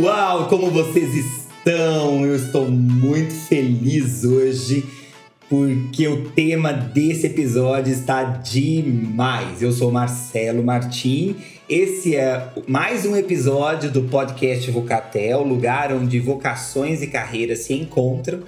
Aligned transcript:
Pessoal, 0.00 0.48
como 0.48 0.70
vocês 0.70 1.14
estão? 1.14 2.24
Eu 2.24 2.34
estou 2.34 2.66
muito 2.70 3.34
feliz 3.34 4.24
hoje 4.24 4.82
porque 5.46 6.08
o 6.08 6.30
tema 6.30 6.72
desse 6.72 7.26
episódio 7.26 7.92
está 7.92 8.24
demais. 8.24 9.60
Eu 9.60 9.70
sou 9.72 9.92
Marcelo 9.92 10.64
Martim. 10.64 11.36
Esse 11.68 12.16
é 12.16 12.48
mais 12.66 13.04
um 13.04 13.14
episódio 13.14 13.90
do 13.90 14.04
podcast 14.04 14.70
Vocatel, 14.70 15.42
lugar 15.42 15.92
onde 15.92 16.18
vocações 16.18 17.02
e 17.02 17.06
carreiras 17.06 17.58
se 17.58 17.74
encontram. 17.74 18.40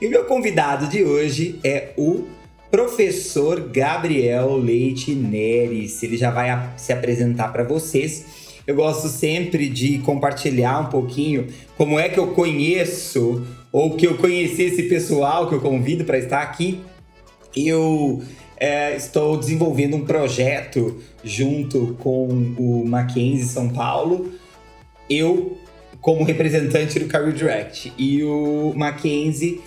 E 0.00 0.06
o 0.06 0.10
meu 0.10 0.26
convidado 0.26 0.86
de 0.86 1.02
hoje 1.02 1.58
é 1.64 1.88
o 1.96 2.24
professor 2.70 3.68
Gabriel 3.68 4.56
Leite 4.56 5.12
Neres. 5.12 6.00
Ele 6.04 6.16
já 6.16 6.30
vai 6.30 6.70
se 6.76 6.92
apresentar 6.92 7.48
para 7.48 7.64
vocês 7.64 8.39
eu 8.66 8.74
gosto 8.74 9.08
sempre 9.08 9.68
de 9.68 9.98
compartilhar 9.98 10.80
um 10.80 10.86
pouquinho 10.86 11.46
como 11.76 11.98
é 11.98 12.08
que 12.08 12.18
eu 12.18 12.28
conheço 12.28 13.46
ou 13.72 13.96
que 13.96 14.06
eu 14.06 14.16
conheci 14.16 14.62
esse 14.62 14.84
pessoal 14.84 15.48
que 15.48 15.54
eu 15.54 15.60
convido 15.60 16.04
para 16.04 16.18
estar 16.18 16.42
aqui. 16.42 16.80
Eu 17.54 18.22
é, 18.56 18.94
estou 18.94 19.36
desenvolvendo 19.36 19.96
um 19.96 20.04
projeto 20.04 20.98
junto 21.24 21.96
com 22.00 22.26
o 22.58 22.84
Mackenzie 22.86 23.46
São 23.46 23.68
Paulo. 23.70 24.30
Eu, 25.08 25.56
como 26.00 26.24
representante 26.24 26.98
do 26.98 27.06
Career 27.06 27.32
Direct, 27.32 27.92
e 27.98 28.22
o 28.22 28.72
Mackenzie 28.76 29.60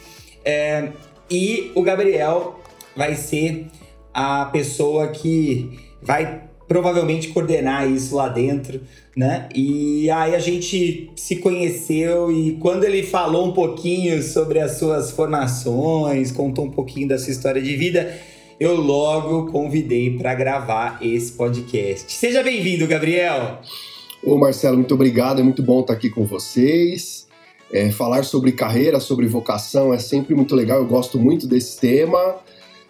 é, 0.46 0.90
e 1.30 1.72
o 1.76 1.82
Gabriel 1.82 2.60
vai 2.96 3.16
ser 3.16 3.68
a 4.14 4.46
pessoa 4.46 5.08
que 5.08 5.80
vai 6.02 6.44
provavelmente 6.74 7.28
coordenar 7.28 7.88
isso 7.88 8.16
lá 8.16 8.28
dentro, 8.28 8.82
né? 9.16 9.48
E 9.54 10.10
aí 10.10 10.34
a 10.34 10.40
gente 10.40 11.12
se 11.16 11.36
conheceu 11.36 12.32
e 12.32 12.54
quando 12.54 12.84
ele 12.84 13.04
falou 13.04 13.48
um 13.48 13.54
pouquinho 13.54 14.24
sobre 14.24 14.60
as 14.60 14.80
suas 14.80 15.12
formações, 15.12 16.32
contou 16.32 16.66
um 16.66 16.72
pouquinho 16.72 17.08
da 17.08 17.20
sua 17.20 17.32
história 17.32 17.62
de 17.62 17.76
vida, 17.76 18.12
eu 18.60 18.76
logo 18.76 19.52
convidei 19.52 20.18
para 20.18 20.34
gravar 20.34 20.98
esse 21.00 21.34
podcast. 21.34 22.12
Seja 22.12 22.42
bem-vindo, 22.42 22.88
Gabriel. 22.88 23.60
Ô 24.24 24.36
Marcelo, 24.40 24.78
muito 24.78 24.96
obrigado, 24.96 25.42
é 25.42 25.44
muito 25.44 25.62
bom 25.62 25.82
estar 25.82 25.94
aqui 25.94 26.10
com 26.10 26.26
vocês. 26.26 27.28
É, 27.72 27.92
falar 27.92 28.24
sobre 28.24 28.52
carreira, 28.52 29.00
sobre 29.00 29.28
vocação 29.28 29.94
é 29.94 30.00
sempre 30.00 30.34
muito 30.34 30.56
legal, 30.56 30.80
eu 30.80 30.88
gosto 30.88 31.20
muito 31.20 31.46
desse 31.46 31.80
tema. 31.80 32.38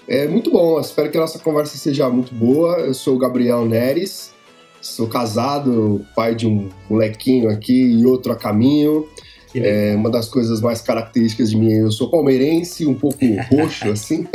É 0.08 0.28
muito 0.28 0.52
bom, 0.52 0.80
espero 0.80 1.09
que 1.09 1.18
a 1.18 1.22
nossa 1.22 1.40
conversa 1.40 1.78
seja 1.78 2.09
muito 2.09 2.34
boa. 2.34 2.78
Eu 2.80 2.94
sou 2.94 3.16
o 3.16 3.18
Gabriel 3.18 3.66
Neres, 3.66 4.34
sou 4.82 5.08
casado, 5.08 6.06
pai 6.16 6.36
de 6.36 6.45
um 6.45 6.70
molequinho 6.90 7.50
aqui 7.50 8.00
e 8.00 8.06
outro 8.06 8.32
a 8.32 8.36
caminho. 8.36 9.08
É 9.56 9.95
uma 9.95 10.10
das 10.10 10.28
coisas 10.28 10.62
mais 10.62 10.82
características 10.82 11.52
de 11.52 11.58
mim. 11.58 11.72
Eu 11.72 11.92
sou 11.92 12.10
palmeirense, 12.10 12.86
um 12.86 12.95
pouco 12.95 13.20
roxo, 13.52 13.90
assim. 13.90 14.28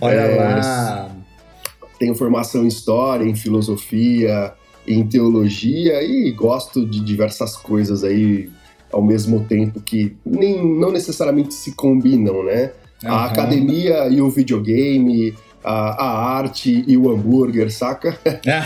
Olha 0.00 0.14
é, 0.14 0.36
lá! 0.36 1.10
Tenho 1.98 2.14
formação 2.14 2.64
em 2.64 2.68
história, 2.68 3.24
em 3.24 3.34
filosofia, 3.34 4.54
em 4.86 5.06
teologia 5.06 6.02
e 6.02 6.30
gosto 6.32 6.86
de 6.86 7.00
diversas 7.00 7.56
coisas 7.56 8.04
aí 8.04 8.50
ao 8.92 9.02
mesmo 9.02 9.44
tempo 9.44 9.80
que 9.80 10.16
nem, 10.24 10.78
não 10.78 10.92
necessariamente 10.92 11.52
se 11.52 11.72
combinam, 11.72 12.44
né? 12.44 12.72
Uhum. 13.04 13.12
A 13.12 13.26
academia 13.26 14.08
e 14.08 14.20
o 14.20 14.30
videogame, 14.30 15.34
a, 15.64 16.04
a, 16.04 16.36
arte 16.36 16.84
e 16.86 16.96
o 16.96 17.10
hambúrguer, 17.10 17.70
saca? 17.70 18.18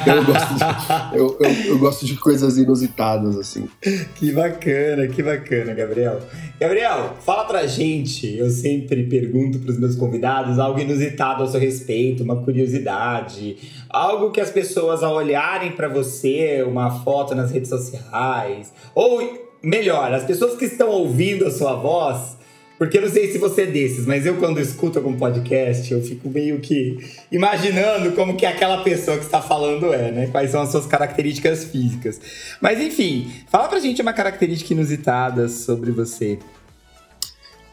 eu, 0.07 0.25
gosto 0.25 0.55
de, 0.55 1.17
eu, 1.17 1.39
eu, 1.41 1.67
eu, 1.67 1.79
gosto 1.79 2.05
de 2.05 2.17
coisas 2.17 2.59
inusitadas, 2.59 3.39
assim. 3.39 3.69
Que 4.17 4.33
bacana, 4.33 5.07
que 5.07 5.23
bacana, 5.23 5.73
Gabriel. 5.75 6.21
Gabriel, 6.61 7.17
fala 7.25 7.45
pra 7.45 7.67
gente. 7.69 8.37
Eu 8.37 8.51
sempre 8.51 9.05
pergunto 9.05 9.61
pros 9.61 9.79
meus 9.79 9.95
convidados 9.95 10.59
algo 10.59 10.81
inusitado 10.81 11.43
ao 11.43 11.49
seu 11.49 11.61
respeito, 11.61 12.25
uma 12.25 12.43
curiosidade, 12.43 13.57
algo 13.89 14.33
que 14.33 14.41
as 14.41 14.51
pessoas, 14.51 15.03
ao 15.05 15.15
olharem 15.15 15.73
para 15.73 15.89
você, 15.89 16.65
uma 16.67 16.91
foto 17.03 17.33
nas 17.33 17.53
redes 17.53 17.69
sociais, 17.69 18.73
ou 18.93 19.47
melhor, 19.63 20.13
as 20.13 20.25
pessoas 20.25 20.57
que 20.57 20.65
estão 20.65 20.89
ouvindo 20.89 21.47
a 21.47 21.51
sua 21.51 21.75
voz 21.75 22.38
porque 22.79 22.97
eu 22.97 23.03
não 23.03 23.09
sei 23.09 23.33
se 23.33 23.39
você 23.39 23.63
é 23.63 23.67
desses, 23.67 24.07
mas 24.07 24.25
eu 24.25 24.37
quando 24.37 24.61
escuto 24.61 24.99
algum 24.99 25.17
podcast, 25.17 25.93
eu 25.93 26.01
fico 26.01 26.31
meio 26.31 26.61
que 26.61 26.99
imaginando 27.31 28.13
como 28.13 28.37
que 28.37 28.47
aquela 28.47 28.85
pessoa 28.85 29.19
que 29.19 29.25
está 29.25 29.43
falando 29.43 29.93
é, 29.93 30.13
né? 30.13 30.27
Quais 30.29 30.53
são 30.53 30.63
as 30.63 30.71
suas 30.71 30.87
características 30.87 31.65
físicas. 31.65 32.21
Mas 32.61 32.81
enfim, 32.81 33.31
fala 33.49 33.69
pra 33.69 33.81
gente 33.81 34.01
uma 34.01 34.13
característica 34.13 34.73
inusitada 34.73 35.49
sobre 35.49 35.91
você. 35.91 36.39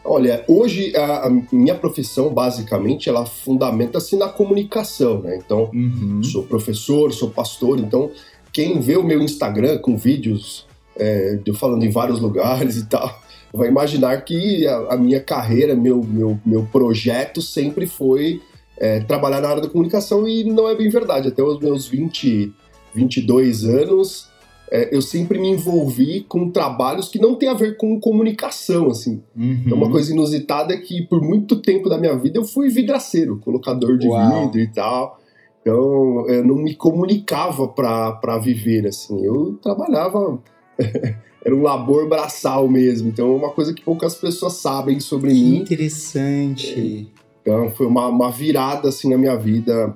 Olha, 0.04 0.44
hoje 0.48 0.94
a, 0.96 1.26
a 1.26 1.30
minha 1.52 1.74
profissão, 1.74 2.32
basicamente, 2.32 3.08
ela 3.08 3.24
fundamenta-se 3.24 4.16
na 4.16 4.28
comunicação, 4.28 5.20
né? 5.20 5.36
Então, 5.36 5.70
uhum. 5.72 6.22
sou 6.22 6.42
professor, 6.42 7.12
sou 7.12 7.30
pastor, 7.30 7.78
então 7.78 8.10
quem 8.52 8.80
vê 8.80 8.96
o 8.96 9.02
meu 9.02 9.20
Instagram 9.20 9.78
com 9.78 9.96
vídeos 9.96 10.66
é, 10.98 11.38
eu 11.44 11.54
falando 11.54 11.84
em 11.84 11.90
vários 11.90 12.20
lugares 12.20 12.76
e 12.76 12.86
tal, 12.86 13.22
vai 13.52 13.68
imaginar 13.68 14.24
que 14.24 14.66
a, 14.66 14.94
a, 14.94 14.96
minha 14.96 15.20
carreira, 15.20 15.74
meu, 15.74 16.02
meu, 16.02 16.38
meu 16.44 16.64
projeto 16.66 17.40
sempre 17.40 17.86
foi 17.86 18.40
é, 18.78 19.00
trabalhar 19.00 19.40
na 19.40 19.48
área 19.48 19.62
da 19.62 19.68
comunicação 19.68 20.26
e 20.28 20.44
não 20.44 20.68
é 20.68 20.74
bem 20.74 20.88
verdade. 20.88 21.28
Até 21.28 21.42
os 21.42 21.58
meus 21.58 21.86
20, 21.86 22.52
22 22.94 23.64
anos, 23.64 24.28
é, 24.70 24.94
eu 24.94 25.00
sempre 25.00 25.38
me 25.38 25.48
envolvi 25.48 26.22
com 26.22 26.50
trabalhos 26.50 27.08
que 27.08 27.18
não 27.18 27.34
tem 27.34 27.48
a 27.48 27.54
ver 27.54 27.76
com 27.76 28.00
comunicação, 28.00 28.88
assim. 28.88 29.22
Uhum. 29.36 29.62
Então, 29.64 29.78
uma 29.78 29.90
coisa 29.90 30.12
inusitada 30.12 30.74
é 30.74 30.78
que 30.78 31.02
por 31.02 31.22
muito 31.22 31.56
tempo 31.62 31.88
da 31.88 31.98
minha 31.98 32.16
vida 32.16 32.38
eu 32.38 32.44
fui 32.44 32.68
vidraceiro, 32.68 33.38
colocador 33.38 33.96
de 33.96 34.08
Uau. 34.08 34.44
vidro 34.44 34.60
e 34.60 34.66
tal. 34.68 35.20
Então, 35.60 36.28
eu 36.28 36.44
não 36.44 36.56
me 36.56 36.74
comunicava 36.74 37.66
para 37.66 38.38
viver, 38.38 38.86
assim. 38.86 39.24
Eu 39.24 39.58
trabalhava 39.62 40.40
era 41.46 41.54
um 41.54 41.62
labor 41.62 42.08
braçal 42.08 42.68
mesmo. 42.68 43.08
Então 43.08 43.32
é 43.32 43.36
uma 43.36 43.50
coisa 43.50 43.72
que 43.72 43.80
poucas 43.80 44.16
pessoas 44.16 44.54
sabem 44.54 44.98
sobre 44.98 45.30
que 45.30 45.36
mim. 45.36 45.56
Interessante. 45.58 47.08
Então 47.40 47.70
foi 47.70 47.86
uma, 47.86 48.08
uma 48.08 48.32
virada 48.32 48.88
assim 48.88 49.08
na 49.08 49.16
minha 49.16 49.36
vida 49.36 49.94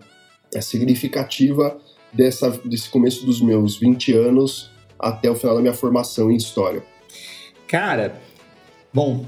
é, 0.55 0.61
significativa 0.61 1.77
dessa, 2.13 2.51
desse 2.65 2.89
começo 2.89 3.27
dos 3.27 3.41
meus 3.41 3.77
20 3.77 4.13
anos 4.15 4.71
até 4.97 5.29
o 5.29 5.35
final 5.35 5.57
da 5.57 5.61
minha 5.61 5.75
formação 5.75 6.31
em 6.31 6.37
história. 6.37 6.85
Cara, 7.67 8.15
bom, 8.95 9.25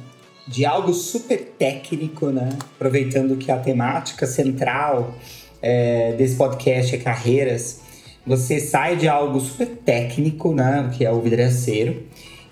de 0.47 0.65
algo 0.65 0.95
super 0.95 1.39
técnico, 1.59 2.27
né? 2.27 2.51
Aproveitando 2.77 3.37
que 3.37 3.51
a 3.51 3.59
temática 3.59 4.29
central 4.29 5.13
é, 5.61 6.13
desse 6.13 6.37
podcast 6.37 6.95
é 6.95 6.99
carreiras, 6.99 7.82
você 8.27 8.61
sai 8.61 8.97
de 8.97 9.09
algo 9.09 9.41
super 9.41 9.67
técnico, 9.67 10.55
né, 10.55 10.91
que 10.97 11.05
é 11.05 11.11
o 11.11 11.21
vidraceiro, 11.21 12.03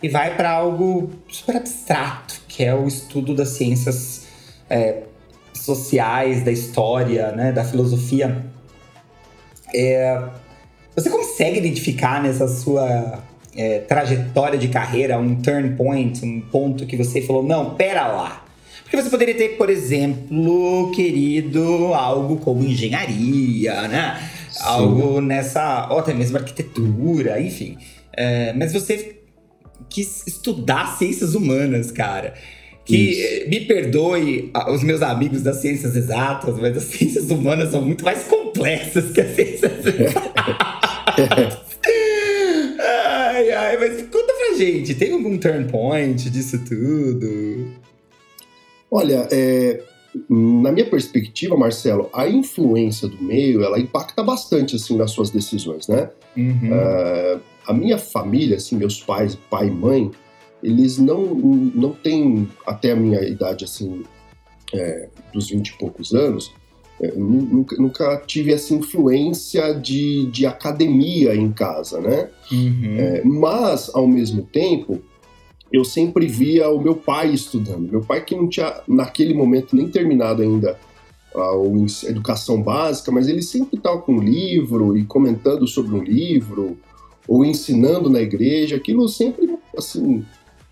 e 0.03 0.09
vai 0.09 0.37
para 0.37 0.51
algo 0.51 1.11
super 1.29 1.57
abstrato, 1.57 2.41
que 2.49 2.65
é 2.65 2.75
o 2.75 2.87
estudo 2.87 3.35
das 3.35 3.51
ciências 3.51 4.27
é, 4.69 5.03
sociais, 5.55 6.43
da 6.43 6.51
história, 6.51 7.33
né, 7.33 7.53
da 7.53 7.65
filosofia. 7.65 8.45
É, 9.75 10.23
você 10.97 11.09
consegue 11.11 11.59
identificar 11.59 12.23
nessa 12.23 12.49
sua 12.49 13.23
é, 13.57 13.79
trajetória 13.81 14.59
de 14.59 14.69
carreira 14.69 15.19
um 15.19 15.37
turn 15.37 15.77
point, 15.77 16.25
um 16.25 16.41
ponto 16.41 16.87
que 16.87 16.97
você 16.97 17.23
falou, 17.23 17.43
não, 17.43 17.75
pera 17.75 18.07
lá. 18.09 18.47
Porque 18.83 19.01
você 19.01 19.09
poderia 19.09 19.37
ter, 19.37 19.51
por 19.51 19.71
exemplo, 19.71 20.91
querido 20.91 21.95
algo 21.95 22.39
como 22.39 22.65
engenharia, 22.65 23.87
né? 23.87 24.31
Sim. 24.61 24.67
algo 24.67 25.21
nessa, 25.21 25.89
ou 25.91 25.99
até 25.99 26.13
mesmo 26.15 26.37
arquitetura, 26.37 27.41
enfim. 27.41 27.79
É, 28.17 28.53
mas 28.53 28.73
você 28.73 29.17
quis 29.89 30.27
estudar 30.27 30.97
ciências 30.99 31.35
humanas, 31.35 31.91
cara. 31.91 32.35
Que 32.85 32.97
Isso. 32.97 33.49
me 33.49 33.61
perdoe 33.61 34.51
os 34.69 34.83
meus 34.83 35.03
amigos 35.03 35.43
das 35.43 35.57
ciências 35.57 35.95
exatas, 35.97 36.59
mas 36.59 36.77
as 36.77 36.85
ciências 36.85 37.31
humanas 37.31 37.71
são 37.71 37.83
muito 37.83 38.05
mais 38.05 38.25
complexas 38.25 39.13
que 39.13 39.21
as 39.21 39.35
ciências 39.35 39.73
exatas. 39.87 41.59
ai, 42.81 43.51
ai, 43.53 43.77
mas 43.79 44.03
conta 44.11 44.33
pra 44.33 44.57
gente, 44.57 44.95
tem 44.95 45.13
algum 45.13 45.37
turn 45.39 45.67
point 45.69 46.29
disso 46.31 46.59
tudo? 46.65 47.71
Olha, 48.91 49.29
é, 49.31 49.81
na 50.29 50.73
minha 50.73 50.89
perspectiva, 50.89 51.57
Marcelo, 51.57 52.11
a 52.13 52.29
influência 52.29 53.07
do 53.07 53.23
meio, 53.23 53.63
ela 53.63 53.79
impacta 53.79 54.23
bastante, 54.23 54.77
assim, 54.77 54.97
nas 54.97 55.13
suas 55.13 55.31
decisões, 55.31 55.87
né? 55.87 56.11
Uhum. 56.37 56.71
Uh, 56.73 57.41
a 57.67 57.73
minha 57.73 57.99
família, 57.99 58.57
assim, 58.57 58.77
meus 58.77 59.01
pais, 59.01 59.37
pai 59.49 59.69
e 59.69 59.71
mãe, 59.71 60.11
eles 60.63 60.99
não, 60.99 61.23
não 61.27 61.93
têm, 61.93 62.49
até 62.67 62.93
a 62.93 62.97
minha 62.97 63.23
idade, 63.23 63.65
assim, 63.65 64.03
é, 64.75 65.09
dos 65.33 65.51
20 65.51 65.69
e 65.69 65.79
poucos 65.79 66.13
anos, 66.13 66.53
é, 67.01 67.13
nunca, 67.13 67.77
nunca, 67.77 68.23
tive 68.27 68.53
essa 68.53 68.75
influência 68.75 69.73
de, 69.75 70.27
de 70.27 70.45
academia 70.45 71.35
em 71.35 71.51
casa, 71.51 72.01
né? 72.01 72.29
Uhum. 72.53 72.97
É, 72.99 73.23
mas, 73.25 73.91
ao 73.95 74.07
mesmo 74.07 74.43
tempo, 74.43 75.01
eu 75.73 75.85
sempre 75.85 76.27
via 76.27 76.69
o 76.69 76.81
meu 76.81 76.97
pai 76.97 77.33
estudando. 77.33 77.91
Meu 77.91 78.01
pai 78.01 78.25
que 78.25 78.35
não 78.35 78.49
tinha, 78.49 78.81
naquele 78.89 79.33
momento, 79.35 79.77
nem 79.77 79.89
terminado 79.89 80.43
ainda 80.43 80.79
a, 81.35 82.09
educação 82.09 82.61
básica, 82.61 83.13
mas 83.13 83.29
ele 83.29 83.43
sempre 83.43 83.77
estava 83.77 84.01
com 84.01 84.15
um 84.15 84.21
livro 84.21 84.97
e 84.97 85.05
comentando 85.05 85.67
sobre 85.67 85.95
um 85.95 86.03
livro, 86.03 86.77
ou 87.29 87.45
ensinando 87.45 88.11
na 88.11 88.21
igreja. 88.21 88.77
Aquilo 88.77 89.09
sempre, 89.09 89.57
assim, 89.77 90.25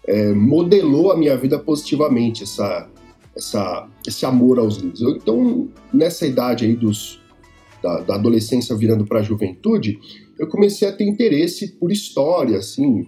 é, 0.07 0.33
modelou 0.33 1.13
a 1.13 1.17
minha 1.17 1.37
vida 1.37 1.59
positivamente, 1.59 2.43
essa, 2.43 2.89
essa, 3.37 3.89
esse 4.07 4.27
amor 4.27 4.59
aos 4.59 4.79
livros. 4.79 5.01
Eu, 5.01 5.11
então, 5.11 5.69
nessa 5.93 6.27
idade 6.27 6.65
aí 6.65 6.75
dos, 6.75 7.21
da, 7.81 8.01
da 8.01 8.15
adolescência 8.17 8.75
virando 8.75 9.07
para 9.07 9.21
a 9.21 9.23
juventude, 9.23 10.01
eu 10.39 10.49
comecei 10.49 10.89
a 10.89 10.93
ter 10.93 11.05
interesse 11.05 11.69
por 11.79 11.93
história, 11.93 12.59
assim, 12.59 13.07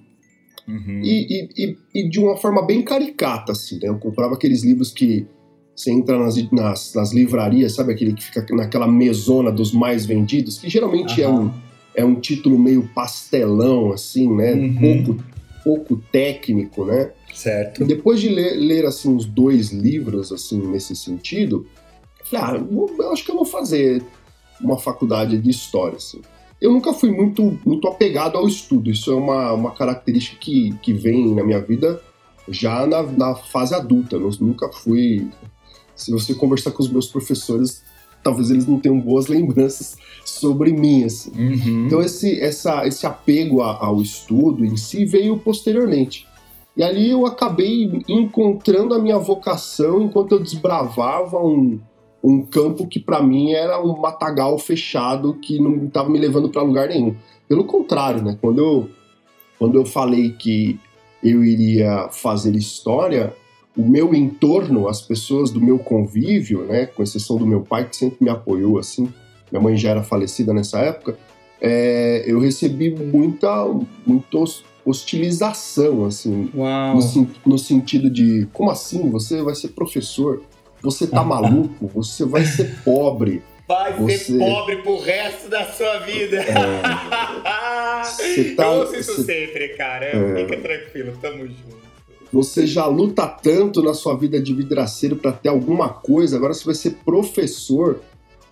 uhum. 0.71 1.01
e, 1.03 1.49
e, 1.57 1.79
e, 1.95 2.09
de 2.09 2.21
uma 2.21 2.37
forma 2.37 2.65
bem 2.65 2.83
caricata, 2.83 3.53
assim, 3.53 3.79
né? 3.81 3.89
Eu 3.89 3.99
comprava 3.99 4.35
aqueles 4.35 4.63
livros 4.63 4.91
que 4.93 5.27
você 5.75 5.91
entra 5.91 6.19
nas, 6.19 6.37
nas, 6.51 6.95
nas, 6.95 7.13
livrarias, 7.13 7.75
sabe 7.75 7.93
aquele 7.93 8.13
que 8.13 8.23
fica 8.23 8.45
naquela 8.55 8.87
mesona 8.87 9.51
dos 9.51 9.73
mais 9.73 10.05
vendidos, 10.05 10.59
que 10.59 10.69
geralmente 10.69 11.21
uhum. 11.23 11.27
é, 11.27 11.29
um, 11.29 11.51
é 11.97 12.05
um 12.05 12.15
título 12.21 12.59
meio 12.59 12.89
pastelão, 12.95 13.93
assim, 13.93 14.31
né? 14.35 14.53
Uhum. 14.53 15.05
Pouco, 15.05 15.25
pouco 15.65 15.97
técnico, 16.13 16.85
né? 16.85 17.11
Certo. 17.35 17.85
Depois 17.85 18.21
de 18.21 18.29
ler, 18.29 18.57
ler, 18.57 18.85
assim, 18.85 19.09
uns 19.09 19.25
dois 19.25 19.71
livros, 19.71 20.33
assim, 20.33 20.61
nesse 20.67 20.95
sentido, 20.95 21.67
eu 22.19 22.27
falei, 22.27 22.61
ah, 22.61 22.67
eu 22.99 23.13
acho 23.13 23.25
que 23.25 23.31
eu 23.31 23.37
vou 23.37 23.45
fazer 23.45 24.03
uma 24.61 24.79
faculdade 24.79 25.39
de 25.39 25.51
história, 25.51 25.97
assim. 25.97 26.21
Eu 26.61 26.73
nunca 26.73 26.93
fui 26.93 27.11
muito, 27.11 27.59
muito 27.65 27.89
apegado 27.89 28.37
ao 28.37 28.47
estudo, 28.47 28.91
isso 28.91 29.11
é 29.11 29.15
uma, 29.15 29.53
uma 29.53 29.71
característica 29.71 30.37
que, 30.39 30.75
que 30.83 30.93
vem 30.93 31.35
na 31.35 31.43
minha 31.43 31.61
vida 31.61 32.01
já 32.49 32.87
na, 32.87 33.03
na 33.03 33.35
fase 33.35 33.75
adulta. 33.75 34.17
Eu 34.17 34.31
nunca 34.41 34.69
fui 34.69 35.29
se 36.01 36.11
você 36.11 36.35
conversar 36.35 36.73
com 36.73 36.83
os 36.83 36.91
meus 36.91 37.07
professores, 37.07 37.83
talvez 38.23 38.51
eles 38.51 38.67
não 38.67 38.79
tenham 38.79 38.99
boas 38.99 39.27
lembranças 39.29 39.97
sobre 40.25 40.73
mim. 40.73 41.05
Assim. 41.05 41.31
Uhum. 41.31 41.87
Então 41.87 42.01
esse, 42.01 42.41
essa, 42.41 42.87
esse 42.87 43.07
apego 43.07 43.63
a, 43.63 43.85
ao 43.85 44.01
estudo 44.01 44.65
em 44.65 44.77
si 44.77 45.05
veio 45.05 45.39
posteriormente. 45.39 46.27
E 46.77 46.83
ali 46.83 47.11
eu 47.11 47.27
acabei 47.27 48.03
encontrando 48.09 48.95
a 48.95 48.99
minha 48.99 49.19
vocação 49.19 50.03
enquanto 50.03 50.33
eu 50.33 50.41
desbravava 50.41 51.39
um, 51.39 51.81
um 52.23 52.43
campo 52.43 52.87
que 52.87 53.01
para 53.01 53.23
mim 53.23 53.53
era 53.53 53.83
um 53.83 53.99
matagal 53.99 54.59
fechado 54.59 55.35
que 55.35 55.59
não 55.59 55.87
estava 55.87 56.09
me 56.09 56.19
levando 56.19 56.49
para 56.49 56.63
lugar 56.63 56.89
nenhum. 56.89 57.15
Pelo 57.49 57.65
contrário, 57.65 58.23
né? 58.23 58.39
Quando 58.41 58.59
eu, 58.59 58.91
quando 59.59 59.77
eu 59.77 59.87
falei 59.87 60.31
que 60.31 60.79
eu 61.23 61.45
iria 61.45 62.09
fazer 62.11 62.55
história, 62.55 63.35
o 63.77 63.85
meu 63.85 64.15
entorno, 64.15 64.89
as 64.89 65.01
pessoas 65.01 65.51
do 65.51 65.61
meu 65.61 65.79
convívio, 65.79 66.65
né, 66.65 66.87
com 66.87 67.03
exceção 67.03 67.37
do 67.37 67.47
meu 67.47 67.63
pai 67.63 67.89
que 67.89 67.97
sempre 67.97 68.19
me 68.21 68.31
apoiou 68.31 68.79
assim, 68.79 69.13
minha 69.51 69.63
mãe 69.63 69.77
já 69.77 69.91
era 69.91 70.03
falecida 70.03 70.53
nessa 70.53 70.79
época, 70.81 71.19
é, 71.61 72.25
eu 72.27 72.41
recebi 72.41 72.91
muita, 72.91 73.67
muita 74.07 74.39
hostilização, 74.85 76.07
assim, 76.07 76.51
no, 76.55 77.29
no, 77.53 77.59
sentido 77.59 78.09
de, 78.09 78.49
como 78.53 78.71
assim, 78.71 79.11
você 79.11 79.43
vai 79.43 79.55
ser 79.55 79.69
professor, 79.69 80.43
você 80.83 81.07
tá 81.07 81.23
maluco, 81.23 81.87
você 81.95 82.25
vai 82.25 82.45
ser 82.45 82.83
pobre. 82.85 83.43
Vai 83.69 83.93
você... 83.95 84.19
ser 84.19 84.39
pobre 84.39 84.77
pro 84.77 85.01
resto 85.01 85.49
da 85.49 85.65
sua 85.73 85.99
vida. 86.01 86.39
É, 86.39 88.03
você 88.05 88.55
tá, 88.55 88.65
eu 88.65 88.81
ouço 88.81 88.97
isso 88.97 89.15
você... 89.17 89.25
sempre, 89.25 89.69
cara. 89.71 90.07
É... 90.07 90.37
Fica 90.37 90.61
tranquilo, 90.61 91.17
tamo 91.21 91.47
junto 91.47 91.81
você 92.33 92.67
já 92.67 92.87
luta 92.87 93.27
tanto 93.27 93.83
na 93.83 93.93
sua 93.93 94.17
vida 94.17 94.41
de 94.41 94.55
vidraceiro 94.55 95.17
para 95.17 95.33
ter 95.33 95.49
alguma 95.49 95.89
coisa, 95.89 96.37
agora 96.37 96.55
você 96.55 96.65
vai 96.65 96.75
ser 96.75 96.91
professor, 97.05 98.01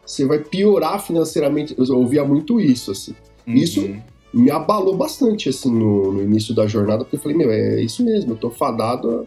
você 0.05 0.25
vai 0.25 0.41
piorar 0.41 1.01
financeiramente. 1.01 1.75
Eu 1.79 1.97
ouvia 1.97 2.25
muito 2.25 2.61
isso, 2.61 2.91
assim. 2.91 3.15
Uhum. 3.47 3.55
Isso 3.55 3.97
me 4.33 4.51
abalou 4.51 4.97
bastante, 4.97 5.49
assim, 5.49 5.71
no, 5.71 6.13
no, 6.13 6.23
início 6.23 6.55
da 6.55 6.67
jornada, 6.67 7.05
porque 7.05 7.17
eu 7.17 7.21
falei, 7.21 7.37
meu, 7.37 7.51
é 7.51 7.81
isso 7.81 8.05
mesmo, 8.05 8.33
eu 8.33 8.37
tô 8.37 8.51
fadado 8.51 9.27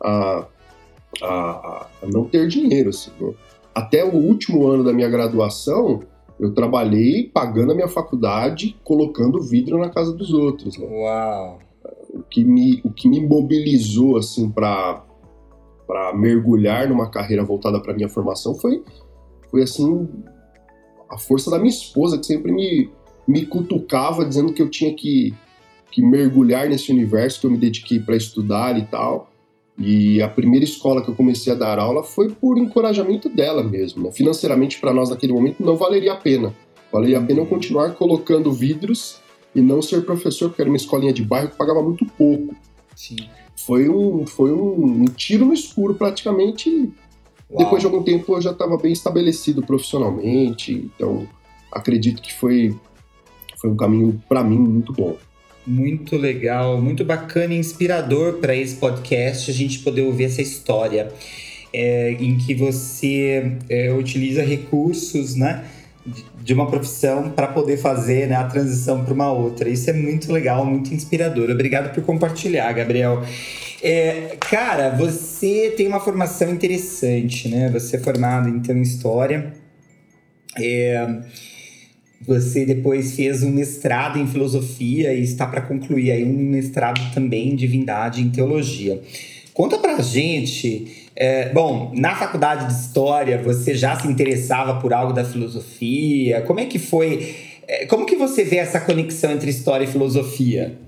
a, 0.00 0.08
a, 0.08 0.46
a, 1.22 1.86
a 2.02 2.06
não 2.06 2.24
ter 2.24 2.48
dinheiro, 2.48 2.90
assim. 2.90 3.10
Né? 3.20 3.32
Até 3.74 4.04
o 4.04 4.14
último 4.14 4.66
ano 4.66 4.84
da 4.84 4.92
minha 4.92 5.08
graduação, 5.08 6.00
eu 6.38 6.52
trabalhei 6.54 7.30
pagando 7.32 7.72
a 7.72 7.74
minha 7.74 7.88
faculdade, 7.88 8.76
colocando 8.84 9.42
vidro 9.42 9.78
na 9.78 9.90
casa 9.90 10.12
dos 10.12 10.32
outros. 10.32 10.78
Né? 10.78 10.86
Uau! 10.86 11.58
o 12.16 12.22
que 12.22 12.44
me, 12.44 12.80
o 12.84 12.90
que 12.90 13.08
me 13.08 13.20
mobilizou 13.20 14.16
assim 14.16 14.50
para 14.50 15.04
para 15.86 16.12
mergulhar 16.16 16.88
numa 16.88 17.08
carreira 17.08 17.44
voltada 17.44 17.80
para 17.80 17.94
minha 17.94 18.08
formação 18.08 18.54
foi 18.56 18.82
foi 19.50 19.62
assim 19.62 20.08
a 21.08 21.16
força 21.16 21.48
da 21.50 21.58
minha 21.58 21.70
esposa 21.70 22.18
que 22.18 22.26
sempre 22.26 22.50
me 22.50 22.90
me 23.28 23.44
cutucava 23.44 24.24
dizendo 24.24 24.52
que 24.52 24.62
eu 24.62 24.70
tinha 24.70 24.94
que 24.94 25.34
que 25.90 26.02
mergulhar 26.02 26.68
nesse 26.68 26.90
universo 26.90 27.40
que 27.40 27.46
eu 27.46 27.50
me 27.50 27.56
dediquei 27.56 27.98
para 28.00 28.16
estudar 28.16 28.76
e 28.76 28.84
tal. 28.84 29.30
E 29.78 30.22
a 30.22 30.28
primeira 30.28 30.64
escola 30.64 31.02
que 31.02 31.10
eu 31.10 31.14
comecei 31.14 31.52
a 31.52 31.56
dar 31.56 31.78
aula 31.78 32.02
foi 32.02 32.30
por 32.30 32.56
encorajamento 32.56 33.28
dela 33.28 33.62
mesmo. 33.62 34.04
Né? 34.04 34.12
Financeiramente, 34.12 34.80
para 34.80 34.92
nós 34.92 35.10
naquele 35.10 35.32
momento, 35.32 35.62
não 35.62 35.76
valeria 35.76 36.14
a 36.14 36.16
pena. 36.16 36.54
Valeria 36.90 37.18
a 37.18 37.22
pena 37.22 37.40
eu 37.40 37.46
continuar 37.46 37.94
colocando 37.94 38.50
vidros 38.52 39.20
e 39.54 39.60
não 39.60 39.82
ser 39.82 40.04
professor, 40.04 40.48
porque 40.48 40.62
era 40.62 40.70
uma 40.70 40.76
escolinha 40.76 41.12
de 41.12 41.22
bairro 41.22 41.50
que 41.50 41.56
pagava 41.56 41.82
muito 41.82 42.06
pouco. 42.06 42.54
Sim. 42.94 43.16
Foi 43.54 43.88
um, 43.88 44.26
foi 44.26 44.52
um, 44.52 45.02
um 45.02 45.04
tiro 45.04 45.44
no 45.44 45.52
escuro 45.52 45.94
praticamente. 45.94 46.70
Uau. 47.50 47.64
Depois 47.64 47.80
de 47.80 47.86
algum 47.86 48.02
tempo 48.02 48.34
eu 48.34 48.40
já 48.40 48.52
estava 48.52 48.76
bem 48.76 48.92
estabelecido 48.92 49.62
profissionalmente, 49.62 50.72
então 50.72 51.26
acredito 51.70 52.20
que 52.20 52.32
foi, 52.32 52.74
foi 53.56 53.70
um 53.70 53.76
caminho 53.76 54.20
para 54.28 54.42
mim 54.42 54.58
muito 54.58 54.92
bom. 54.92 55.16
Muito 55.66 56.16
legal, 56.16 56.80
muito 56.80 57.04
bacana 57.04 57.52
e 57.52 57.58
inspirador 57.58 58.34
para 58.34 58.54
esse 58.54 58.76
podcast 58.76 59.50
a 59.50 59.54
gente 59.54 59.80
poder 59.80 60.02
ouvir 60.02 60.24
essa 60.24 60.40
história 60.40 61.12
é, 61.72 62.12
em 62.12 62.38
que 62.38 62.54
você 62.54 63.56
é, 63.68 63.92
utiliza 63.92 64.42
recursos, 64.42 65.34
né? 65.34 65.64
de 66.40 66.54
uma 66.54 66.68
profissão 66.68 67.30
para 67.30 67.48
poder 67.48 67.76
fazer 67.78 68.28
né, 68.28 68.36
a 68.36 68.44
transição 68.44 69.04
para 69.04 69.12
uma 69.12 69.32
outra. 69.32 69.68
Isso 69.68 69.90
é 69.90 69.92
muito 69.92 70.32
legal, 70.32 70.64
muito 70.64 70.94
inspirador. 70.94 71.50
Obrigado 71.50 71.92
por 71.92 72.04
compartilhar, 72.04 72.72
Gabriel. 72.72 73.24
É, 73.82 74.36
cara, 74.38 74.90
você 74.90 75.74
tem 75.76 75.88
uma 75.88 75.98
formação 75.98 76.48
interessante, 76.50 77.48
né? 77.48 77.68
Você 77.70 77.96
é 77.96 77.98
formado 77.98 78.48
então 78.48 78.76
em 78.76 78.82
História. 78.82 79.52
É, 80.56 81.04
você 82.20 82.64
depois 82.64 83.14
fez 83.14 83.42
um 83.42 83.50
mestrado 83.50 84.18
em 84.18 84.26
Filosofia 84.26 85.12
e 85.12 85.22
está 85.22 85.46
para 85.46 85.60
concluir 85.60 86.10
aí 86.10 86.24
um 86.24 86.32
mestrado 86.32 87.00
também 87.12 87.50
em 87.52 87.56
Divindade 87.56 88.22
em 88.22 88.30
Teologia. 88.30 89.00
Conta 89.52 89.78
pra 89.78 90.00
gente 90.00 91.06
é, 91.16 91.50
bom, 91.50 91.92
na 91.96 92.14
faculdade 92.14 92.66
de 92.66 92.74
História, 92.74 93.42
você 93.42 93.74
já 93.74 93.98
se 93.98 94.06
interessava 94.06 94.78
por 94.78 94.92
algo 94.92 95.14
da 95.14 95.24
filosofia? 95.24 96.42
Como 96.42 96.60
é 96.60 96.66
que 96.66 96.78
foi? 96.78 97.34
É, 97.66 97.86
como 97.86 98.04
que 98.04 98.14
você 98.14 98.44
vê 98.44 98.56
essa 98.56 98.78
conexão 98.78 99.32
entre 99.32 99.48
História 99.48 99.84
e 99.84 99.86
Filosofia? 99.86 100.78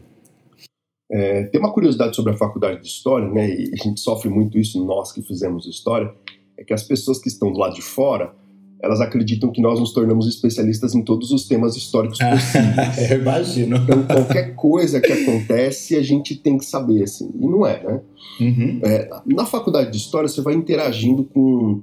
É, 1.11 1.45
tem 1.45 1.59
uma 1.59 1.73
curiosidade 1.73 2.15
sobre 2.15 2.35
a 2.35 2.37
faculdade 2.37 2.83
de 2.83 2.89
História, 2.89 3.27
né? 3.31 3.49
E 3.49 3.71
a 3.73 3.83
gente 3.83 4.01
sofre 4.01 4.29
muito 4.29 4.59
isso, 4.59 4.85
nós 4.85 5.11
que 5.11 5.23
fizemos 5.23 5.67
História, 5.67 6.13
é 6.59 6.63
que 6.63 6.75
as 6.75 6.83
pessoas 6.83 7.19
que 7.19 7.29
estão 7.29 7.51
do 7.51 7.59
lado 7.59 7.75
de 7.75 7.83
fora 7.83 8.35
elas 8.81 9.01
acreditam 9.01 9.51
que 9.51 9.61
nós 9.61 9.81
nos 9.81 9.93
tornamos 9.93 10.29
especialistas 10.29 10.95
em 10.95 11.03
todos 11.03 11.33
os 11.33 11.47
temas 11.47 11.77
históricos 11.77 12.19
possíveis. 12.23 13.11
Eu 13.11 13.21
imagino. 13.21 13.77
Então, 13.77 14.05
qualquer 14.05 14.55
coisa 14.55 15.01
que 15.01 15.13
acontece, 15.13 15.97
a 15.97 16.03
gente 16.03 16.37
tem 16.37 16.57
que 16.57 16.65
saber, 16.65 17.03
assim. 17.03 17.31
E 17.35 17.47
não 17.47 17.67
é, 17.67 17.83
né? 17.83 18.01
Uhum. 18.41 18.81
É, 18.85 19.11
na 19.27 19.45
faculdade 19.45 19.91
de 19.91 19.97
História, 19.97 20.29
você 20.29 20.41
vai 20.41 20.55
interagindo 20.55 21.25
com, 21.25 21.83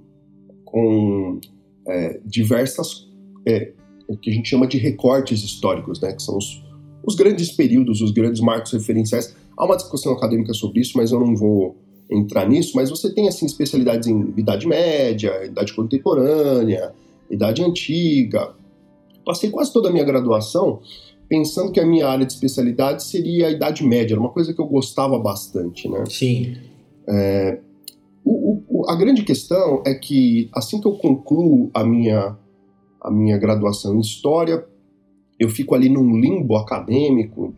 com 0.64 1.40
é, 1.88 2.20
diversas... 2.26 3.08
É, 3.48 3.74
o 4.08 4.16
que 4.16 4.30
a 4.30 4.34
gente 4.34 4.48
chama 4.48 4.68
de 4.68 4.78
recortes 4.78 5.44
históricos, 5.44 6.00
né? 6.00 6.14
Que 6.14 6.22
são 6.22 6.38
os, 6.38 6.64
os 7.04 7.16
grandes 7.16 7.52
períodos, 7.52 8.02
os 8.02 8.12
grandes 8.12 8.40
marcos 8.40 8.72
referenciais. 8.72 9.36
Há 9.58 9.66
uma 9.66 9.76
discussão 9.76 10.14
acadêmica 10.14 10.54
sobre 10.54 10.82
isso, 10.82 10.94
mas 10.96 11.12
eu 11.12 11.20
não 11.20 11.36
vou 11.36 11.76
entrar 12.10 12.48
nisso, 12.48 12.74
mas 12.76 12.90
você 12.90 13.12
tem 13.14 13.28
assim 13.28 13.46
especialidades 13.46 14.08
em 14.08 14.34
Idade 14.38 14.68
Média, 14.68 15.46
Idade 15.46 15.74
Contemporânea, 15.74 16.94
Idade 17.30 17.64
Antiga. 17.64 18.54
Passei 19.26 19.50
quase 19.50 19.74
toda 19.74 19.90
a 19.90 19.92
minha 19.92 20.04
graduação 20.04 20.82
pensando 21.28 21.72
que 21.72 21.80
a 21.80 21.86
minha 21.86 22.08
área 22.08 22.26
de 22.26 22.34
especialidade 22.34 23.04
seria 23.04 23.48
a 23.48 23.52
Idade 23.52 23.86
Média, 23.86 24.14
era 24.14 24.20
uma 24.20 24.30
coisa 24.30 24.54
que 24.54 24.62
eu 24.62 24.68
gostava 24.68 25.18
bastante, 25.18 25.90
né? 25.90 26.04
Sim. 26.08 26.56
É, 27.08 27.60
o, 28.24 28.62
o, 28.68 28.90
a 28.90 28.96
grande 28.96 29.24
questão 29.24 29.82
é 29.86 29.94
que 29.94 30.50
assim 30.54 30.80
que 30.80 30.88
eu 30.88 30.94
concluo 30.94 31.70
a 31.74 31.84
minha, 31.84 32.38
a 33.02 33.12
minha 33.12 33.38
graduação 33.38 33.96
em 33.96 34.00
História, 34.00 34.66
eu 35.40 35.50
fico 35.50 35.76
ali 35.76 35.90
num 35.90 36.20
limbo 36.20 36.56
acadêmico, 36.56 37.54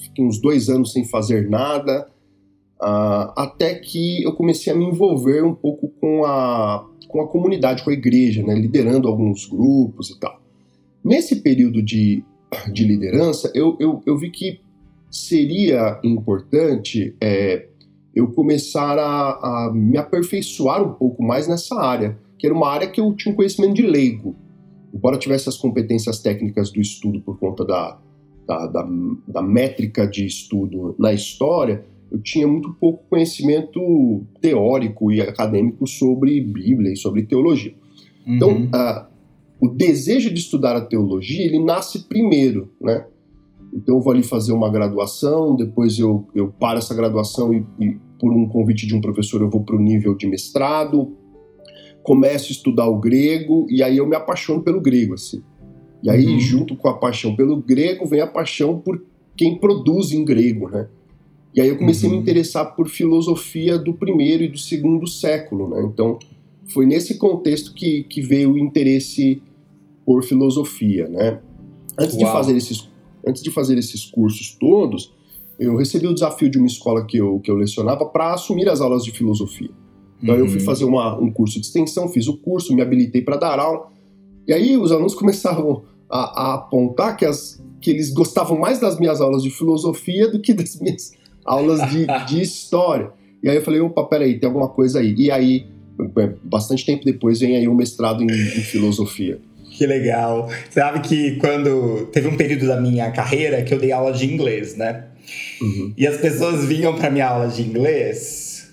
fiquei 0.00 0.24
uns 0.24 0.40
dois 0.40 0.68
anos 0.68 0.92
sem 0.92 1.04
fazer 1.04 1.48
nada, 1.48 2.08
uh, 2.80 3.32
até 3.36 3.74
que 3.74 4.22
eu 4.22 4.32
comecei 4.32 4.72
a 4.72 4.76
me 4.76 4.84
envolver 4.84 5.42
um 5.44 5.54
pouco 5.54 5.88
com 6.00 6.24
a, 6.24 6.86
com 7.08 7.20
a 7.20 7.28
comunidade, 7.28 7.82
com 7.82 7.90
a 7.90 7.92
igreja, 7.92 8.42
né, 8.42 8.54
liderando 8.54 9.08
alguns 9.08 9.46
grupos 9.46 10.10
e 10.10 10.18
tal. 10.18 10.40
Nesse 11.04 11.36
período 11.36 11.82
de, 11.82 12.24
de 12.72 12.84
liderança, 12.84 13.50
eu, 13.54 13.76
eu, 13.80 14.02
eu 14.06 14.16
vi 14.16 14.30
que 14.30 14.60
seria 15.10 15.98
importante 16.04 17.14
é, 17.20 17.66
eu 18.14 18.28
começar 18.32 18.98
a, 18.98 19.66
a, 19.66 19.72
me 19.72 19.96
aperfeiçoar 19.96 20.82
um 20.82 20.92
pouco 20.92 21.22
mais 21.22 21.48
nessa 21.48 21.80
área, 21.80 22.18
que 22.38 22.46
era 22.46 22.54
uma 22.54 22.68
área 22.68 22.88
que 22.88 23.00
eu 23.00 23.14
tinha 23.14 23.32
um 23.32 23.36
conhecimento 23.36 23.74
de 23.74 23.82
leigo. 23.82 24.36
Embora 24.92 25.18
tivesse 25.18 25.48
as 25.48 25.56
competências 25.56 26.20
técnicas 26.20 26.70
do 26.70 26.80
estudo 26.80 27.20
por 27.20 27.38
conta 27.38 27.64
da, 27.64 27.98
da, 28.46 28.66
da, 28.66 28.88
da 29.26 29.42
métrica 29.42 30.06
de 30.06 30.26
estudo 30.26 30.94
na 30.98 31.12
história, 31.12 31.84
eu 32.10 32.20
tinha 32.20 32.46
muito 32.46 32.72
pouco 32.74 33.04
conhecimento 33.08 34.24
teórico 34.40 35.12
e 35.12 35.20
acadêmico 35.20 35.86
sobre 35.86 36.40
Bíblia 36.40 36.92
e 36.92 36.96
sobre 36.96 37.22
teologia. 37.22 37.74
Então, 38.26 38.50
uhum. 38.50 38.64
Então, 38.64 39.06
o 39.60 39.68
desejo 39.68 40.32
de 40.32 40.38
estudar 40.38 40.76
a 40.76 40.80
teologia, 40.80 41.44
ele 41.44 41.58
nasce 41.58 42.06
primeiro, 42.08 42.70
né? 42.80 43.06
Então 43.72 43.96
eu 43.96 44.00
vou 44.00 44.12
ali 44.12 44.22
fazer 44.22 44.52
uma 44.52 44.70
graduação, 44.70 45.54
depois 45.54 45.98
eu, 45.98 46.26
eu 46.34 46.48
paro 46.48 46.78
essa 46.78 46.94
graduação 46.94 47.52
e, 47.52 47.66
e 47.78 47.98
por 48.18 48.32
um 48.32 48.48
convite 48.48 48.86
de 48.86 48.94
um 48.94 49.00
professor 49.00 49.42
eu 49.42 49.50
vou 49.50 49.62
para 49.62 49.76
o 49.76 49.80
nível 49.80 50.14
de 50.14 50.26
mestrado, 50.26 51.16
começo 52.02 52.48
a 52.48 52.52
estudar 52.52 52.88
o 52.88 52.98
grego 52.98 53.66
e 53.68 53.82
aí 53.82 53.98
eu 53.98 54.06
me 54.06 54.16
apaixono 54.16 54.62
pelo 54.62 54.80
grego, 54.80 55.14
assim. 55.14 55.42
E 56.02 56.08
aí, 56.08 56.26
uhum. 56.26 56.40
junto 56.40 56.76
com 56.76 56.88
a 56.88 56.94
paixão 56.94 57.34
pelo 57.34 57.56
grego, 57.56 58.06
vem 58.06 58.20
a 58.20 58.26
paixão 58.26 58.78
por 58.78 59.02
quem 59.36 59.58
produz 59.58 60.12
em 60.12 60.24
grego, 60.24 60.68
né? 60.70 60.88
E 61.54 61.60
aí 61.60 61.68
eu 61.68 61.76
comecei 61.76 62.08
uhum. 62.08 62.14
a 62.14 62.16
me 62.16 62.16
uhum. 62.18 62.22
interessar 62.22 62.74
por 62.74 62.88
filosofia 62.88 63.78
do 63.78 63.92
primeiro 63.92 64.44
e 64.44 64.48
do 64.48 64.58
segundo 64.58 65.06
século, 65.06 65.68
né? 65.68 65.82
Então, 65.82 66.18
foi 66.66 66.86
nesse 66.86 67.16
contexto 67.16 67.72
que, 67.72 68.04
que 68.04 68.20
veio 68.20 68.52
o 68.52 68.58
interesse 68.58 69.42
por 70.04 70.22
filosofia, 70.22 71.08
né? 71.08 71.40
Antes 71.98 72.16
Uau. 72.16 72.26
de 72.26 72.32
fazer 72.32 72.56
esses 72.56 72.88
antes 73.26 73.42
de 73.42 73.50
fazer 73.50 73.76
esses 73.76 74.04
cursos 74.04 74.56
todos, 74.58 75.12
eu 75.58 75.76
recebi 75.76 76.06
o 76.06 76.14
desafio 76.14 76.48
de 76.48 76.56
uma 76.56 76.66
escola 76.66 77.04
que 77.04 77.16
eu, 77.16 77.40
que 77.40 77.50
eu 77.50 77.56
lecionava 77.56 78.06
para 78.06 78.32
assumir 78.32 78.68
as 78.68 78.80
aulas 78.80 79.04
de 79.04 79.10
filosofia. 79.10 79.70
Então 80.22 80.34
uhum. 80.34 80.42
eu 80.42 80.48
fui 80.48 80.60
uhum. 80.60 80.64
fazer 80.64 80.84
uma, 80.84 81.18
um 81.18 81.30
curso 81.30 81.60
de 81.60 81.66
extensão, 81.66 82.08
fiz 82.08 82.28
o 82.28 82.36
curso, 82.36 82.74
me 82.74 82.80
habilitei 82.80 83.22
para 83.22 83.36
dar 83.36 83.58
aula. 83.58 83.88
E 84.46 84.52
aí 84.52 84.76
os 84.76 84.92
alunos 84.92 85.14
começavam 85.16 85.82
a, 86.08 86.18
a, 86.18 86.54
apontar 86.54 87.16
que, 87.16 87.24
as, 87.24 87.62
que 87.80 87.90
eles 87.90 88.12
gostavam 88.12 88.58
mais 88.58 88.78
das 88.78 88.98
minhas 88.98 89.20
aulas 89.20 89.42
de 89.42 89.50
filosofia 89.50 90.30
do 90.30 90.40
que 90.40 90.54
das 90.54 90.80
minhas 90.80 91.12
aulas 91.48 91.90
de, 91.90 92.06
de 92.26 92.40
história. 92.40 93.10
E 93.42 93.48
aí 93.48 93.56
eu 93.56 93.62
falei, 93.62 93.80
opa, 93.80 94.04
peraí, 94.04 94.38
tem 94.38 94.46
alguma 94.46 94.68
coisa 94.68 95.00
aí. 95.00 95.14
E 95.16 95.30
aí, 95.30 95.66
bastante 96.42 96.84
tempo 96.84 97.04
depois, 97.04 97.40
vem 97.40 97.56
aí 97.56 97.68
um 97.68 97.74
mestrado 97.74 98.22
em, 98.22 98.26
em 98.26 98.62
filosofia. 98.62 99.38
Que 99.70 99.86
legal. 99.86 100.50
Sabe 100.70 101.00
que 101.00 101.36
quando 101.36 102.06
teve 102.12 102.26
um 102.28 102.36
período 102.36 102.66
da 102.66 102.80
minha 102.80 103.10
carreira 103.12 103.62
que 103.62 103.72
eu 103.72 103.78
dei 103.78 103.92
aula 103.92 104.12
de 104.12 104.26
inglês, 104.26 104.76
né? 104.76 105.04
Uhum. 105.60 105.92
E 105.96 106.06
as 106.06 106.16
pessoas 106.16 106.64
vinham 106.64 106.96
para 106.96 107.10
minha 107.10 107.28
aula 107.28 107.48
de 107.48 107.62
inglês, 107.62 108.68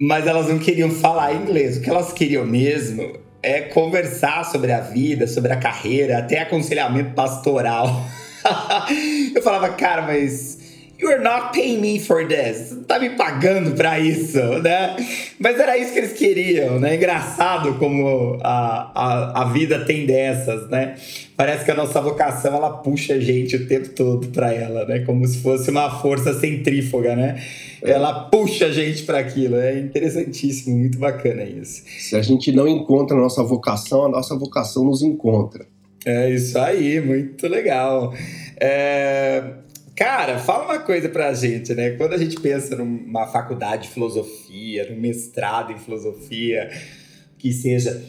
mas 0.00 0.26
elas 0.26 0.48
não 0.48 0.58
queriam 0.58 0.90
falar 0.90 1.34
inglês. 1.34 1.78
O 1.78 1.80
que 1.80 1.88
elas 1.88 2.12
queriam 2.12 2.44
mesmo 2.44 3.18
é 3.42 3.60
conversar 3.62 4.44
sobre 4.44 4.72
a 4.72 4.80
vida, 4.80 5.26
sobre 5.26 5.52
a 5.52 5.56
carreira, 5.56 6.18
até 6.18 6.40
aconselhamento 6.40 7.14
pastoral. 7.14 8.04
eu 9.34 9.42
falava, 9.42 9.70
cara, 9.70 10.02
mas 10.02 10.55
You're 10.98 11.22
not 11.22 11.52
paying 11.52 11.80
me 11.80 11.98
for 12.00 12.26
this. 12.26 12.68
Você 12.68 12.74
não 12.74 12.84
tá 12.84 12.98
me 12.98 13.10
pagando 13.10 13.72
pra 13.72 13.98
isso, 13.98 14.38
né? 14.62 14.96
Mas 15.38 15.60
era 15.60 15.76
isso 15.76 15.92
que 15.92 15.98
eles 15.98 16.12
queriam, 16.14 16.80
né? 16.80 16.96
Engraçado 16.96 17.74
como 17.74 18.38
a, 18.42 18.92
a, 18.94 19.42
a 19.42 19.44
vida 19.52 19.84
tem 19.84 20.06
dessas, 20.06 20.68
né? 20.70 20.94
Parece 21.36 21.66
que 21.66 21.70
a 21.70 21.74
nossa 21.74 22.00
vocação, 22.00 22.54
ela 22.54 22.78
puxa 22.78 23.14
a 23.14 23.20
gente 23.20 23.56
o 23.56 23.68
tempo 23.68 23.90
todo 23.90 24.28
pra 24.28 24.54
ela, 24.54 24.86
né? 24.86 25.00
Como 25.00 25.26
se 25.26 25.38
fosse 25.38 25.70
uma 25.70 26.00
força 26.00 26.32
centrífuga, 26.32 27.14
né? 27.14 27.42
Ela 27.82 28.24
puxa 28.30 28.66
a 28.66 28.72
gente 28.72 29.02
para 29.02 29.18
aquilo. 29.18 29.56
É 29.56 29.78
interessantíssimo, 29.78 30.78
muito 30.78 30.98
bacana 30.98 31.44
isso. 31.44 31.82
Se 31.98 32.16
a 32.16 32.22
gente 32.22 32.50
não 32.52 32.66
encontra 32.66 33.14
a 33.14 33.20
nossa 33.20 33.42
vocação, 33.42 34.06
a 34.06 34.08
nossa 34.08 34.34
vocação 34.34 34.84
nos 34.84 35.02
encontra. 35.02 35.66
É 36.06 36.30
isso 36.30 36.58
aí, 36.58 37.00
muito 37.00 37.46
legal. 37.48 38.14
É... 38.58 39.42
Cara, 39.96 40.38
fala 40.38 40.66
uma 40.66 40.78
coisa 40.78 41.08
pra 41.08 41.32
gente, 41.32 41.74
né? 41.74 41.92
Quando 41.92 42.12
a 42.12 42.18
gente 42.18 42.38
pensa 42.38 42.76
numa 42.76 43.26
faculdade 43.28 43.84
de 43.84 43.88
filosofia, 43.88 44.90
num 44.90 45.00
mestrado 45.00 45.72
em 45.72 45.78
filosofia, 45.78 46.70
que 47.38 47.50
seja. 47.50 48.04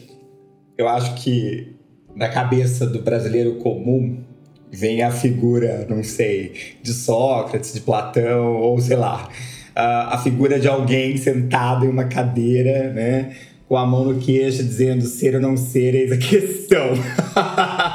Eu 0.76 0.86
acho 0.86 1.14
que 1.14 1.74
na 2.14 2.28
cabeça 2.28 2.86
do 2.86 3.00
brasileiro 3.00 3.56
comum 3.56 4.22
vem 4.70 5.02
a 5.02 5.10
figura, 5.10 5.86
não 5.88 6.04
sei, 6.04 6.52
de 6.82 6.92
Sócrates, 6.92 7.72
de 7.72 7.80
Platão, 7.80 8.56
ou 8.56 8.78
sei 8.78 8.96
lá, 8.96 9.26
a 9.74 10.18
figura 10.18 10.60
de 10.60 10.68
alguém 10.68 11.16
sentado 11.16 11.86
em 11.86 11.88
uma 11.88 12.04
cadeira, 12.04 12.92
né? 12.92 13.34
com 13.68 13.76
a 13.76 13.86
mão 13.86 14.02
no 14.02 14.18
queixo, 14.18 14.64
dizendo 14.64 15.04
ser 15.04 15.34
ou 15.34 15.42
não 15.42 15.54
ser, 15.54 15.94
eis 15.94 16.10
a 16.10 16.16
questão. 16.16 16.88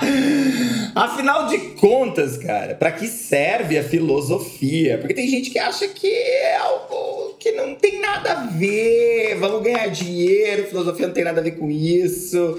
Afinal 0.95 1.47
de 1.47 1.57
contas, 1.79 2.37
cara, 2.37 2.75
para 2.75 2.91
que 2.91 3.07
serve 3.07 3.77
a 3.77 3.83
filosofia? 3.83 4.97
Porque 4.99 5.13
tem 5.13 5.27
gente 5.27 5.49
que 5.49 5.57
acha 5.57 5.87
que 5.87 6.07
é 6.07 6.57
algo 6.57 7.33
que 7.39 7.51
não 7.51 7.75
tem 7.75 7.99
nada 7.99 8.31
a 8.31 8.45
ver, 8.45 9.35
vamos 9.39 9.63
ganhar 9.63 9.87
dinheiro, 9.87 10.67
filosofia 10.67 11.07
não 11.07 11.13
tem 11.13 11.23
nada 11.23 11.41
a 11.41 11.43
ver 11.43 11.51
com 11.51 11.69
isso. 11.69 12.57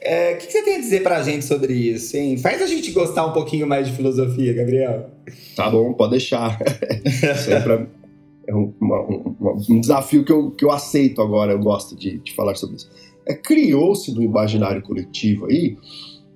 É, 0.00 0.34
o 0.34 0.38
que, 0.38 0.46
que, 0.46 0.52
você 0.52 0.62
tem 0.62 0.76
a 0.76 0.80
dizer 0.80 1.02
pra 1.02 1.22
gente 1.22 1.44
sobre 1.44 1.72
isso, 1.72 2.16
hein? 2.16 2.36
Faz 2.36 2.62
a 2.62 2.66
gente 2.66 2.90
gostar 2.92 3.26
um 3.26 3.32
pouquinho 3.32 3.66
mais 3.66 3.86
de 3.86 3.94
filosofia, 3.94 4.52
Gabriel. 4.52 5.10
Tá 5.56 5.68
bom, 5.70 5.92
pode 5.94 6.12
deixar. 6.12 6.58
Isso 7.04 7.50
é 8.46 8.54
um, 8.54 8.72
uma, 8.80 9.00
uma, 9.00 9.52
um 9.68 9.80
desafio 9.80 10.24
que 10.24 10.32
eu, 10.32 10.50
que 10.50 10.64
eu 10.64 10.70
aceito 10.70 11.22
agora, 11.22 11.52
eu 11.52 11.58
gosto 11.58 11.96
de, 11.96 12.18
de 12.18 12.34
falar 12.34 12.54
sobre 12.54 12.76
isso. 12.76 12.90
É, 13.26 13.34
Criou-se 13.34 14.12
no 14.12 14.22
imaginário 14.22 14.82
coletivo 14.82 15.46
aí 15.46 15.76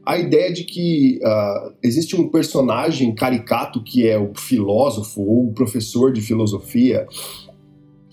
a 0.08 0.18
ideia 0.18 0.50
de 0.50 0.64
que 0.64 1.20
uh, 1.22 1.74
existe 1.82 2.16
um 2.16 2.30
personagem 2.30 3.14
caricato 3.14 3.84
que 3.84 4.08
é 4.08 4.18
o 4.18 4.32
filósofo 4.34 5.20
ou 5.20 5.48
o 5.48 5.52
professor 5.52 6.10
de 6.10 6.22
filosofia, 6.22 7.06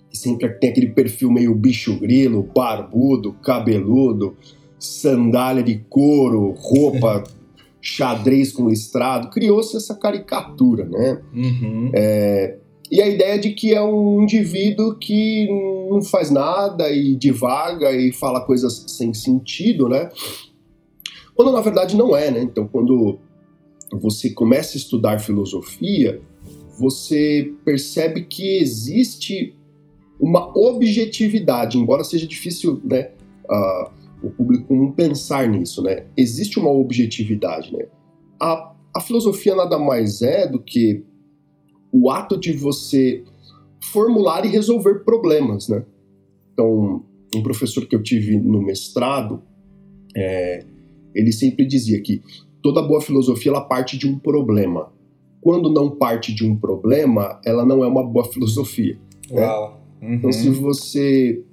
que 0.09 0.17
sempre 0.17 0.49
tem 0.59 0.71
aquele 0.71 0.89
perfil 0.89 1.31
meio 1.31 1.55
bicho 1.55 1.97
grilo, 1.97 2.43
barbudo, 2.53 3.31
cabeludo, 3.41 4.35
sandália 4.77 5.63
de 5.63 5.85
couro, 5.89 6.53
roupa 6.57 7.23
xadrez 7.79 8.51
com 8.51 8.67
listrado. 8.67 9.29
Criou-se 9.29 9.77
essa 9.77 9.95
caricatura, 9.95 10.83
né? 10.83 11.21
Uhum. 11.33 11.91
É, 11.95 12.57
e 12.91 13.01
a 13.01 13.07
ideia 13.07 13.39
de 13.39 13.51
que 13.51 13.73
é 13.73 13.81
um 13.81 14.23
indivíduo 14.23 14.95
que 14.97 15.47
não 15.89 16.01
faz 16.01 16.29
nada 16.29 16.91
e 16.91 17.15
divaga 17.15 17.89
e 17.93 18.11
fala 18.11 18.45
coisas 18.45 18.83
sem 18.87 19.13
sentido, 19.13 19.87
né? 19.87 20.09
Quando 21.36 21.51
na 21.51 21.62
verdade 21.62 21.96
não 21.96 22.15
é, 22.15 22.32
né? 22.32 22.42
Então, 22.42 22.68
quando 22.68 23.20
você 23.92 24.30
começa 24.30 24.77
a 24.77 24.80
estudar 24.80 25.20
filosofia, 25.20 26.22
você 26.80 27.54
percebe 27.63 28.24
que 28.24 28.58
existe 28.58 29.56
uma 30.20 30.58
objetividade, 30.58 31.77
embora 31.77 32.04
seja 32.04 32.25
difícil, 32.25 32.82
né, 32.84 33.12
o 34.24 34.30
público 34.30 34.74
não 34.75 34.92
pensar 34.92 35.48
nisso, 35.48 35.84
né? 35.84 36.06
Existe 36.18 36.58
uma 36.58 36.72
objetividade, 36.72 37.75
né? 37.75 37.86
A, 38.39 38.74
a 38.96 39.01
filosofia 39.01 39.56
nada 39.56 39.77
mais 39.77 40.22
é 40.22 40.48
do 40.48 40.60
que 40.60 41.04
o 41.92 42.10
ato 42.10 42.38
de 42.38 42.54
você 42.54 43.24
formular 43.82 44.46
e 44.46 44.50
resolver 44.50 45.04
problemas, 45.04 45.68
né? 45.68 45.86
Então, 46.54 47.04
um 47.36 47.44
professor 47.44 47.86
que 47.86 47.96
eu 47.96 48.01
tive 48.01 48.38
no 48.38 48.62
mestrado, 48.62 49.44
é, 50.15 50.65
ele 51.15 51.31
sempre 51.31 51.65
dizia 51.65 52.01
que 52.01 52.22
toda 52.62 52.81
boa 52.81 53.01
filosofia 53.01 53.51
ela 53.51 53.62
parte 53.62 53.98
de 53.98 54.07
um 54.07 54.19
problema. 54.19 54.91
Quando 55.41 55.72
não 55.72 55.89
parte 55.89 56.34
de 56.34 56.45
um 56.45 56.55
problema, 56.55 57.39
ela 57.45 57.65
não 57.65 57.84
é 57.84 57.88
uma 57.88 58.03
boa 58.03 58.25
filosofia. 58.25 58.98
Né? 59.29 59.48
Uhum. 60.01 60.13
Então, 60.13 60.31
se 60.31 60.50
você 60.50 61.43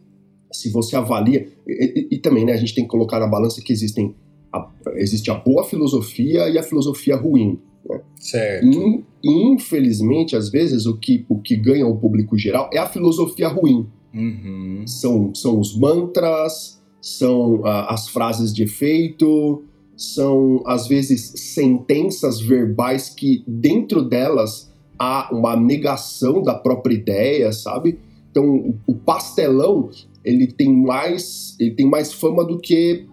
se 0.50 0.71
você 0.71 0.97
avalia 0.97 1.49
e, 1.66 2.09
e, 2.11 2.16
e, 2.16 2.19
também, 2.19 2.45
né, 2.45 2.52
a 2.52 2.57
gente 2.57 2.75
tem 2.75 2.85
que 2.85 2.90
colocar 2.90 3.19
na 3.19 3.26
balança 3.26 3.62
que 3.62 3.73
existem 3.73 4.14
a, 4.52 4.69
existe 4.97 5.31
a 5.31 5.35
boa 5.35 5.64
filosofia 5.64 6.49
e 6.49 6.59
a 6.59 6.62
filosofia 6.62 7.16
ruim. 7.16 7.59
Né? 7.88 8.00
Certo. 8.19 9.04
E, 9.23 9.52
infelizmente, 9.52 10.37
às 10.37 10.50
vezes, 10.50 10.85
o 10.87 10.97
que, 10.99 11.25
o 11.28 11.38
que 11.38 11.57
ganha 11.57 11.87
o 11.87 11.97
público 11.97 12.37
geral 12.37 12.69
é 12.73 12.78
a 12.78 12.87
filosofia 12.87 13.49
ruim. 13.49 13.87
Uhum. 14.14 14.83
São, 14.87 15.35
são 15.35 15.59
os 15.59 15.76
mantras, 15.76 16.82
são 17.02 17.56
uh, 17.56 17.66
as 17.88 18.09
frases 18.09 18.54
de 18.54 18.62
efeito, 18.62 19.64
são 19.97 20.62
às 20.64 20.87
vezes 20.87 21.32
sentenças 21.37 22.40
verbais 22.40 23.11
que 23.11 23.42
dentro 23.47 24.02
delas 24.02 24.73
há 24.97 25.28
uma 25.32 25.56
negação 25.56 26.40
da 26.40 26.54
própria 26.54 26.94
ideia, 26.94 27.52
sabe? 27.52 27.99
Então 28.30 28.76
o 28.87 28.94
pastelão 28.94 29.90
ele 30.25 30.47
tem 30.47 30.73
mais 30.73 31.56
ele 31.59 31.73
tem 31.73 31.87
mais 31.87 32.12
fama 32.12 32.44
do 32.44 32.59
que 32.59 33.04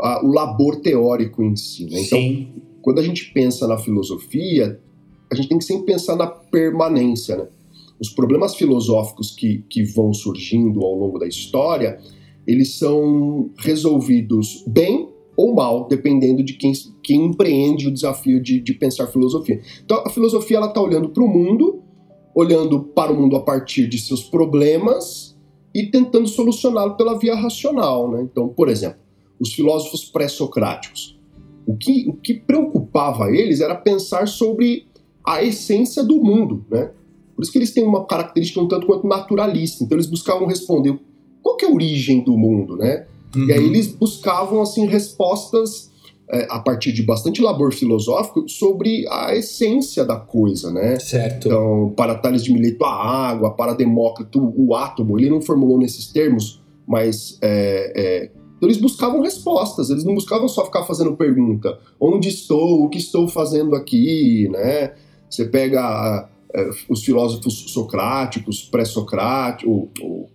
uh, 0.00 0.26
o 0.26 0.32
labor 0.32 0.76
teórico 0.76 1.42
em 1.42 1.54
si. 1.54 1.84
Né? 1.84 2.00
Então 2.00 2.18
Sim. 2.18 2.48
quando 2.80 2.98
a 2.98 3.02
gente 3.02 3.30
pensa 3.32 3.68
na 3.68 3.76
filosofia 3.76 4.80
a 5.30 5.34
gente 5.34 5.48
tem 5.48 5.58
que 5.58 5.64
sempre 5.64 5.86
pensar 5.86 6.16
na 6.16 6.26
permanência, 6.26 7.36
né? 7.36 7.46
Os 8.00 8.08
problemas 8.08 8.54
filosóficos 8.54 9.30
que, 9.30 9.64
que 9.68 9.84
vão 9.84 10.12
surgindo 10.12 10.84
ao 10.84 10.94
longo 10.94 11.18
da 11.18 11.26
história, 11.26 12.00
eles 12.46 12.78
são 12.78 13.50
resolvidos 13.58 14.64
bem 14.66 15.08
ou 15.36 15.54
mal, 15.54 15.88
dependendo 15.88 16.42
de 16.42 16.54
quem, 16.54 16.72
quem 17.02 17.26
empreende 17.26 17.88
o 17.88 17.92
desafio 17.92 18.40
de, 18.40 18.60
de 18.60 18.74
pensar 18.74 19.06
filosofia. 19.08 19.60
Então, 19.84 20.02
a 20.06 20.10
filosofia 20.10 20.58
ela 20.58 20.68
está 20.68 20.80
olhando 20.80 21.08
para 21.08 21.22
o 21.22 21.28
mundo, 21.28 21.82
olhando 22.34 22.80
para 22.80 23.12
o 23.12 23.20
mundo 23.20 23.36
a 23.36 23.40
partir 23.40 23.88
de 23.88 23.98
seus 23.98 24.22
problemas 24.22 25.36
e 25.74 25.86
tentando 25.86 26.28
solucioná-lo 26.28 26.96
pela 26.96 27.18
via 27.18 27.34
racional. 27.34 28.10
Né? 28.10 28.22
Então, 28.22 28.48
por 28.48 28.68
exemplo, 28.68 28.98
os 29.40 29.52
filósofos 29.52 30.04
pré-socráticos. 30.04 31.18
O 31.66 31.76
que, 31.76 32.08
o 32.08 32.12
que 32.12 32.34
preocupava 32.34 33.30
eles 33.30 33.60
era 33.60 33.74
pensar 33.74 34.28
sobre 34.28 34.86
a 35.26 35.42
essência 35.42 36.04
do 36.04 36.22
mundo. 36.22 36.64
Né? 36.70 36.92
Por 37.34 37.42
isso 37.42 37.50
que 37.50 37.58
eles 37.58 37.72
têm 37.72 37.84
uma 37.84 38.04
característica 38.06 38.60
um 38.60 38.68
tanto 38.68 38.86
quanto 38.86 39.06
naturalista. 39.06 39.82
Então, 39.82 39.96
eles 39.96 40.06
buscavam 40.06 40.46
responder 40.46 40.96
qual 41.44 41.58
é 41.60 41.66
a 41.66 41.70
origem 41.70 42.24
do 42.24 42.36
mundo, 42.36 42.76
né? 42.76 43.04
Uhum. 43.36 43.44
E 43.46 43.52
aí 43.52 43.64
eles 43.64 43.88
buscavam 43.88 44.62
assim 44.62 44.86
respostas 44.86 45.92
é, 46.30 46.46
a 46.48 46.58
partir 46.58 46.90
de 46.90 47.02
bastante 47.02 47.42
labor 47.42 47.72
filosófico 47.72 48.48
sobre 48.48 49.06
a 49.10 49.36
essência 49.36 50.04
da 50.04 50.16
coisa, 50.16 50.72
né? 50.72 50.98
Certo. 50.98 51.48
Então, 51.48 51.92
para 51.94 52.14
Tales 52.14 52.42
de 52.42 52.52
Mileto, 52.52 52.84
a 52.84 53.28
água, 53.28 53.50
para 53.50 53.74
Demócrito, 53.74 54.52
o 54.56 54.74
átomo, 54.74 55.18
ele 55.18 55.28
não 55.28 55.42
formulou 55.42 55.78
nesses 55.78 56.10
termos, 56.10 56.62
mas 56.86 57.38
é, 57.42 57.92
é, 57.94 58.30
então 58.56 58.68
eles 58.68 58.78
buscavam 58.78 59.20
respostas, 59.20 59.90
eles 59.90 60.04
não 60.04 60.14
buscavam 60.14 60.48
só 60.48 60.64
ficar 60.64 60.84
fazendo 60.84 61.14
pergunta, 61.14 61.78
onde 62.00 62.30
estou, 62.30 62.84
o 62.84 62.88
que 62.88 62.98
estou 62.98 63.28
fazendo 63.28 63.76
aqui, 63.76 64.48
né? 64.48 64.92
Você 65.28 65.44
pega 65.44 66.28
os 66.88 67.04
filósofos 67.04 67.72
socráticos, 67.72 68.62
pré-socráticos, 68.62 69.88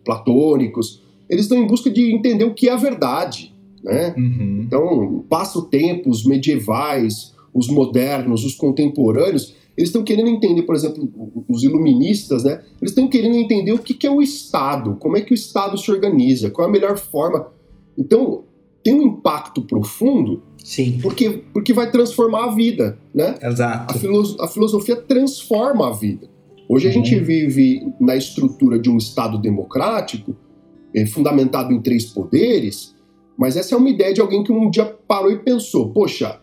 platônicos, 0.03 1.01
eles 1.29 1.45
estão 1.45 1.57
em 1.57 1.67
busca 1.67 1.89
de 1.89 2.13
entender 2.13 2.43
o 2.43 2.53
que 2.53 2.67
é 2.67 2.73
a 2.73 2.77
verdade. 2.77 3.53
Né? 3.83 4.13
Uhum. 4.17 4.63
Então, 4.65 5.25
passa 5.29 5.59
o 5.59 5.63
tempo, 5.63 6.09
os 6.09 6.25
medievais, 6.25 7.33
os 7.53 7.69
modernos, 7.69 8.43
os 8.43 8.55
contemporâneos, 8.55 9.55
eles 9.77 9.89
estão 9.89 10.03
querendo 10.03 10.27
entender, 10.27 10.63
por 10.63 10.75
exemplo, 10.75 11.09
os 11.47 11.63
iluministas, 11.63 12.43
né? 12.43 12.61
Eles 12.81 12.91
estão 12.91 13.07
querendo 13.07 13.35
entender 13.35 13.71
o 13.71 13.79
que 13.79 14.05
é 14.05 14.11
o 14.11 14.21
Estado, 14.21 14.97
como 14.99 15.15
é 15.15 15.21
que 15.21 15.31
o 15.31 15.33
Estado 15.33 15.77
se 15.77 15.89
organiza, 15.89 16.49
qual 16.49 16.67
é 16.67 16.69
a 16.69 16.71
melhor 16.73 16.97
forma. 16.97 17.47
Então, 17.97 18.43
tem 18.83 18.93
um 18.93 19.03
impacto 19.03 19.61
profundo 19.61 20.43
Sim. 20.63 20.99
Porque, 21.01 21.43
porque 21.53 21.73
vai 21.73 21.89
transformar 21.89 22.45
a 22.45 22.55
vida, 22.55 22.97
né? 23.13 23.35
Exato. 23.41 23.95
A, 23.95 23.97
filo 23.97 24.35
a 24.39 24.47
filosofia 24.47 24.95
transforma 24.95 25.87
a 25.87 25.91
vida. 25.91 26.29
Hoje 26.67 26.87
a 26.87 26.91
gente 26.91 27.15
uhum. 27.15 27.23
vive 27.23 27.93
na 27.99 28.15
estrutura 28.15 28.77
de 28.77 28.89
um 28.89 28.97
Estado 28.97 29.39
democrático 29.39 30.35
é, 30.93 31.05
fundamentado 31.05 31.73
em 31.73 31.81
três 31.81 32.05
poderes, 32.05 32.95
mas 33.37 33.57
essa 33.57 33.73
é 33.73 33.77
uma 33.77 33.89
ideia 33.89 34.13
de 34.13 34.21
alguém 34.21 34.43
que 34.43 34.51
um 34.51 34.69
dia 34.69 34.85
parou 35.07 35.31
e 35.31 35.39
pensou: 35.39 35.89
poxa, 35.91 36.39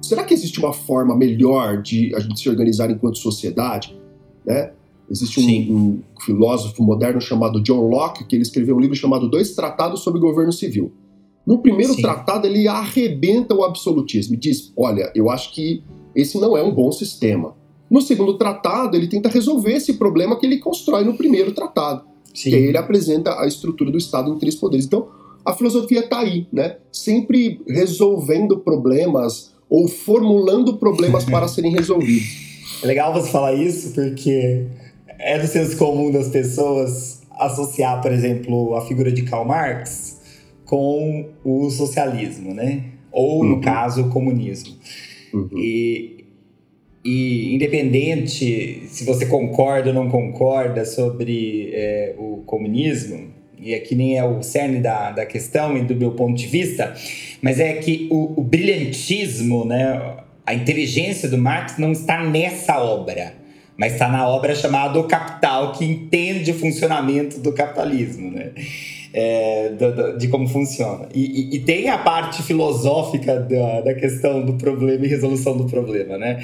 será 0.00 0.24
que 0.24 0.34
existe 0.34 0.58
uma 0.58 0.72
forma 0.72 1.16
melhor 1.16 1.82
de 1.82 2.14
a 2.14 2.20
gente 2.20 2.38
se 2.38 2.48
organizar 2.48 2.90
enquanto 2.90 3.18
sociedade? 3.18 3.98
Né? 4.46 4.72
Existe 5.10 5.40
um, 5.40 5.76
um, 5.76 6.02
filósofo 6.20 6.82
moderno 6.82 7.20
chamado 7.20 7.62
John 7.62 7.88
Locke 7.88 8.24
que 8.24 8.36
ele 8.36 8.42
escreveu 8.42 8.76
um 8.76 8.80
livro 8.80 8.94
chamado 8.94 9.28
Dois 9.28 9.54
Tratados 9.54 10.02
sobre 10.02 10.20
Governo 10.20 10.52
Civil. 10.52 10.92
No 11.48 11.62
primeiro 11.62 11.94
Sim. 11.94 12.02
tratado 12.02 12.46
ele 12.46 12.68
arrebenta 12.68 13.54
o 13.54 13.64
absolutismo 13.64 14.34
e 14.34 14.36
diz: 14.36 14.70
olha, 14.76 15.10
eu 15.14 15.30
acho 15.30 15.54
que 15.54 15.82
esse 16.14 16.38
não 16.38 16.54
é 16.54 16.62
um 16.62 16.74
bom 16.74 16.92
sistema. 16.92 17.56
No 17.90 18.02
segundo 18.02 18.36
tratado 18.36 18.98
ele 18.98 19.06
tenta 19.06 19.30
resolver 19.30 19.72
esse 19.72 19.94
problema 19.94 20.38
que 20.38 20.44
ele 20.44 20.58
constrói 20.58 21.04
no 21.04 21.16
primeiro 21.16 21.52
tratado. 21.52 22.04
Sim. 22.34 22.50
Que 22.50 22.56
aí 22.56 22.64
ele 22.64 22.76
apresenta 22.76 23.40
a 23.40 23.46
estrutura 23.46 23.90
do 23.90 23.96
Estado 23.96 24.30
em 24.30 24.38
três 24.38 24.56
poderes. 24.56 24.84
Então, 24.84 25.08
a 25.42 25.54
filosofia 25.54 26.00
está 26.00 26.18
aí, 26.18 26.46
né? 26.52 26.76
Sempre 26.92 27.62
resolvendo 27.66 28.58
problemas 28.58 29.50
ou 29.70 29.88
formulando 29.88 30.76
problemas 30.76 31.24
para 31.30 31.48
serem 31.48 31.72
resolvidos. 31.72 32.28
É 32.82 32.86
legal 32.86 33.14
você 33.14 33.30
falar 33.30 33.54
isso, 33.54 33.94
porque 33.94 34.66
é 35.18 35.38
do 35.38 35.46
senso 35.46 35.78
comum 35.78 36.10
das 36.10 36.28
pessoas 36.28 37.22
associar, 37.30 38.02
por 38.02 38.12
exemplo, 38.12 38.74
a 38.74 38.82
figura 38.82 39.10
de 39.10 39.22
Karl 39.22 39.46
Marx 39.46 40.17
com 40.68 41.30
o 41.42 41.70
socialismo, 41.70 42.54
né? 42.54 42.84
Ou, 43.10 43.42
no 43.42 43.54
uhum. 43.54 43.60
caso, 43.60 44.02
o 44.02 44.10
comunismo. 44.10 44.76
Uhum. 45.32 45.48
E 45.56 46.18
e 47.04 47.54
independente 47.54 48.82
se 48.88 49.04
você 49.04 49.24
concorda 49.24 49.88
ou 49.88 49.94
não 49.94 50.10
concorda 50.10 50.84
sobre 50.84 51.70
é, 51.72 52.14
o 52.18 52.42
comunismo, 52.44 53.28
e 53.58 53.74
aqui 53.74 53.94
nem 53.94 54.18
é 54.18 54.24
o 54.24 54.42
cerne 54.42 54.80
da, 54.80 55.12
da 55.12 55.24
questão 55.24 55.76
e 55.76 55.82
do 55.82 55.96
meu 55.96 56.10
ponto 56.10 56.36
de 56.36 56.46
vista, 56.46 56.94
mas 57.40 57.60
é 57.60 57.72
que 57.74 58.08
o, 58.10 58.40
o 58.40 58.44
brilhantismo, 58.44 59.64
né, 59.64 60.18
a 60.44 60.52
inteligência 60.52 61.30
do 61.30 61.38
Marx 61.38 61.78
não 61.78 61.92
está 61.92 62.22
nessa 62.22 62.78
obra, 62.78 63.32
mas 63.76 63.94
está 63.94 64.08
na 64.08 64.28
obra 64.28 64.54
chamada 64.54 64.98
O 64.98 65.04
Capital, 65.04 65.72
que 65.72 65.84
entende 65.84 66.50
o 66.50 66.54
funcionamento 66.54 67.38
do 67.38 67.52
capitalismo, 67.52 68.30
né? 68.30 68.50
É, 69.12 69.72
de 70.18 70.28
como 70.28 70.46
funciona. 70.46 71.08
E, 71.14 71.24
e, 71.24 71.56
e, 71.56 71.60
tem 71.60 71.88
a 71.88 71.96
parte 71.96 72.42
filosófica 72.42 73.40
da, 73.40 73.80
da 73.80 73.94
questão 73.94 74.44
do 74.44 74.52
problema 74.54 75.06
e 75.06 75.08
resolução 75.08 75.56
do 75.56 75.64
problema, 75.64 76.18
né? 76.18 76.38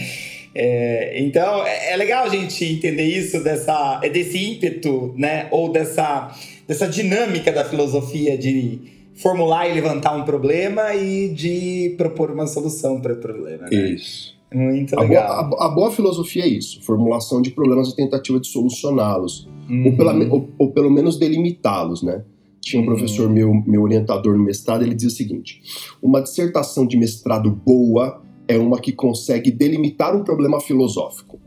É, 0.55 1.21
então 1.21 1.67
é, 1.67 1.93
é, 1.93 1.97
legal 1.97 2.25
a 2.25 2.29
gente 2.29 2.65
entender 2.65 3.05
isso 3.05 3.43
dessa, 3.43 4.01
é 4.03 4.09
desse 4.09 4.39
ímpeto, 4.39 5.13
né? 5.17 5.49
Ou 5.51 5.71
dessa, 5.71 6.35
dessa 6.67 6.87
dinâmica 6.87 7.53
da 7.53 7.65
filosofia 7.65 8.39
de 8.39 8.79
formular 9.15 9.69
e 9.69 9.75
levantar 9.75 10.17
um 10.17 10.25
problema 10.25 10.95
e 10.95 11.29
de 11.29 11.95
propor 11.99 12.31
uma 12.31 12.47
solução 12.47 13.01
para 13.01 13.13
o 13.13 13.17
problema. 13.17 13.69
Né? 13.71 13.95
Isso. 13.95 14.35
Muito 14.53 14.95
legal. 14.95 15.33
A 15.33 15.43
boa, 15.43 15.63
a, 15.63 15.67
a 15.67 15.69
boa, 15.69 15.91
filosofia 15.91 16.45
é 16.45 16.49
isso: 16.49 16.81
formulação 16.83 17.43
de 17.43 17.51
problemas 17.51 17.89
e 17.89 17.97
tentativa 17.97 18.39
de 18.39 18.47
solucioná-los. 18.47 19.49
Uhum. 19.69 19.97
Ou, 19.99 20.31
ou, 20.31 20.49
ou, 20.59 20.71
pelo 20.71 20.91
menos 20.91 21.19
delimitá-los, 21.19 22.03
né? 22.03 22.23
Tinha 22.65 22.81
um 22.81 22.87
uhum. 22.87 22.95
professor 22.95 23.29
meu, 23.29 23.53
meu 23.67 23.83
orientador 23.83 24.37
no 24.37 24.43
mestrado, 24.43 24.83
ele 24.83 24.95
dizia 24.95 25.09
o 25.09 25.13
seguinte: 25.13 25.61
uma 26.03 26.23
dissertação 26.23 26.87
de 26.87 26.97
mestrado 26.97 27.51
boa 27.51 28.23
é 28.49 28.57
uma 28.57 28.81
que 28.81 28.93
consegue 28.93 29.51
delimitar 29.51 30.17
um 30.17 30.25
problema 30.25 30.61
filosófico. 30.61 31.39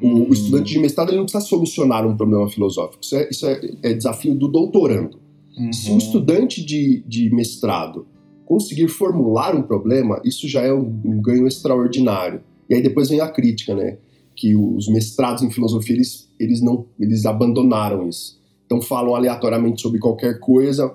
O, 0.00 0.06
o 0.06 0.10
hum. 0.28 0.32
estudante 0.32 0.72
de 0.72 0.78
mestrado 0.78 1.10
ele 1.10 1.18
não 1.18 1.24
precisa 1.24 1.44
solucionar 1.44 2.06
um 2.06 2.16
problema 2.16 2.48
filosófico. 2.48 3.02
Isso 3.02 3.16
é, 3.16 3.28
isso 3.30 3.46
é, 3.46 3.60
é 3.82 3.94
desafio 3.94 4.34
do 4.34 4.48
doutorando. 4.48 5.18
Uhum. 5.56 5.72
Se 5.72 5.90
um 5.90 5.98
estudante 5.98 6.64
de, 6.64 7.02
de 7.06 7.34
mestrado 7.34 8.06
conseguir 8.46 8.88
formular 8.88 9.54
um 9.54 9.62
problema, 9.62 10.20
isso 10.24 10.48
já 10.48 10.62
é 10.62 10.72
um, 10.72 11.00
um, 11.04 11.22
ganho 11.22 11.46
extraordinário. 11.46 12.42
E 12.68 12.74
aí 12.74 12.82
depois 12.82 13.08
vem 13.08 13.20
a 13.20 13.28
crítica, 13.28 13.74
né? 13.74 13.98
Que 14.34 14.56
os 14.56 14.88
mestrados 14.88 15.42
em 15.42 15.50
filosofia 15.50 15.94
eles, 15.94 16.28
eles 16.38 16.60
não 16.62 16.86
eles 16.98 17.26
abandonaram 17.26 18.08
isso. 18.08 18.39
Então 18.70 18.80
falam 18.80 19.16
aleatoriamente 19.16 19.82
sobre 19.82 19.98
qualquer 19.98 20.38
coisa, 20.38 20.94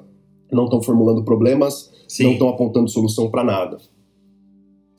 não 0.49 0.63
estão 0.63 0.81
formulando 0.81 1.25
problemas, 1.25 1.91
Sim. 2.07 2.23
não 2.23 2.31
estão 2.31 2.47
apontando 2.47 2.87
solução 2.87 3.29
para 3.29 3.43
nada. 3.43 3.77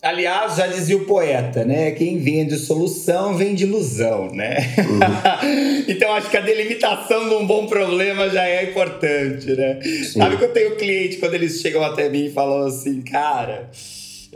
Aliás, 0.02 0.56
já 0.56 0.66
dizia 0.66 0.94
o 0.98 1.06
poeta, 1.06 1.64
né? 1.64 1.92
Quem 1.92 2.18
vende 2.18 2.58
solução 2.58 3.34
vende 3.34 3.64
ilusão, 3.64 4.30
né? 4.30 4.58
Uhum. 4.78 5.84
então 5.88 6.12
acho 6.12 6.28
que 6.28 6.36
a 6.36 6.42
delimitação 6.42 7.30
de 7.30 7.34
um 7.34 7.46
bom 7.46 7.66
problema 7.66 8.28
já 8.28 8.46
é 8.46 8.70
importante, 8.70 9.46
né? 9.56 9.80
Sim. 9.82 10.20
Sabe 10.20 10.36
que 10.36 10.44
eu 10.44 10.52
tenho 10.52 10.76
cliente 10.76 11.16
quando 11.16 11.32
eles 11.32 11.62
chegam 11.62 11.82
até 11.82 12.10
mim 12.10 12.26
e 12.26 12.30
falam 12.30 12.66
assim, 12.66 13.00
cara 13.00 13.70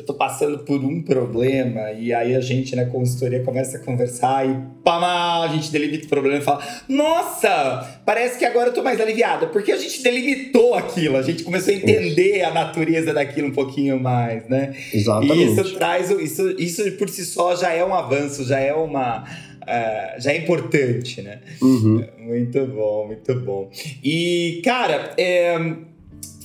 eu 0.00 0.06
tô 0.06 0.14
passando 0.14 0.60
por 0.60 0.82
um 0.82 1.02
problema 1.02 1.92
e 1.92 2.12
aí 2.12 2.34
a 2.34 2.40
gente 2.40 2.74
na 2.74 2.86
consultoria 2.86 3.42
começa 3.42 3.76
a 3.76 3.80
conversar 3.80 4.48
e 4.48 4.56
pá, 4.82 5.42
a 5.44 5.48
gente 5.48 5.70
delimita 5.70 6.06
o 6.06 6.08
problema 6.08 6.38
e 6.38 6.40
fala: 6.40 6.64
"Nossa, 6.88 8.00
parece 8.04 8.38
que 8.38 8.44
agora 8.46 8.70
eu 8.70 8.72
tô 8.72 8.82
mais 8.82 8.98
aliviada", 8.98 9.46
porque 9.48 9.70
a 9.70 9.76
gente 9.76 10.02
delimitou 10.02 10.74
aquilo, 10.74 11.18
a 11.18 11.22
gente 11.22 11.44
começou 11.44 11.72
a 11.74 11.76
entender 11.76 12.42
a 12.42 12.50
natureza 12.50 13.12
daquilo 13.12 13.48
um 13.48 13.52
pouquinho 13.52 14.00
mais, 14.00 14.48
né? 14.48 14.74
Exatamente. 14.92 15.38
E 15.38 15.52
isso 15.52 15.74
traz 15.74 16.10
isso 16.10 16.50
isso 16.58 16.92
por 16.92 17.10
si 17.10 17.26
só 17.26 17.54
já 17.54 17.70
é 17.70 17.84
um 17.84 17.94
avanço, 17.94 18.42
já 18.44 18.58
é 18.58 18.72
uma 18.72 19.22
uh, 19.22 20.20
já 20.20 20.32
é 20.32 20.38
importante, 20.38 21.20
né? 21.20 21.40
Uhum. 21.60 22.06
Muito 22.18 22.66
bom, 22.66 23.06
muito 23.06 23.34
bom. 23.40 23.70
E, 24.02 24.62
cara, 24.64 25.12
é, 25.18 25.58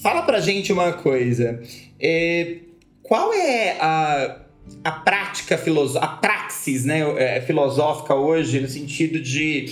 fala 0.01 0.23
pra 0.23 0.41
gente 0.41 0.73
uma 0.73 0.91
coisa. 0.91 1.61
É, 1.99 2.64
qual 3.07 3.33
é 3.33 3.77
a, 3.79 4.41
a 4.83 4.91
prática 4.91 5.57
filosófica, 5.57 6.05
a 6.05 6.17
praxis 6.17 6.85
né, 6.85 7.01
é, 7.17 7.41
filosófica 7.41 8.15
hoje, 8.15 8.59
no 8.59 8.67
sentido 8.67 9.19
de. 9.19 9.65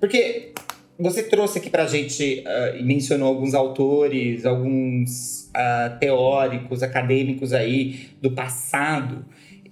Porque 0.00 0.52
você 0.98 1.22
trouxe 1.22 1.58
aqui 1.58 1.68
pra 1.68 1.86
gente 1.86 2.44
uh, 2.46 2.78
e 2.78 2.82
mencionou 2.82 3.28
alguns 3.28 3.54
autores, 3.54 4.46
alguns 4.46 5.50
uh, 5.50 5.98
teóricos, 5.98 6.82
acadêmicos 6.82 7.52
aí 7.52 8.08
do 8.20 8.30
passado. 8.30 9.24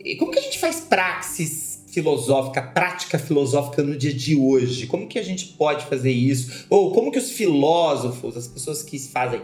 E 0.05 0.17
como 0.17 0.33
que 0.33 0.39
a 0.39 0.43
gente 0.43 0.59
faz 0.59 0.81
praxis 0.81 1.85
filosófica, 1.93 2.61
prática 2.61 3.19
filosófica 3.19 3.83
no 3.83 3.97
dia 3.97 4.13
de 4.13 4.35
hoje? 4.35 4.87
Como 4.87 5.07
que 5.07 5.19
a 5.19 5.23
gente 5.23 5.47
pode 5.57 5.87
fazer 5.87 6.11
isso? 6.11 6.67
Ou 6.69 6.93
como 6.93 7.13
que 7.13 7.19
os 7.19 7.31
filósofos, 7.31 8.37
as 8.37 8.49
pessoas 8.49 8.83
que 8.83 8.99
fazem 8.99 9.41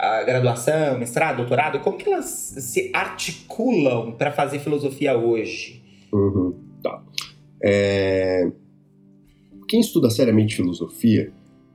a 0.00 0.22
graduação, 0.22 0.98
mestrado, 0.98 1.36
doutorado, 1.36 1.78
como 1.80 1.98
que 1.98 2.10
elas 2.10 2.24
se 2.24 2.90
articulam 2.94 4.12
para 4.12 4.32
fazer 4.32 4.58
filosofia 4.58 5.16
hoje? 5.16 5.82
Uhum, 6.10 6.54
tá. 6.82 7.04
É... 7.62 8.50
Quem 9.68 9.80
estuda 9.80 10.08
seriamente 10.08 10.56
filosofia 10.56 11.30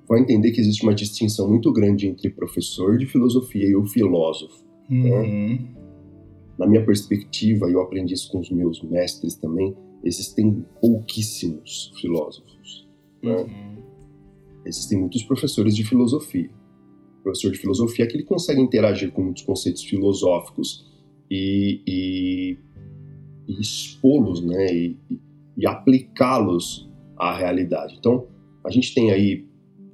vai 0.09 0.19
entender 0.21 0.51
que 0.51 0.59
existe 0.59 0.81
uma 0.81 0.95
distinção 0.95 1.47
muito 1.47 1.71
grande 1.71 2.07
entre 2.07 2.31
professor 2.31 2.97
de 2.97 3.05
filosofia 3.05 3.67
e 3.67 3.75
o 3.75 3.85
filósofo. 3.85 4.65
Né? 4.89 5.11
Uhum. 5.11 5.47
Né? 5.49 5.59
Na 6.57 6.65
minha 6.65 6.83
perspectiva, 6.83 7.69
eu 7.69 7.79
aprendi 7.79 8.15
isso 8.15 8.31
com 8.31 8.39
os 8.39 8.49
meus 8.49 8.81
mestres 8.81 9.35
também, 9.35 9.75
existem 10.03 10.65
pouquíssimos 10.81 11.93
filósofos. 12.01 12.87
Né? 13.21 13.35
Uhum. 13.35 13.83
Existem 14.65 14.99
muitos 14.99 15.21
professores 15.21 15.75
de 15.75 15.83
filosofia 15.83 16.49
professor 17.25 17.51
de 17.51 17.57
filosofia, 17.57 18.05
que 18.05 18.15
ele 18.15 18.23
consegue 18.23 18.61
interagir 18.61 19.11
com 19.11 19.23
muitos 19.23 19.41
conceitos 19.41 19.83
filosóficos 19.83 20.85
e, 21.29 21.81
e, 21.87 22.57
e 23.47 23.59
expô-los, 23.59 24.45
né, 24.45 24.67
e, 24.71 24.97
e 25.57 25.65
aplicá-los 25.65 26.87
à 27.17 27.35
realidade. 27.35 27.95
Então, 27.97 28.27
a 28.63 28.69
gente 28.69 28.93
tem 28.93 29.11
aí 29.11 29.43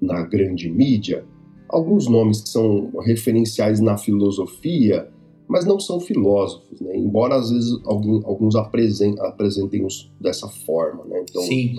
na 0.01 0.23
grande 0.23 0.69
mídia 0.69 1.23
alguns 1.69 2.05
nomes 2.09 2.41
que 2.41 2.49
são 2.49 2.91
referenciais 2.99 3.79
na 3.79 3.97
filosofia, 3.97 5.09
mas 5.47 5.65
não 5.65 5.79
são 5.79 6.01
filósofos, 6.01 6.81
né? 6.81 6.97
embora 6.97 7.35
às 7.35 7.49
vezes 7.49 7.79
algum, 7.85 8.25
alguns 8.25 8.55
apresentem, 8.55 9.23
apresentem 9.25 9.85
os 9.85 10.11
dessa 10.19 10.49
forma. 10.49 11.05
Né? 11.05 11.23
Então, 11.29 11.41
Sim. 11.43 11.77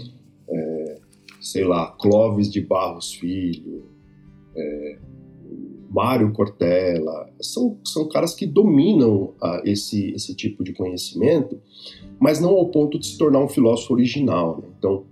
É, 0.49 0.99
sei 1.41 1.65
lá, 1.65 1.89
Clóvis 2.01 2.51
de 2.51 2.63
Barros 2.63 3.13
Filho, 3.13 3.85
é, 4.57 4.99
Mário 5.93 6.33
Cortella, 6.33 7.29
são, 7.41 7.79
são 7.85 8.09
caras 8.09 8.35
que 8.35 8.47
dominam 8.47 9.35
uh, 9.43 9.61
esse, 9.65 10.11
esse 10.13 10.35
tipo 10.35 10.65
de 10.65 10.73
conhecimento, 10.73 11.61
mas 12.19 12.41
não 12.41 12.51
ao 12.51 12.71
ponto 12.71 12.99
de 12.99 13.07
se 13.07 13.19
tornar 13.19 13.41
um 13.41 13.49
filósofo 13.49 13.93
original. 13.93 14.59
Né? 14.63 14.69
Então, 14.79 15.05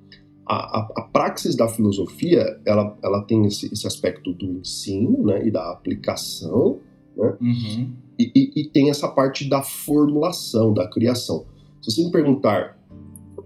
a, 0.47 0.79
a, 0.79 0.89
a, 0.97 1.03
praxis 1.03 1.55
da 1.55 1.69
filosofia, 1.69 2.59
ela, 2.65 2.97
ela 3.05 3.23
tem 3.23 3.45
esse, 3.47 3.71
esse 3.73 3.87
aspecto 3.87 4.33
do 4.33 4.59
ensino 4.59 5.25
né, 5.25 5.47
e 5.47 5.51
da 5.51 5.71
aplicação, 5.71 6.79
né? 7.17 7.37
Uhum. 7.41 7.93
E, 8.19 8.33
e, 8.35 8.53
e, 8.61 8.69
tem 8.69 8.91
essa 8.91 9.09
parte 9.09 9.49
da 9.49 9.63
formulação, 9.63 10.75
da 10.75 10.89
criação. 10.89 11.47
Se 11.81 11.91
você 11.91 12.05
me 12.05 12.11
perguntar 12.11 12.79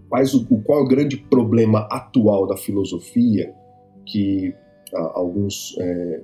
quais 0.08 0.34
o, 0.34 0.44
qual 0.62 0.80
é 0.80 0.82
o 0.82 0.88
grande 0.88 1.16
problema 1.16 1.86
atual 1.90 2.46
da 2.46 2.56
filosofia, 2.56 3.54
que 4.04 4.52
uh, 4.92 5.10
alguns 5.14 5.76
é, 5.78 6.22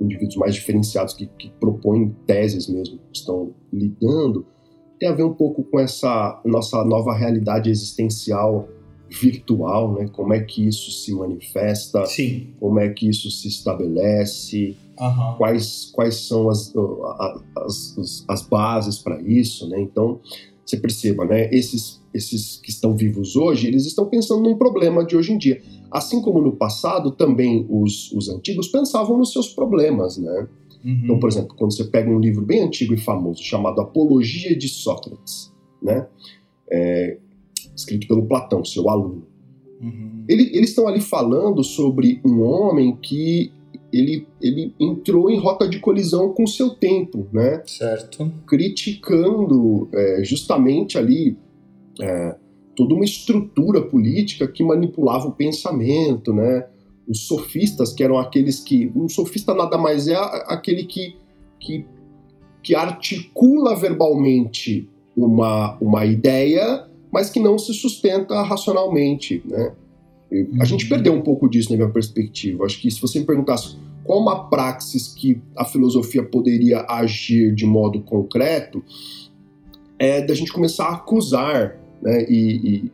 indivíduos 0.00 0.36
mais 0.36 0.54
diferenciados 0.54 1.14
que, 1.14 1.26
que 1.26 1.50
propõem 1.60 2.14
teses 2.26 2.68
mesmo, 2.68 2.98
estão 3.12 3.54
lidando, 3.72 4.46
tem 4.98 5.08
a 5.08 5.12
ver 5.12 5.24
um 5.24 5.34
pouco 5.34 5.64
com 5.64 5.80
essa 5.80 6.40
nossa 6.44 6.84
nova 6.84 7.14
realidade 7.14 7.70
existencial 7.70 8.68
virtual, 9.10 9.92
né? 9.92 10.08
Como 10.08 10.32
é 10.32 10.40
que 10.40 10.66
isso 10.66 10.90
se 10.90 11.12
manifesta? 11.12 12.04
Sim. 12.06 12.48
Como 12.58 12.80
é 12.80 12.88
que 12.88 13.08
isso 13.08 13.30
se 13.30 13.48
estabelece? 13.48 14.76
Uhum. 14.98 15.34
Quais, 15.36 15.90
quais 15.92 16.26
são 16.26 16.48
as, 16.48 16.72
as, 17.56 17.98
as, 17.98 18.24
as 18.28 18.42
bases 18.42 18.98
para 18.98 19.20
isso, 19.22 19.68
né? 19.68 19.80
Então, 19.80 20.20
você 20.64 20.76
perceba, 20.76 21.24
né? 21.24 21.48
Esses, 21.52 22.00
esses 22.12 22.56
que 22.56 22.70
estão 22.70 22.96
vivos 22.96 23.36
hoje, 23.36 23.66
eles 23.66 23.86
estão 23.86 24.06
pensando 24.06 24.42
num 24.42 24.56
problema 24.56 25.04
de 25.04 25.16
hoje 25.16 25.32
em 25.32 25.38
dia. 25.38 25.60
Assim 25.94 26.20
como 26.20 26.40
no 26.40 26.56
passado, 26.56 27.12
também 27.12 27.64
os, 27.70 28.10
os 28.10 28.28
antigos 28.28 28.66
pensavam 28.66 29.16
nos 29.16 29.32
seus 29.32 29.50
problemas, 29.50 30.18
né? 30.18 30.48
Uhum. 30.84 31.00
Então, 31.04 31.20
por 31.20 31.28
exemplo, 31.28 31.54
quando 31.56 31.72
você 31.72 31.84
pega 31.84 32.10
um 32.10 32.18
livro 32.18 32.44
bem 32.44 32.62
antigo 32.62 32.92
e 32.94 32.98
famoso 32.98 33.40
chamado 33.40 33.80
Apologia 33.80 34.58
de 34.58 34.68
Sócrates, 34.68 35.52
né? 35.80 36.08
É, 36.68 37.18
escrito 37.76 38.08
pelo 38.08 38.26
Platão, 38.26 38.64
seu 38.64 38.90
aluno. 38.90 39.24
Uhum. 39.80 40.24
Ele, 40.28 40.50
eles 40.52 40.70
estão 40.70 40.88
ali 40.88 41.00
falando 41.00 41.62
sobre 41.62 42.20
um 42.24 42.42
homem 42.42 42.96
que 42.96 43.52
ele, 43.92 44.26
ele 44.42 44.74
entrou 44.80 45.30
em 45.30 45.38
rota 45.38 45.68
de 45.68 45.78
colisão 45.78 46.32
com 46.34 46.42
o 46.42 46.48
seu 46.48 46.70
tempo, 46.70 47.28
né? 47.32 47.62
Certo. 47.64 48.32
Criticando 48.48 49.88
é, 49.92 50.24
justamente 50.24 50.98
ali 50.98 51.36
é, 52.02 52.34
toda 52.74 52.94
uma 52.94 53.04
estrutura 53.04 53.82
política 53.82 54.46
que 54.46 54.62
manipulava 54.62 55.28
o 55.28 55.32
pensamento, 55.32 56.32
né? 56.32 56.66
Os 57.06 57.26
sofistas, 57.26 57.92
que 57.92 58.02
eram 58.02 58.18
aqueles 58.18 58.60
que. 58.60 58.90
Um 58.94 59.08
sofista 59.08 59.54
nada 59.54 59.76
mais 59.76 60.08
é 60.08 60.16
aquele 60.46 60.84
que, 60.84 61.16
que, 61.60 61.84
que 62.62 62.74
articula 62.74 63.76
verbalmente 63.76 64.88
uma, 65.16 65.76
uma 65.80 66.04
ideia, 66.04 66.86
mas 67.12 67.30
que 67.30 67.40
não 67.40 67.58
se 67.58 67.72
sustenta 67.74 68.42
racionalmente, 68.42 69.42
né? 69.44 69.72
A 70.60 70.64
gente 70.64 70.84
uhum. 70.84 70.90
perdeu 70.90 71.12
um 71.12 71.20
pouco 71.20 71.48
disso 71.48 71.70
na 71.70 71.76
minha 71.76 71.90
perspectiva. 71.90 72.64
Acho 72.64 72.80
que 72.80 72.90
se 72.90 73.00
você 73.00 73.20
me 73.20 73.26
perguntasse 73.26 73.76
qual 74.02 74.20
uma 74.20 74.48
praxis 74.48 75.08
que 75.08 75.40
a 75.56 75.64
filosofia 75.64 76.22
poderia 76.24 76.84
agir 76.88 77.54
de 77.54 77.64
modo 77.64 78.00
concreto, 78.00 78.82
é 79.98 80.20
da 80.20 80.34
gente 80.34 80.52
começar 80.52 80.86
a 80.86 80.94
acusar 80.94 81.78
né, 82.02 82.24
e, 82.28 82.84
e 82.86 82.92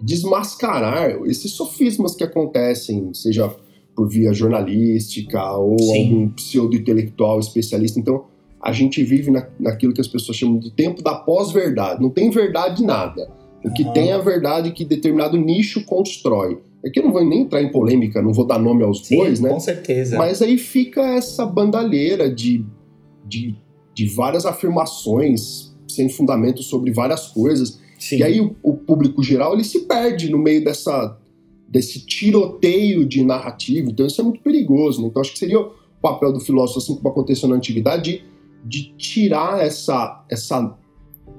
desmascarar 0.00 1.22
esses 1.24 1.52
sofismas 1.52 2.14
que 2.14 2.24
acontecem, 2.24 3.12
seja 3.14 3.54
por 3.94 4.08
via 4.08 4.32
jornalística 4.32 5.52
ou 5.56 5.78
Sim. 5.78 6.04
algum 6.04 6.28
pseudo-intelectual 6.30 7.40
especialista. 7.40 7.98
Então, 7.98 8.24
a 8.62 8.72
gente 8.72 9.02
vive 9.02 9.30
na, 9.30 9.48
naquilo 9.58 9.94
que 9.94 10.00
as 10.00 10.08
pessoas 10.08 10.36
chamam 10.36 10.58
de 10.58 10.70
tempo 10.70 11.02
da 11.02 11.14
pós-verdade. 11.14 12.02
Não 12.02 12.10
tem 12.10 12.30
verdade 12.30 12.84
nada. 12.84 13.30
O 13.64 13.72
que 13.72 13.84
uhum. 13.84 13.92
tem 13.92 14.10
é 14.10 14.12
a 14.12 14.18
verdade 14.18 14.70
que 14.72 14.84
determinado 14.84 15.36
nicho 15.36 15.84
constrói. 15.84 16.58
Aqui 16.84 17.00
é 17.00 17.02
eu 17.02 17.06
não 17.06 17.12
vou 17.12 17.24
nem 17.24 17.40
entrar 17.40 17.62
em 17.62 17.70
polêmica, 17.72 18.22
não 18.22 18.32
vou 18.32 18.46
dar 18.46 18.58
nome 18.58 18.84
aos 18.84 19.06
Sim, 19.06 19.16
bois, 19.16 19.40
né? 19.40 19.48
Com 19.48 19.58
certeza. 19.58 20.16
Mas 20.18 20.42
aí 20.42 20.58
fica 20.58 21.00
essa 21.00 21.44
bandalheira 21.44 22.32
de, 22.32 22.64
de, 23.24 23.56
de 23.94 24.06
várias 24.08 24.46
afirmações 24.46 25.65
sem 25.88 26.08
fundamento 26.08 26.62
sobre 26.62 26.92
várias 26.92 27.28
coisas. 27.28 27.78
Sim. 27.98 28.18
E 28.18 28.22
aí 28.22 28.40
o, 28.40 28.54
o, 28.62 28.74
público 28.74 29.22
geral 29.22 29.54
ele 29.54 29.64
se 29.64 29.80
perde 29.80 30.30
no 30.30 30.38
meio 30.38 30.62
dessa, 30.62 31.16
desse 31.68 32.04
tiroteio 32.04 33.04
de 33.06 33.24
narrativa. 33.24 33.90
Então 33.90 34.06
isso 34.06 34.20
é 34.20 34.24
muito 34.24 34.40
perigoso. 34.40 35.02
Né? 35.02 35.08
Então 35.08 35.20
acho 35.20 35.32
que 35.32 35.38
seria 35.38 35.60
o 35.60 35.72
papel 36.00 36.32
do 36.32 36.40
filósofo, 36.40 36.78
assim 36.78 36.96
como 36.96 37.08
aconteceu 37.08 37.48
na 37.48 37.56
antiguidade, 37.56 38.24
de, 38.64 38.82
de 38.82 38.92
tirar 38.96 39.64
essa, 39.64 40.24
essa, 40.30 40.76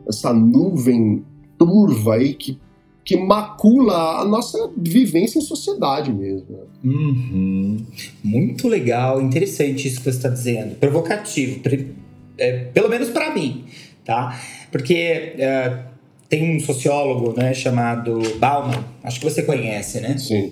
essa 0.08 0.34
nuvem 0.34 1.24
turva 1.58 2.16
aí 2.16 2.34
que, 2.34 2.60
que 3.04 3.18
macula 3.18 4.20
a 4.20 4.26
nossa 4.26 4.72
vivência 4.76 5.40
em 5.40 5.42
sociedade 5.42 6.12
mesmo. 6.12 6.46
Né? 6.50 6.60
Uhum. 6.84 7.78
Muito 8.24 8.68
legal, 8.68 9.22
interessante 9.22 9.88
isso 9.88 9.98
que 9.98 10.04
você 10.04 10.10
está 10.10 10.30
dizendo. 10.30 10.76
Provocativo, 10.76 11.62
é, 12.38 12.66
pelo 12.66 12.90
menos 12.90 13.10
para 13.10 13.34
mim, 13.34 13.66
tá? 14.08 14.40
Porque 14.72 14.94
é, 15.38 15.80
tem 16.30 16.56
um 16.56 16.60
sociólogo 16.62 17.38
né, 17.38 17.54
chamado 17.54 18.20
Bauman, 18.40 18.84
acho 19.04 19.20
que 19.20 19.26
você 19.26 19.44
conhece, 19.44 20.00
né? 20.00 20.18
Sim. 20.18 20.52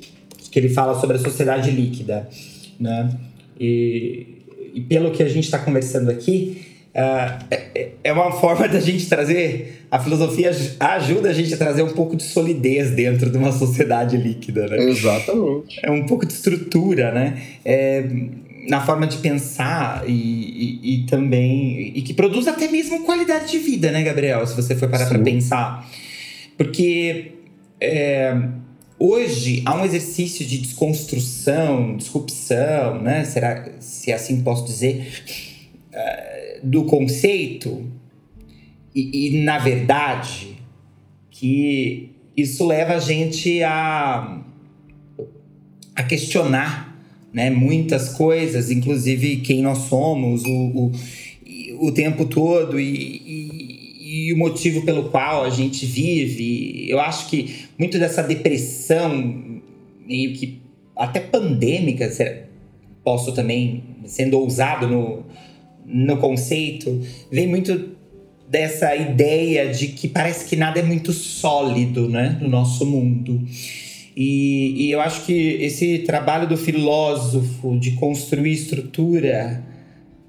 Que 0.51 0.59
ele 0.59 0.69
fala 0.69 0.99
sobre 0.99 1.15
a 1.15 1.19
sociedade 1.19 1.71
líquida, 1.71 2.27
né? 2.79 3.09
E, 3.59 4.27
e 4.73 4.81
pelo 4.81 5.11
que 5.11 5.23
a 5.23 5.29
gente 5.29 5.45
está 5.45 5.57
conversando 5.57 6.11
aqui, 6.11 6.75
Uh, 6.95 7.91
é 8.01 8.13
uma 8.13 8.31
forma 8.31 8.69
da 8.69 8.79
gente 8.79 9.09
trazer. 9.09 9.85
A 9.91 9.99
filosofia 9.99 10.49
ajuda 10.79 11.29
a 11.29 11.33
gente 11.33 11.53
a 11.53 11.57
trazer 11.57 11.83
um 11.83 11.89
pouco 11.89 12.15
de 12.15 12.23
solidez 12.23 12.91
dentro 12.91 13.29
de 13.29 13.37
uma 13.37 13.51
sociedade 13.51 14.15
líquida, 14.15 14.65
né? 14.65 14.77
Exatamente. 14.77 15.77
É 15.83 15.91
um 15.91 16.05
pouco 16.05 16.25
de 16.25 16.31
estrutura, 16.31 17.11
né? 17.11 17.37
É, 17.65 18.01
na 18.67 18.85
forma 18.85 19.07
de 19.07 19.17
pensar 19.17 20.03
e, 20.07 20.11
e, 20.11 20.93
e, 20.93 21.05
também. 21.05 21.91
E 21.95 22.01
que 22.01 22.13
produz 22.13 22.47
até 22.47 22.67
mesmo 22.67 23.03
qualidade 23.03 23.51
de 23.51 23.59
vida, 23.59 23.91
né, 23.91 24.03
Gabriel? 24.03 24.45
Se 24.45 24.55
você 24.55 24.75
for 24.75 24.89
parar 24.89 25.07
para 25.07 25.19
pensar. 25.19 25.89
Porque 26.57 27.33
é, 27.79 28.35
hoje 28.99 29.61
há 29.65 29.75
um 29.75 29.85
exercício 29.85 30.45
de 30.45 30.57
desconstrução, 30.57 31.97
disrupção, 31.97 33.01
né? 33.01 33.23
Será 33.23 33.69
se 33.79 34.11
assim 34.11 34.41
posso 34.41 34.65
dizer, 34.65 35.23
uh, 35.93 36.65
do 36.65 36.85
conceito 36.85 37.85
e, 38.95 39.27
e, 39.27 39.43
na 39.43 39.59
verdade 39.59 40.55
que 41.29 42.11
isso 42.35 42.65
leva 42.65 42.95
a 42.95 42.99
gente 42.99 43.61
a, 43.61 44.41
a 45.93 46.03
questionar 46.03 46.84
né, 47.35 47.49
muitas 47.49 48.13
coisas, 48.13 48.71
inclusive 48.71 49.41
quem 49.41 49.61
nós 49.61 49.79
somos, 49.89 50.45
o, 50.45 50.49
o, 50.49 50.91
o 51.81 51.91
tempo 51.91 52.23
todo 52.23 52.79
e, 52.79 52.85
e, 52.85 54.29
e, 54.29 54.33
o 54.33 54.37
motivo 54.37 54.85
pelo 54.85 55.09
qual 55.09 55.43
a 55.43 55.49
gente 55.49 55.85
vive. 55.85 56.89
Eu 56.89 56.97
acho 56.97 57.29
que 57.29 57.65
muito 57.77 57.99
dessa 57.99 58.23
depressão, 58.23 59.59
meio 60.07 60.31
que 60.33 60.61
até 60.95 61.19
pandêmica, 61.19 62.09
posso 63.03 63.33
também, 63.33 63.83
sendo 64.05 64.39
ousado 64.39 64.87
no, 64.87 65.25
no 65.85 66.15
conceito, 66.15 67.01
vem 67.29 67.47
muito 67.47 67.97
dessa 68.49 68.95
ideia 68.95 69.73
de 69.73 69.89
que 69.89 70.07
parece 70.07 70.47
que 70.47 70.55
nada 70.55 70.79
é 70.79 70.83
muito 70.83 71.11
sólido 71.11 72.07
né, 72.07 72.37
no 72.41 72.47
nosso 72.47 72.85
mundo. 72.85 73.45
E, 74.15 74.87
e, 74.87 74.91
eu 74.91 75.01
acho 75.01 75.25
que 75.25 75.33
esse 75.33 75.99
trabalho 75.99 76.47
do 76.47 76.55
filósofo 76.55 77.77
de 77.77 77.91
construir 77.91 78.53
estrutura, 78.53 79.61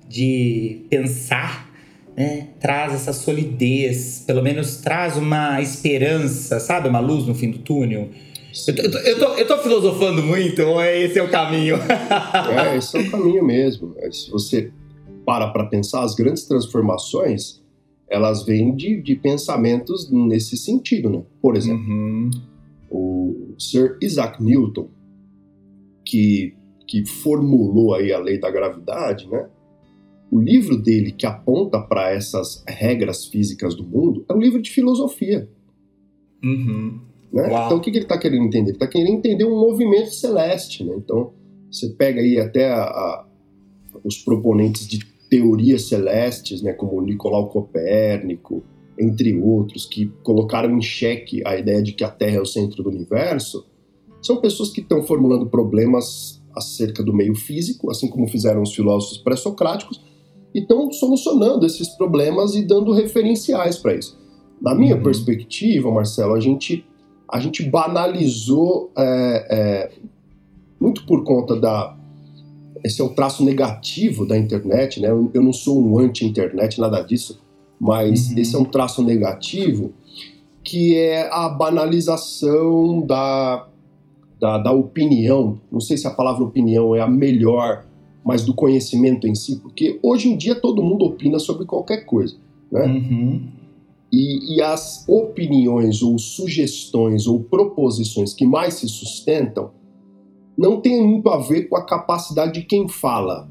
de 0.09 0.83
pensar, 0.91 1.71
né, 2.17 2.49
traz 2.59 2.95
essa 2.95 3.13
solidez, 3.13 4.25
pelo 4.27 4.43
menos 4.43 4.79
traz 4.79 5.17
uma 5.17 5.61
esperança, 5.61 6.59
sabe? 6.59 6.89
Uma 6.89 6.99
luz 6.99 7.27
no 7.27 7.35
fim 7.35 7.51
do 7.51 7.59
túnel. 7.59 8.09
Eu 8.67 8.75
tô, 8.75 8.99
eu, 8.99 9.19
tô, 9.19 9.25
eu 9.35 9.47
tô, 9.47 9.59
filosofando 9.59 10.23
muito, 10.23 10.63
ou 10.63 10.81
é 10.81 10.99
esse 10.99 11.19
é 11.19 11.23
o 11.23 11.31
caminho? 11.31 11.77
é, 11.77 12.77
esse 12.77 12.97
é 12.97 13.01
o 13.03 13.11
caminho 13.11 13.45
mesmo. 13.45 13.95
É, 13.99 14.11
se 14.11 14.31
você 14.31 14.73
para 15.25 15.49
para 15.49 15.67
pensar, 15.67 16.03
as 16.03 16.15
grandes 16.15 16.45
transformações, 16.45 17.63
elas 18.09 18.45
vêm 18.45 18.75
de, 18.75 19.01
de 19.01 19.15
pensamentos 19.15 20.11
nesse 20.11 20.57
sentido, 20.57 21.11
né? 21.11 21.23
Por 21.41 21.55
exemplo, 21.55 21.85
uhum 21.85 22.31
o 22.91 23.55
Sir 23.59 23.99
Isaac 24.01 24.43
Newton, 24.43 24.89
que, 26.05 26.55
que 26.87 27.05
formulou 27.05 27.95
aí 27.95 28.13
a 28.13 28.19
lei 28.19 28.39
da 28.39 28.51
gravidade, 28.51 29.29
né? 29.29 29.49
O 30.31 30.41
livro 30.41 30.77
dele 30.77 31.13
que 31.13 31.25
aponta 31.25 31.81
para 31.81 32.11
essas 32.11 32.65
regras 32.67 33.27
físicas 33.27 33.75
do 33.75 33.85
mundo 33.85 34.25
é 34.29 34.33
um 34.33 34.41
livro 34.41 34.61
de 34.61 34.71
filosofia. 34.71 35.49
Uhum. 36.43 37.01
Né? 37.33 37.47
Então, 37.47 37.77
o 37.77 37.81
que, 37.81 37.91
que 37.91 37.99
ele 37.99 38.05
está 38.05 38.19
querendo 38.19 38.45
entender? 38.45 38.71
Ele 38.71 38.77
está 38.77 38.89
querendo 38.89 39.11
entender 39.11 39.45
um 39.45 39.59
movimento 39.59 40.13
celeste. 40.13 40.85
Né? 40.85 40.95
Então, 40.97 41.33
você 41.71 41.91
pega 41.91 42.21
aí 42.21 42.39
até 42.39 42.73
a, 42.73 42.83
a, 42.83 43.27
os 44.03 44.19
proponentes 44.19 44.87
de 44.87 44.99
teorias 45.29 45.89
celestes, 45.89 46.63
né, 46.63 46.73
como 46.73 47.01
Nicolau 47.03 47.49
Copérnico, 47.49 48.65
entre 48.99 49.37
outros, 49.39 49.85
que 49.85 50.07
colocaram 50.23 50.77
em 50.77 50.83
xeque 50.83 51.43
a 51.45 51.57
ideia 51.57 51.83
de 51.83 51.93
que 51.93 52.05
a 52.05 52.09
Terra 52.09 52.37
é 52.37 52.41
o 52.41 52.47
centro 52.47 52.83
do 52.83 52.91
universo, 52.91 53.67
são 54.23 54.41
pessoas 54.41 54.71
que 54.71 54.81
estão 54.81 55.03
formulando 55.03 55.47
problemas 55.47 56.43
acerca 56.55 57.03
do 57.03 57.13
meio 57.13 57.35
físico, 57.35 57.91
assim 57.91 58.09
como 58.09 58.27
fizeram 58.27 58.63
os 58.63 58.75
filósofos 58.75 59.19
pré-socráticos, 59.19 60.03
e 60.55 60.61
estão 60.61 60.91
solucionando 60.91 61.67
esses 61.67 61.89
problemas 61.91 62.55
e 62.55 62.63
dando 62.63 62.93
referenciais 62.93 63.77
para 63.77 63.95
isso. 63.95 64.19
Na 64.61 64.75
minha 64.75 64.97
uhum. 64.97 65.03
perspectiva, 65.03 65.91
Marcelo, 65.91 66.35
a 66.35 66.41
gente, 66.41 66.85
a 67.31 67.39
gente 67.39 67.63
banalizou 67.63 68.91
é, 68.97 69.47
é, 69.51 69.91
muito 70.81 71.05
por 71.07 71.23
conta 71.25 71.55
da. 71.55 71.95
Esse 72.83 73.03
é 73.03 73.05
o 73.05 73.11
traço 73.11 73.45
negativo 73.45 74.27
da 74.27 74.39
internet, 74.39 75.01
né? 75.01 75.11
Eu, 75.11 75.31
eu 75.35 75.43
não 75.43 75.53
sou 75.53 75.79
um 75.79 75.99
anti-internet, 75.99 76.81
nada 76.81 77.03
disso 77.03 77.39
mas 77.81 78.31
uhum. 78.31 78.39
esse 78.39 78.57
é 78.57 78.59
um 78.59 78.65
traço 78.65 79.03
negativo, 79.03 79.93
que 80.65 80.97
é 80.97 81.29
a 81.33 81.49
banalização 81.49 83.01
da, 83.01 83.69
da, 84.41 84.59
da, 84.59 84.73
opinião. 84.73 85.61
Não 85.71 85.81
sei 85.81 85.97
se 85.97 86.07
a 86.07 86.11
palavra 86.11 86.43
opinião 86.43 86.95
é 86.95 87.01
a 87.01 87.09
melhor, 87.09 87.87
mas 88.25 88.45
do 88.45 88.55
conhecimento 88.55 89.27
em 89.29 89.35
si, 89.35 89.57
porque 89.57 89.99
hoje 90.03 90.29
em 90.29 90.37
dia 90.37 90.55
todo 90.55 90.83
mundo 90.83 91.05
opina 91.05 91.39
sobre 91.39 91.65
qualquer 91.65 92.05
coisa, 92.05 92.37
né? 92.71 92.85
Uhum. 92.85 93.49
E, 94.13 94.57
e 94.57 94.63
as 94.63 95.05
opiniões 95.09 96.03
ou 96.03 96.19
sugestões 96.19 97.27
ou 97.27 97.41
proposições 97.41 98.33
que 98.33 98.47
mais 98.47 98.75
se 98.75 98.89
sustentam 98.89 99.71
não 100.57 100.81
tem 100.81 101.05
muito 101.07 101.29
a 101.29 101.39
ver 101.39 101.69
com 101.69 101.77
a 101.77 101.85
capacidade 101.85 102.61
de 102.61 102.63
quem 102.63 102.89
fala, 102.89 103.49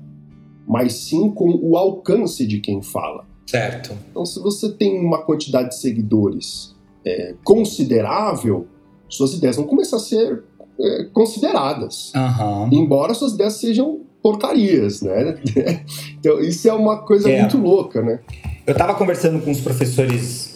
mas 0.67 0.93
sim 0.93 1.29
com 1.29 1.51
o 1.61 1.77
alcance 1.77 2.47
de 2.47 2.59
quem 2.59 2.81
fala. 2.81 3.27
Certo. 3.45 3.95
Então, 4.09 4.25
se 4.25 4.39
você 4.39 4.69
tem 4.69 4.99
uma 4.99 5.23
quantidade 5.23 5.69
de 5.69 5.79
seguidores 5.79 6.75
é, 7.05 7.35
considerável, 7.43 8.67
suas 9.07 9.33
ideias 9.33 9.55
vão 9.55 9.65
começar 9.65 9.97
a 9.97 9.99
ser 9.99 10.43
é, 10.79 11.03
consideradas. 11.13 12.11
Uhum. 12.15 12.69
Embora 12.71 13.13
suas 13.13 13.33
ideias 13.33 13.53
sejam 13.53 14.01
porcarias, 14.21 15.01
né? 15.01 15.37
então, 16.19 16.39
isso 16.39 16.67
é 16.67 16.73
uma 16.73 16.97
coisa 16.97 17.29
é. 17.29 17.41
muito 17.41 17.57
louca, 17.57 18.01
né? 18.01 18.19
Eu 18.65 18.71
estava 18.71 18.95
conversando 18.95 19.39
com 19.43 19.51
os 19.51 19.61
professores 19.61 20.55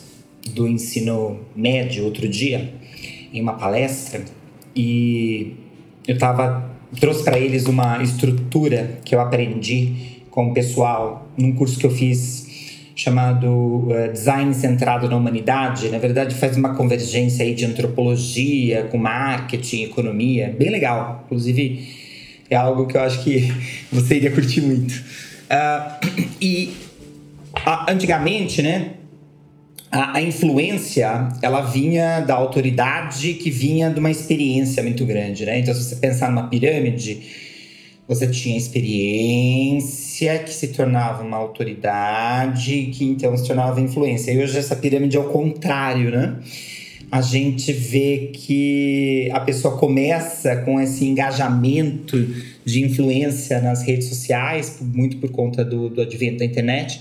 do 0.55 0.67
ensino 0.67 1.39
médio 1.55 2.05
outro 2.05 2.27
dia, 2.27 2.73
em 3.31 3.39
uma 3.41 3.53
palestra, 3.53 4.25
e 4.75 5.55
eu 6.07 6.17
tava, 6.17 6.67
trouxe 6.99 7.23
para 7.23 7.37
eles 7.37 7.67
uma 7.67 8.01
estrutura 8.01 8.99
que 9.05 9.13
eu 9.13 9.19
aprendi 9.19 10.23
com 10.31 10.49
o 10.49 10.53
pessoal 10.53 11.27
num 11.37 11.53
curso 11.53 11.77
que 11.77 11.85
eu 11.85 11.91
fiz 11.91 12.48
chamado 12.99 13.47
uh, 13.47 14.11
Design 14.11 14.53
Centrado 14.53 15.09
na 15.09 15.15
Humanidade. 15.15 15.87
Na 15.87 15.97
verdade, 15.97 16.35
faz 16.35 16.57
uma 16.57 16.75
convergência 16.75 17.45
aí 17.45 17.55
de 17.55 17.63
antropologia 17.63 18.83
com 18.91 18.97
marketing, 18.97 19.83
economia. 19.83 20.53
Bem 20.59 20.69
legal. 20.69 21.23
Inclusive, 21.25 21.87
é 22.49 22.57
algo 22.57 22.85
que 22.87 22.97
eu 22.97 23.01
acho 23.01 23.23
que 23.23 23.53
você 23.89 24.17
iria 24.17 24.31
curtir 24.31 24.59
muito. 24.59 24.91
Uh, 24.91 26.27
e 26.41 26.73
antigamente, 27.87 28.61
né? 28.61 28.91
A, 29.89 30.17
a, 30.17 30.21
influência, 30.21 31.29
ela 31.41 31.61
vinha 31.61 32.19
da 32.19 32.35
autoridade 32.35 33.33
que 33.35 33.49
vinha 33.49 33.89
de 33.89 33.99
uma 33.99 34.11
experiência 34.11 34.83
muito 34.83 35.05
grande, 35.05 35.45
né? 35.45 35.57
Então, 35.57 35.73
se 35.73 35.85
você 35.85 35.95
pensar 35.95 36.29
numa 36.29 36.47
pirâmide, 36.47 37.21
você 38.09 38.25
tinha 38.25 38.57
experiência 38.57 40.39
que 40.39 40.51
se 40.51 40.69
tornava 40.69 41.23
uma 41.23 41.37
autoridade, 41.37 42.89
que 42.91 43.05
então 43.05 43.37
se 43.37 43.45
tornava 43.45 43.79
influência. 43.79 44.31
E 44.31 44.41
hoje 44.41 44.57
essa 44.57 44.75
pirâmide 44.75 45.15
é 45.15 45.19
o 45.19 45.25
contrário, 45.25 46.09
né? 46.09 46.37
A 47.11 47.21
gente 47.21 47.71
vê 47.71 48.31
que 48.33 49.29
a 49.31 49.39
pessoa 49.39 49.77
começa 49.77 50.55
com 50.57 50.81
esse 50.81 51.05
engajamento 51.05 52.17
de 52.65 52.83
influência 52.83 53.61
nas 53.61 53.83
redes 53.83 54.09
sociais, 54.09 54.79
muito 54.81 55.17
por 55.17 55.29
conta 55.29 55.63
do, 55.63 55.87
do 55.87 56.01
advento 56.01 56.39
da 56.39 56.45
internet. 56.45 56.99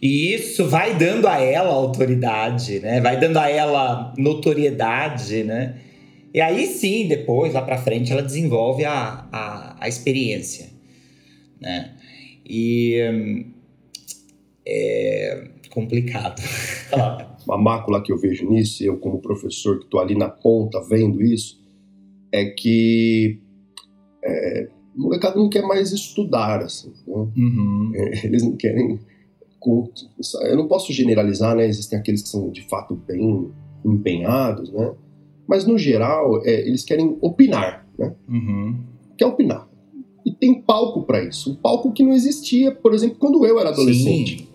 E 0.00 0.34
isso 0.34 0.66
vai 0.66 0.94
dando 0.96 1.28
a 1.28 1.38
ela 1.38 1.74
autoridade, 1.74 2.80
né? 2.80 3.02
Vai 3.02 3.20
dando 3.20 3.36
a 3.36 3.50
ela 3.50 4.14
notoriedade, 4.16 5.44
né? 5.44 5.74
E 6.34 6.40
aí 6.40 6.66
sim, 6.66 7.06
depois, 7.08 7.52
lá 7.52 7.62
para 7.62 7.78
frente, 7.78 8.12
ela 8.12 8.22
desenvolve 8.22 8.84
a, 8.84 9.28
a, 9.30 9.76
a 9.84 9.88
experiência, 9.88 10.70
né? 11.60 11.94
E 12.44 12.98
é 14.66 15.48
complicado. 15.72 16.40
Uma 17.46 17.58
mácula 17.58 18.02
que 18.02 18.12
eu 18.12 18.18
vejo 18.18 18.48
nisso, 18.48 18.84
eu 18.84 18.98
como 18.98 19.20
professor 19.20 19.78
que 19.78 19.84
estou 19.84 20.00
ali 20.00 20.14
na 20.14 20.28
ponta 20.28 20.80
vendo 20.88 21.20
isso, 21.22 21.60
é 22.30 22.46
que 22.46 23.40
é, 24.24 24.68
o 24.96 25.02
molecado 25.02 25.38
não 25.38 25.48
quer 25.48 25.62
mais 25.62 25.92
estudar, 25.92 26.62
assim, 26.62 26.90
né? 26.90 26.94
uhum. 27.36 27.92
é, 27.94 28.24
eles 28.26 28.42
não 28.42 28.56
querem... 28.56 28.98
Eu 30.44 30.56
não 30.56 30.66
posso 30.66 30.92
generalizar, 30.92 31.54
né? 31.54 31.66
Existem 31.66 31.96
aqueles 31.96 32.22
que 32.22 32.28
são 32.28 32.50
de 32.50 32.62
fato 32.68 32.96
bem 32.96 33.52
empenhados, 33.84 34.72
né? 34.72 34.92
Mas 35.46 35.66
no 35.66 35.78
geral 35.78 36.42
é, 36.44 36.66
eles 36.66 36.84
querem 36.84 37.16
opinar, 37.20 37.86
né? 37.98 38.14
Uhum. 38.28 38.76
Quer 39.16 39.26
opinar. 39.26 39.68
E 40.24 40.32
tem 40.32 40.60
palco 40.60 41.02
para 41.02 41.22
isso. 41.22 41.52
Um 41.52 41.54
palco 41.54 41.92
que 41.92 42.02
não 42.02 42.12
existia, 42.12 42.72
por 42.72 42.94
exemplo, 42.94 43.16
quando 43.18 43.44
eu 43.44 43.58
era 43.58 43.70
adolescente. 43.70 44.38
Sim. 44.38 44.46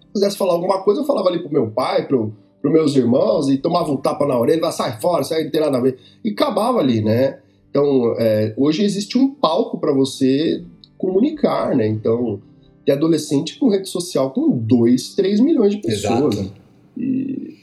Se 0.00 0.12
quisesse 0.14 0.36
falar 0.36 0.52
alguma 0.52 0.82
coisa, 0.82 1.00
eu 1.00 1.04
falava 1.04 1.28
ali 1.28 1.40
pro 1.40 1.52
meu 1.52 1.70
pai, 1.70 2.06
pro, 2.06 2.32
pro 2.62 2.72
meus 2.72 2.94
irmãos, 2.96 3.48
e 3.48 3.58
tomava 3.58 3.90
um 3.90 3.96
tapa 3.96 4.26
na 4.26 4.38
orelha, 4.38 4.70
sai 4.70 5.00
fora, 5.00 5.24
sai, 5.24 5.44
não 5.44 5.50
tem 5.50 5.60
nada 5.60 5.78
a 5.78 5.80
ver. 5.80 5.98
E 6.24 6.30
acabava 6.30 6.78
ali, 6.78 7.02
né? 7.02 7.38
Então, 7.68 8.14
é, 8.16 8.54
hoje 8.56 8.84
existe 8.84 9.18
um 9.18 9.28
palco 9.34 9.78
para 9.78 9.92
você 9.92 10.64
comunicar, 10.96 11.76
né? 11.76 11.86
Então, 11.86 12.40
tem 12.84 12.94
adolescente 12.94 13.58
com 13.58 13.68
rede 13.68 13.88
social 13.88 14.30
com 14.30 14.48
2, 14.56 15.14
3 15.14 15.40
milhões 15.40 15.74
de 15.74 15.82
pessoas. 15.82 16.36
Exato. 16.36 16.52
E 16.96 17.55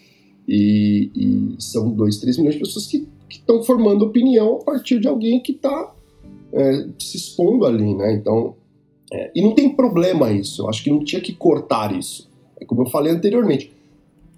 E, 0.47 1.12
e 1.15 1.56
são 1.62 1.89
2, 1.91 2.17
3 2.17 2.38
milhões 2.38 2.56
de 2.56 2.62
pessoas 2.62 2.88
que 2.88 3.08
estão 3.29 3.63
formando 3.63 4.06
opinião 4.06 4.58
a 4.58 4.63
partir 4.63 4.99
de 4.99 5.08
alguém 5.08 5.39
que 5.39 5.53
está 5.53 5.93
é, 6.51 6.88
se 6.99 7.17
expondo 7.17 7.65
ali, 7.65 7.95
né? 7.95 8.13
Então, 8.13 8.56
é, 9.12 9.32
e 9.36 9.41
não 9.41 9.53
tem 9.53 9.69
problema 9.75 10.32
isso. 10.32 10.63
Eu 10.63 10.69
acho 10.69 10.84
que 10.84 10.89
não 10.89 11.03
tinha 11.03 11.21
que 11.21 11.34
cortar 11.34 11.97
isso. 11.97 12.29
É 12.60 12.65
como 12.65 12.82
eu 12.82 12.88
falei 12.88 13.12
anteriormente. 13.12 13.71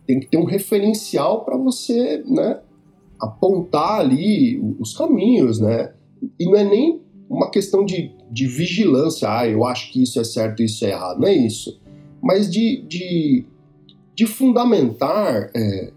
Tem 0.07 0.19
que 0.19 0.27
ter 0.27 0.37
um 0.37 0.45
referencial 0.45 1.43
para 1.43 1.57
você, 1.57 2.23
né? 2.25 2.59
Apontar 3.19 3.99
ali 3.99 4.61
os 4.79 4.95
caminhos, 4.95 5.59
né? 5.59 5.93
E 6.39 6.45
não 6.45 6.55
é 6.55 6.63
nem 6.63 7.01
uma 7.29 7.49
questão 7.49 7.83
de, 7.85 8.11
de 8.29 8.47
vigilância. 8.47 9.27
Ah, 9.29 9.47
eu 9.47 9.65
acho 9.65 9.91
que 9.91 10.03
isso 10.03 10.19
é 10.19 10.23
certo 10.23 10.61
e 10.61 10.65
isso 10.65 10.85
é 10.85 10.89
errado. 10.89 11.19
Não 11.19 11.27
é 11.27 11.33
isso. 11.33 11.79
Mas 12.21 12.49
de, 12.49 12.81
de, 12.87 13.45
de 14.15 14.25
fundamentar 14.25 15.51
é, 15.53 15.91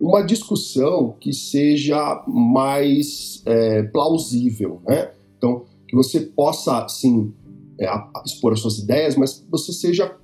uma 0.00 0.22
discussão 0.22 1.16
que 1.18 1.32
seja 1.32 2.22
mais 2.26 3.42
é, 3.44 3.82
plausível, 3.82 4.80
né? 4.86 5.10
Então, 5.36 5.64
que 5.88 5.96
você 5.96 6.20
possa, 6.20 6.86
sim, 6.88 7.32
é, 7.80 7.86
expor 8.24 8.52
as 8.52 8.60
suas 8.60 8.78
ideias, 8.78 9.16
mas 9.16 9.44
você 9.50 9.72
seja 9.72 10.16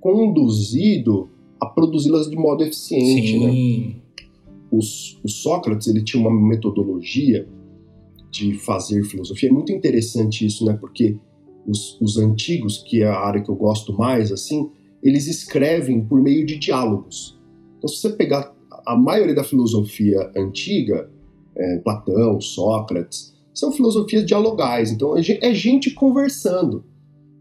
conduzido 0.00 1.30
a 1.60 1.66
produzi-las 1.66 2.28
de 2.28 2.36
modo 2.36 2.62
eficiente, 2.62 3.38
né? 3.38 3.50
sim. 3.50 3.88
né? 3.88 3.94
Os, 4.70 5.18
o 5.24 5.28
Sócrates, 5.28 5.88
ele 5.88 6.04
tinha 6.04 6.20
uma 6.20 6.30
metodologia 6.30 7.48
de 8.30 8.54
fazer 8.54 9.04
filosofia. 9.04 9.48
É 9.48 9.52
muito 9.52 9.72
interessante 9.72 10.44
isso, 10.44 10.64
né? 10.64 10.76
Porque 10.78 11.16
os, 11.66 11.98
os 12.00 12.18
antigos, 12.18 12.78
que 12.78 13.02
é 13.02 13.06
a 13.06 13.18
área 13.18 13.42
que 13.42 13.50
eu 13.50 13.54
gosto 13.54 13.92
mais, 13.92 14.30
assim, 14.30 14.70
eles 15.08 15.26
escrevem 15.26 16.04
por 16.04 16.20
meio 16.20 16.44
de 16.44 16.58
diálogos. 16.58 17.38
Então, 17.78 17.88
se 17.88 18.00
você 18.00 18.10
pegar 18.10 18.52
a 18.86 18.96
maioria 18.96 19.34
da 19.34 19.44
filosofia 19.44 20.30
antiga, 20.36 21.10
é, 21.56 21.78
Platão, 21.78 22.40
Sócrates, 22.40 23.34
são 23.54 23.72
filosofias 23.72 24.24
dialogais. 24.24 24.90
Então, 24.90 25.16
é, 25.16 25.20
é 25.40 25.54
gente 25.54 25.90
conversando. 25.90 26.84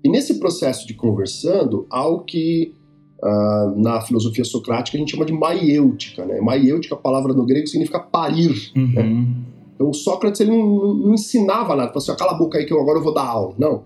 E 0.03 0.09
nesse 0.09 0.35
processo 0.39 0.87
de 0.87 0.93
conversando, 0.93 1.85
há 1.89 2.07
o 2.07 2.19
que 2.19 2.73
uh, 3.21 3.81
na 3.81 4.01
filosofia 4.01 4.45
socrática 4.45 4.97
a 4.97 4.99
gente 4.99 5.11
chama 5.11 5.25
de 5.25 5.33
maiêutica. 5.33 6.25
Né? 6.25 6.39
Maiêutica, 6.39 6.95
a 6.95 6.97
palavra 6.97 7.33
no 7.33 7.45
grego, 7.45 7.67
significa 7.67 7.99
parir. 7.99 8.71
Uhum. 8.75 8.93
Né? 8.93 9.27
Então, 9.73 9.91
Sócrates 9.91 10.39
ele 10.39 10.51
não, 10.51 10.93
não 10.93 11.13
ensinava 11.13 11.75
nada. 11.75 11.91
Falava 11.91 11.97
assim, 11.97 12.15
cala 12.15 12.31
a 12.31 12.37
boca 12.37 12.57
aí 12.57 12.65
que 12.65 12.71
eu 12.71 12.79
agora 12.79 12.99
eu 12.99 13.03
vou 13.03 13.13
dar 13.13 13.25
aula. 13.25 13.55
Não. 13.57 13.83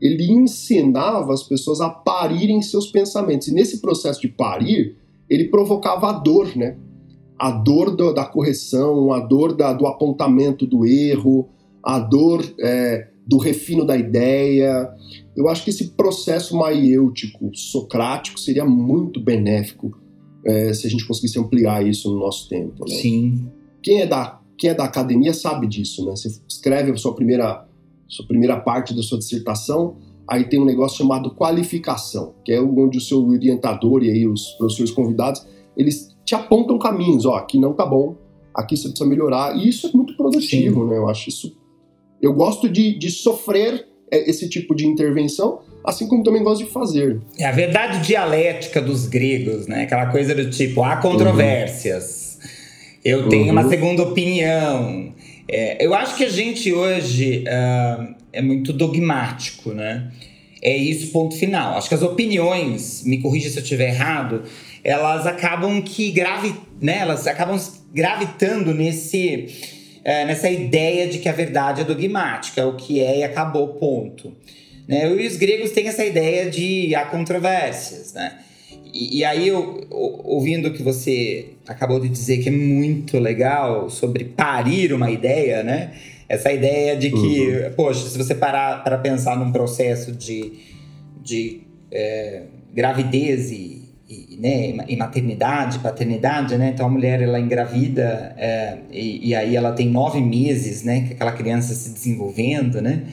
Ele 0.00 0.30
ensinava 0.30 1.32
as 1.32 1.42
pessoas 1.42 1.80
a 1.80 1.90
parirem 1.90 2.62
seus 2.62 2.86
pensamentos. 2.86 3.48
E 3.48 3.54
nesse 3.54 3.80
processo 3.80 4.20
de 4.20 4.28
parir, 4.28 4.96
ele 5.28 5.48
provocava 5.48 6.08
a 6.08 6.12
dor, 6.12 6.56
né? 6.56 6.76
a 7.40 7.50
dor 7.50 7.96
do, 7.96 8.12
da 8.12 8.26
correção, 8.26 9.14
a 9.14 9.18
dor 9.18 9.56
da, 9.56 9.72
do 9.72 9.86
apontamento 9.86 10.66
do 10.66 10.84
erro, 10.84 11.48
a 11.82 11.98
dor 11.98 12.44
é, 12.60 13.08
do 13.26 13.38
refino 13.38 13.82
da 13.82 13.96
ideia. 13.96 14.90
Eu 15.34 15.48
acho 15.48 15.64
que 15.64 15.70
esse 15.70 15.92
processo 15.92 16.54
maiêutico, 16.54 17.50
socrático, 17.54 18.38
seria 18.38 18.66
muito 18.66 19.18
benéfico 19.18 19.98
é, 20.44 20.74
se 20.74 20.86
a 20.86 20.90
gente 20.90 21.06
conseguisse 21.06 21.38
ampliar 21.38 21.86
isso 21.86 22.12
no 22.12 22.20
nosso 22.20 22.46
tempo. 22.46 22.84
Né? 22.86 22.96
Sim. 22.96 23.48
Quem 23.82 24.02
é, 24.02 24.06
da, 24.06 24.38
quem 24.58 24.68
é 24.68 24.74
da 24.74 24.84
academia 24.84 25.32
sabe 25.32 25.66
disso, 25.66 26.04
né? 26.04 26.10
Você 26.10 26.28
escreve 26.46 26.90
a 26.90 26.96
sua 26.98 27.14
primeira, 27.14 27.66
sua 28.10 28.26
primeira 28.26 28.58
parte 28.60 28.94
da 28.94 29.02
sua 29.02 29.18
dissertação, 29.18 29.96
aí 30.28 30.44
tem 30.44 30.60
um 30.60 30.64
negócio 30.64 30.98
chamado 30.98 31.34
qualificação, 31.34 32.34
que 32.44 32.52
é 32.52 32.60
onde 32.60 32.98
o 32.98 33.00
seu 33.00 33.26
orientador 33.26 34.02
e 34.02 34.10
aí 34.10 34.26
os 34.26 34.48
professores 34.58 34.90
convidados, 34.90 35.46
eles 35.76 36.14
te 36.24 36.34
apontam 36.34 36.78
caminhos, 36.78 37.24
ó, 37.24 37.36
aqui 37.36 37.58
não 37.58 37.72
tá 37.72 37.86
bom, 37.86 38.16
aqui 38.54 38.76
você 38.76 38.88
precisa 38.88 39.08
melhorar, 39.08 39.56
e 39.56 39.68
isso 39.68 39.86
é 39.86 39.90
muito 39.92 40.16
produtivo, 40.16 40.82
Sim. 40.82 40.90
né? 40.90 40.98
Eu 40.98 41.08
acho 41.08 41.28
isso. 41.28 41.56
Eu 42.20 42.34
gosto 42.34 42.68
de, 42.68 42.98
de 42.98 43.10
sofrer 43.10 43.86
é, 44.10 44.28
esse 44.28 44.48
tipo 44.48 44.74
de 44.74 44.86
intervenção, 44.86 45.60
assim 45.84 46.06
como 46.06 46.22
também 46.22 46.42
gosto 46.42 46.64
de 46.64 46.70
fazer. 46.70 47.20
É 47.38 47.46
a 47.46 47.52
verdade 47.52 48.06
dialética 48.06 48.82
dos 48.82 49.06
gregos, 49.06 49.66
né? 49.66 49.84
Aquela 49.84 50.06
coisa 50.06 50.34
do 50.34 50.50
tipo, 50.50 50.82
há 50.82 50.96
controvérsias, 50.96 52.38
uhum. 52.42 52.50
eu 53.04 53.28
tenho 53.28 53.46
uhum. 53.46 53.52
uma 53.52 53.68
segunda 53.68 54.02
opinião. 54.02 55.14
É, 55.52 55.84
eu 55.84 55.92
acho 55.94 56.16
que 56.16 56.24
a 56.24 56.28
gente 56.28 56.72
hoje 56.72 57.44
uh, 57.46 58.14
é 58.32 58.40
muito 58.40 58.72
dogmático, 58.72 59.72
né? 59.72 60.12
É 60.62 60.76
isso, 60.76 61.10
ponto 61.10 61.36
final. 61.36 61.76
Acho 61.76 61.88
que 61.88 61.94
as 61.94 62.02
opiniões, 62.02 63.02
me 63.02 63.18
corrija 63.20 63.50
se 63.50 63.58
eu 63.58 63.62
estiver 63.62 63.88
errado, 63.88 64.44
elas 64.84 65.26
acabam 65.26 65.82
que 65.82 66.12
gravi, 66.12 66.54
né, 66.80 66.98
elas 66.98 67.26
acabam 67.26 67.58
gravitando 67.92 68.72
nesse 68.72 69.48
é, 70.04 70.24
nessa 70.24 70.48
ideia 70.48 71.08
de 71.08 71.18
que 71.18 71.28
a 71.28 71.32
verdade 71.32 71.80
é 71.80 71.84
dogmática, 71.84 72.66
o 72.66 72.76
que 72.76 73.00
é 73.00 73.18
e 73.18 73.24
acabou, 73.24 73.68
ponto. 73.74 74.34
Né? 74.86 75.10
E 75.10 75.26
os 75.26 75.36
gregos 75.36 75.72
têm 75.72 75.88
essa 75.88 76.04
ideia 76.04 76.48
de 76.48 76.94
há 76.94 77.04
controvérsias, 77.06 78.12
né? 78.12 78.38
E, 78.92 79.18
e 79.18 79.24
aí, 79.24 79.48
eu, 79.48 79.86
ouvindo 79.90 80.68
o 80.68 80.72
que 80.72 80.82
você 80.82 81.50
acabou 81.66 82.00
de 82.00 82.08
dizer, 82.08 82.38
que 82.38 82.48
é 82.48 82.52
muito 82.52 83.18
legal 83.18 83.88
sobre 83.90 84.24
parir 84.24 84.92
uma 84.92 85.10
ideia, 85.10 85.62
né? 85.62 85.92
Essa 86.28 86.52
ideia 86.52 86.96
de 86.96 87.10
que, 87.10 87.48
uhum. 87.48 87.72
poxa, 87.76 88.08
se 88.08 88.16
você 88.16 88.34
parar 88.34 88.84
para 88.84 88.98
pensar 88.98 89.36
num 89.36 89.50
processo 89.50 90.12
de, 90.12 90.52
de 91.22 91.62
é, 91.90 92.42
gravidez 92.72 93.50
e 93.50 93.80
e, 94.10 94.36
né, 94.40 94.84
e 94.88 94.96
maternidade, 94.96 95.78
paternidade, 95.78 96.58
né? 96.58 96.72
Então 96.74 96.84
a 96.86 96.88
mulher 96.88 97.22
ela 97.22 97.38
engravida 97.38 98.34
é, 98.36 98.78
e, 98.90 99.28
e, 99.28 99.34
aí 99.36 99.54
ela 99.54 99.70
tem 99.72 99.88
nove 99.88 100.20
meses, 100.20 100.82
né? 100.82 101.02
Que 101.06 101.12
aquela 101.12 101.30
criança 101.30 101.72
se 101.74 101.90
desenvolvendo, 101.90 102.82
né? 102.82 103.04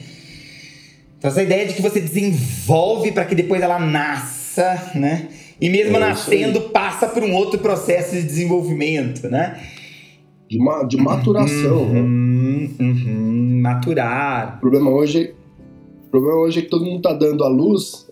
Então 1.16 1.30
essa 1.30 1.42
ideia 1.42 1.66
de 1.66 1.74
que 1.74 1.82
você 1.82 2.00
desenvolve 2.00 3.12
para 3.12 3.24
que 3.24 3.36
depois 3.36 3.62
ela 3.62 3.78
nasça, 3.78 4.90
né? 4.96 5.28
E 5.60 5.68
mesmo 5.68 5.96
é 5.96 6.00
nascendo 6.00 6.60
passa 6.62 7.08
por 7.08 7.22
um 7.22 7.34
outro 7.34 7.58
processo 7.58 8.14
de 8.14 8.22
desenvolvimento, 8.22 9.28
né? 9.28 9.60
De, 10.48 10.58
ma 10.58 10.84
de 10.84 10.96
maturação, 10.96 11.82
uhum, 11.82 11.92
né? 11.92 12.70
Uhum, 12.80 13.60
maturar. 13.60 14.56
O 14.56 14.60
problema 14.60 14.90
hoje, 14.90 15.34
o 16.06 16.10
problema 16.10 16.38
hoje 16.38 16.60
é 16.60 16.62
que 16.62 16.68
todo 16.68 16.84
mundo 16.84 16.98
está 16.98 17.12
dando 17.12 17.42
a 17.44 17.48
luz 17.48 18.06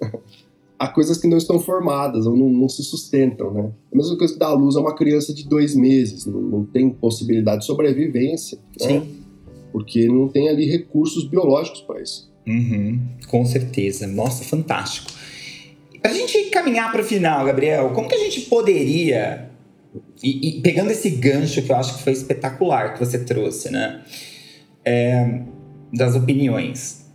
há 0.78 0.88
coisas 0.88 1.18
que 1.18 1.26
não 1.26 1.38
estão 1.38 1.58
formadas 1.58 2.26
ou 2.26 2.36
não, 2.36 2.48
não, 2.48 2.68
se 2.68 2.82
sustentam, 2.82 3.52
né? 3.52 3.70
A 3.92 3.96
mesma 3.96 4.16
coisa 4.16 4.32
que 4.32 4.38
dar 4.38 4.48
à 4.48 4.54
luz 4.54 4.76
a 4.76 4.80
uma 4.80 4.94
criança 4.94 5.32
de 5.32 5.48
dois 5.48 5.74
meses, 5.74 6.26
não, 6.26 6.40
não 6.40 6.64
tem 6.64 6.90
possibilidade 6.90 7.60
de 7.60 7.66
sobrevivência, 7.66 8.58
né? 8.80 9.00
Sim. 9.00 9.16
Porque 9.72 10.06
não 10.08 10.28
tem 10.28 10.48
ali 10.48 10.66
recursos 10.66 11.26
biológicos 11.26 11.80
para 11.82 12.00
isso. 12.00 12.30
Uhum, 12.46 13.00
com 13.28 13.44
certeza. 13.44 14.06
Nossa, 14.06 14.44
fantástico. 14.44 15.10
Para 16.06 16.14
a 16.14 16.18
gente 16.26 16.50
caminhar 16.50 16.92
para 16.92 17.00
o 17.00 17.04
final, 17.04 17.44
Gabriel, 17.44 17.90
como 17.90 18.08
que 18.08 18.14
a 18.14 18.18
gente 18.18 18.42
poderia, 18.42 19.50
e, 20.22 20.58
e, 20.58 20.60
pegando 20.60 20.90
esse 20.90 21.10
gancho 21.10 21.62
que 21.62 21.72
eu 21.72 21.76
acho 21.76 21.96
que 21.96 22.04
foi 22.04 22.12
espetacular 22.12 22.94
que 22.94 23.00
você 23.00 23.18
trouxe, 23.18 23.70
né? 23.70 24.02
É, 24.84 25.40
das 25.92 26.14
opiniões 26.14 27.06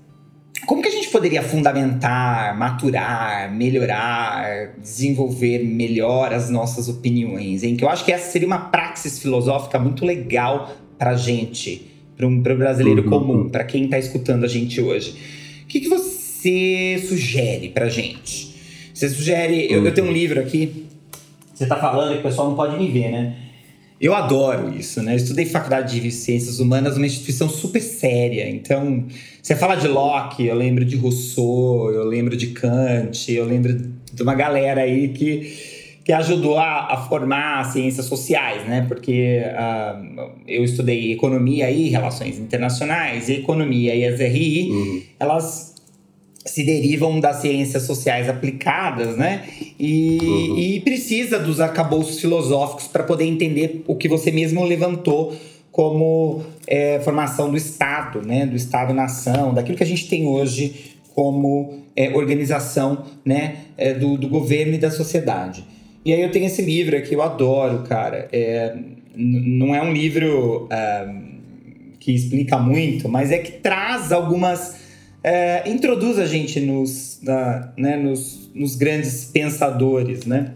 como 0.65 0.81
que 0.81 0.87
a 0.87 0.91
gente 0.91 1.09
poderia 1.09 1.41
fundamentar, 1.41 2.57
maturar, 2.57 3.51
melhorar, 3.51 4.75
desenvolver 4.77 5.59
melhor 5.59 6.33
as 6.33 6.49
nossas 6.49 6.87
opiniões? 6.87 7.63
Em 7.63 7.75
que 7.75 7.83
eu 7.83 7.89
acho 7.89 8.05
que 8.05 8.11
essa 8.11 8.31
seria 8.31 8.47
uma 8.47 8.59
praxis 8.69 9.19
filosófica 9.19 9.79
muito 9.79 10.05
legal 10.05 10.75
para 10.99 11.15
gente, 11.15 11.91
para 12.15 12.27
um 12.27 12.43
pro 12.43 12.55
brasileiro 12.55 13.03
uhum. 13.03 13.09
comum, 13.09 13.49
para 13.49 13.63
quem 13.63 13.85
está 13.85 13.97
escutando 13.97 14.43
a 14.43 14.47
gente 14.47 14.79
hoje. 14.79 15.15
O 15.63 15.67
que, 15.67 15.79
que 15.79 15.89
você 15.89 17.03
sugere 17.07 17.69
para 17.69 17.89
gente? 17.89 18.50
Você 19.01 19.09
sugere? 19.09 19.65
Uhum. 19.65 19.77
Eu, 19.77 19.85
eu 19.85 19.93
tenho 19.95 20.07
um 20.07 20.11
livro 20.11 20.39
aqui. 20.39 20.85
Você 21.55 21.63
está 21.63 21.75
falando 21.75 22.13
que 22.13 22.19
o 22.19 22.21
pessoal 22.21 22.49
não 22.49 22.55
pode 22.55 22.77
me 22.77 22.87
ver, 22.87 23.09
né? 23.09 23.35
Eu 23.99 24.13
adoro 24.13 24.71
isso, 24.77 25.01
né? 25.01 25.13
Eu 25.13 25.17
estudei 25.17 25.43
faculdade 25.43 25.99
de 25.99 26.11
ciências 26.11 26.59
humanas, 26.59 26.97
uma 26.97 27.07
instituição 27.07 27.49
super 27.49 27.81
séria. 27.81 28.47
Então, 28.47 29.05
você 29.41 29.55
fala 29.55 29.73
de 29.73 29.87
Locke, 29.87 30.45
eu 30.45 30.55
lembro 30.55 30.85
de 30.85 30.95
Rousseau, 30.97 31.91
eu 31.91 32.03
lembro 32.03 32.37
de 32.37 32.47
Kant, 32.47 33.31
eu 33.31 33.43
lembro 33.43 33.73
de 34.13 34.21
uma 34.21 34.35
galera 34.35 34.81
aí 34.81 35.07
que, 35.07 35.51
que 36.05 36.13
ajudou 36.13 36.59
a, 36.59 36.93
a 36.93 36.97
formar 36.97 37.71
ciências 37.71 38.05
sociais, 38.05 38.67
né? 38.67 38.85
Porque 38.87 39.41
uh, 39.47 40.31
eu 40.47 40.63
estudei 40.63 41.11
economia 41.11 41.71
e 41.71 41.89
relações 41.89 42.37
internacionais, 42.37 43.29
e 43.29 43.33
economia 43.33 43.95
e 43.95 44.05
as 44.05 44.19
RI, 44.19 44.69
uhum. 44.69 45.01
elas 45.19 45.70
se 46.45 46.63
derivam 46.63 47.19
das 47.19 47.37
ciências 47.37 47.83
sociais 47.83 48.27
aplicadas, 48.27 49.15
né? 49.15 49.47
E, 49.79 50.17
uhum. 50.21 50.57
e 50.57 50.79
precisa 50.81 51.37
dos 51.37 51.59
arcabouços 51.59 52.19
filosóficos 52.19 52.87
para 52.87 53.03
poder 53.03 53.25
entender 53.25 53.83
o 53.87 53.95
que 53.95 54.07
você 54.07 54.31
mesmo 54.31 54.63
levantou 54.63 55.35
como 55.71 56.43
é, 56.67 56.99
formação 56.99 57.49
do 57.49 57.57
Estado, 57.57 58.21
né? 58.21 58.45
Do 58.45 58.55
Estado-nação, 58.55 59.53
daquilo 59.53 59.77
que 59.77 59.83
a 59.83 59.87
gente 59.87 60.09
tem 60.09 60.27
hoje 60.27 60.95
como 61.13 61.79
é, 61.95 62.09
organização 62.15 63.05
né? 63.23 63.57
É, 63.77 63.93
do, 63.93 64.17
do 64.17 64.27
governo 64.27 64.73
e 64.73 64.77
da 64.77 64.89
sociedade. 64.89 65.63
E 66.03 66.11
aí 66.11 66.21
eu 66.21 66.31
tenho 66.31 66.47
esse 66.47 66.61
livro 66.61 66.97
aqui, 66.97 67.13
eu 67.13 67.21
adoro, 67.21 67.83
cara. 67.83 68.27
É, 68.31 68.75
não 69.15 69.75
é 69.75 69.81
um 69.81 69.93
livro 69.93 70.67
é, 70.71 71.07
que 71.99 72.11
explica 72.11 72.57
muito, 72.57 73.07
mas 73.07 73.31
é 73.31 73.37
que 73.37 73.51
traz 73.53 74.11
algumas. 74.11 74.80
É, 75.23 75.69
introduz 75.69 76.17
a 76.17 76.25
gente 76.25 76.59
nos, 76.59 77.19
né, 77.77 77.95
nos, 77.95 78.49
nos, 78.55 78.75
grandes 78.75 79.25
pensadores, 79.25 80.25
né? 80.25 80.53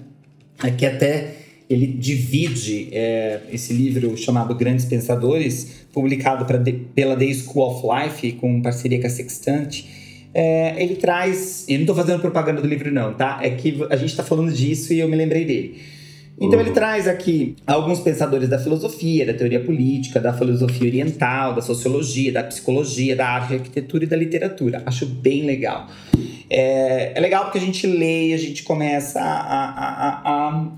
Aqui 0.57 0.85
até 0.85 1.33
ele 1.69 1.87
divide 1.87 2.89
é, 2.91 3.41
esse 3.51 3.73
livro 3.73 4.15
chamado 4.17 4.55
Grandes 4.55 4.85
Pensadores, 4.85 5.85
publicado 5.91 6.45
pra, 6.45 6.59
pela 6.93 7.15
The 7.15 7.33
School 7.33 7.69
of 7.69 7.87
Life, 7.87 8.31
com 8.33 8.61
parceria 8.61 8.99
com 8.99 9.07
a 9.07 9.09
Sextante 9.09 10.05
é, 10.35 10.83
ele 10.83 10.97
traz. 10.97 11.63
Eu 11.65 11.75
não 11.75 11.81
estou 11.83 11.95
fazendo 11.95 12.19
propaganda 12.19 12.61
do 12.61 12.67
livro, 12.67 12.91
não, 12.91 13.13
tá? 13.13 13.39
É 13.41 13.51
que 13.51 13.81
a 13.89 13.95
gente 13.95 14.09
está 14.09 14.21
falando 14.21 14.51
disso 14.51 14.91
e 14.91 14.99
eu 14.99 15.07
me 15.07 15.15
lembrei 15.15 15.45
dele. 15.45 15.79
Então 16.37 16.59
uhum. 16.59 16.65
ele 16.65 16.71
traz 16.71 17.07
aqui 17.07 17.55
alguns 17.65 18.01
pensadores 18.01 18.49
da 18.49 18.59
filosofia, 18.59 19.25
da 19.25 19.33
teoria 19.33 19.63
política, 19.63 20.19
da 20.19 20.33
filosofia 20.33 20.87
oriental, 20.87 21.55
da 21.55 21.61
sociologia, 21.61 22.31
da 22.31 22.43
psicologia, 22.43 23.15
da 23.15 23.25
arte, 23.25 23.49
da 23.49 23.55
arquitetura 23.55 24.03
e 24.03 24.07
da 24.07 24.17
literatura. 24.17 24.83
Acho 24.85 25.05
bem 25.05 25.43
legal. 25.43 25.87
É, 26.49 27.17
é 27.17 27.19
legal 27.21 27.45
porque 27.45 27.57
a 27.57 27.61
gente 27.61 27.87
lê 27.87 28.29
e 28.29 28.33
a 28.33 28.37
gente 28.37 28.63
começa 28.63 29.19
a, 29.19 29.23
a, 29.23 30.09
a, 30.09 30.49
a 30.49 30.71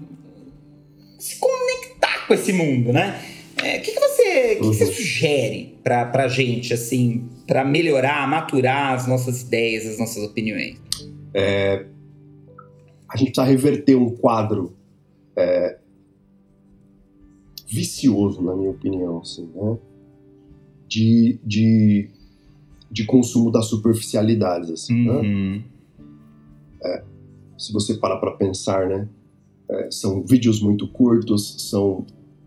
se 1.18 1.40
conectar 1.40 2.28
com 2.28 2.34
esse 2.36 2.54
mundo, 2.54 2.94
né? 2.94 3.20
O 3.60 3.66
é, 3.66 3.80
que, 3.80 3.92
que, 3.92 4.00
você, 4.00 4.56
que, 4.56 4.64
uhum. 4.64 4.72
que 4.72 4.78
você 4.78 4.86
sugere 4.86 5.80
para 5.84 6.06
pra 6.06 6.28
gente, 6.28 6.72
assim, 6.72 7.28
para 7.48 7.66
melhorar, 7.66 8.28
maturar 8.28 8.94
as 8.94 9.08
nossas 9.08 9.42
ideias, 9.42 9.88
as 9.88 9.98
nossas 9.98 10.24
opiniões? 10.24 10.78
É, 11.34 11.86
a 13.10 13.18
gente 13.18 13.32
precisa 13.32 13.48
reverter 13.48 13.96
um 13.96 14.12
quadro 14.12 14.77
é, 15.38 15.78
vicioso, 17.68 18.42
na 18.42 18.56
minha 18.56 18.72
opinião, 18.72 19.20
assim, 19.20 19.48
né? 19.54 19.78
De, 20.88 21.40
de, 21.46 22.10
de 22.90 23.06
consumo 23.06 23.52
das 23.52 23.66
superficialidades, 23.68 24.70
assim, 24.70 25.06
né? 25.06 25.14
uhum. 25.14 25.52
né? 25.56 25.64
É, 26.84 27.04
se 27.58 27.74
você 27.74 27.96
parar 27.96 28.18
para 28.18 28.32
pensar, 28.32 28.88
né? 28.88 29.08
É, 29.70 29.92
são 29.92 30.24
vídeos 30.24 30.62
muito 30.62 30.88
curtos, 30.88 31.70
são 31.70 32.06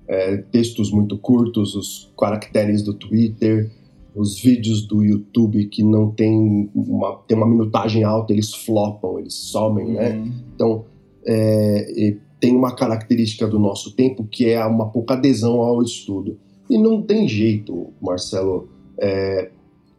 é, 0.09 0.39
textos 0.39 0.91
muito 0.91 1.19
curtos, 1.19 1.75
os 1.75 2.13
caracteres 2.19 2.83
do 2.83 2.95
Twitter, 2.95 3.71
os 4.15 4.41
vídeos 4.41 4.87
do 4.87 5.05
YouTube 5.05 5.67
que 5.67 5.85
não 5.85 6.11
tem 6.11 6.69
uma, 6.75 7.17
tem 7.29 7.37
uma 7.37 7.47
minutagem 7.47 8.03
alta, 8.05 8.33
eles 8.33 8.55
flopam, 8.55 9.19
eles 9.19 9.35
somem, 9.35 9.93
né? 9.93 10.11
uhum. 10.11 10.25
né? 10.25 10.33
Então, 10.55 10.85
é, 11.27 12.17
tem 12.41 12.57
uma 12.57 12.75
característica 12.75 13.47
do 13.47 13.59
nosso 13.59 13.95
tempo 13.95 14.25
que 14.25 14.49
é 14.49 14.65
uma 14.65 14.91
pouca 14.91 15.15
adesão 15.15 15.61
ao 15.61 15.83
estudo. 15.83 16.39
E 16.69 16.79
não 16.79 17.03
tem 17.03 17.29
jeito, 17.29 17.93
Marcelo. 18.01 18.69
É, 18.99 19.51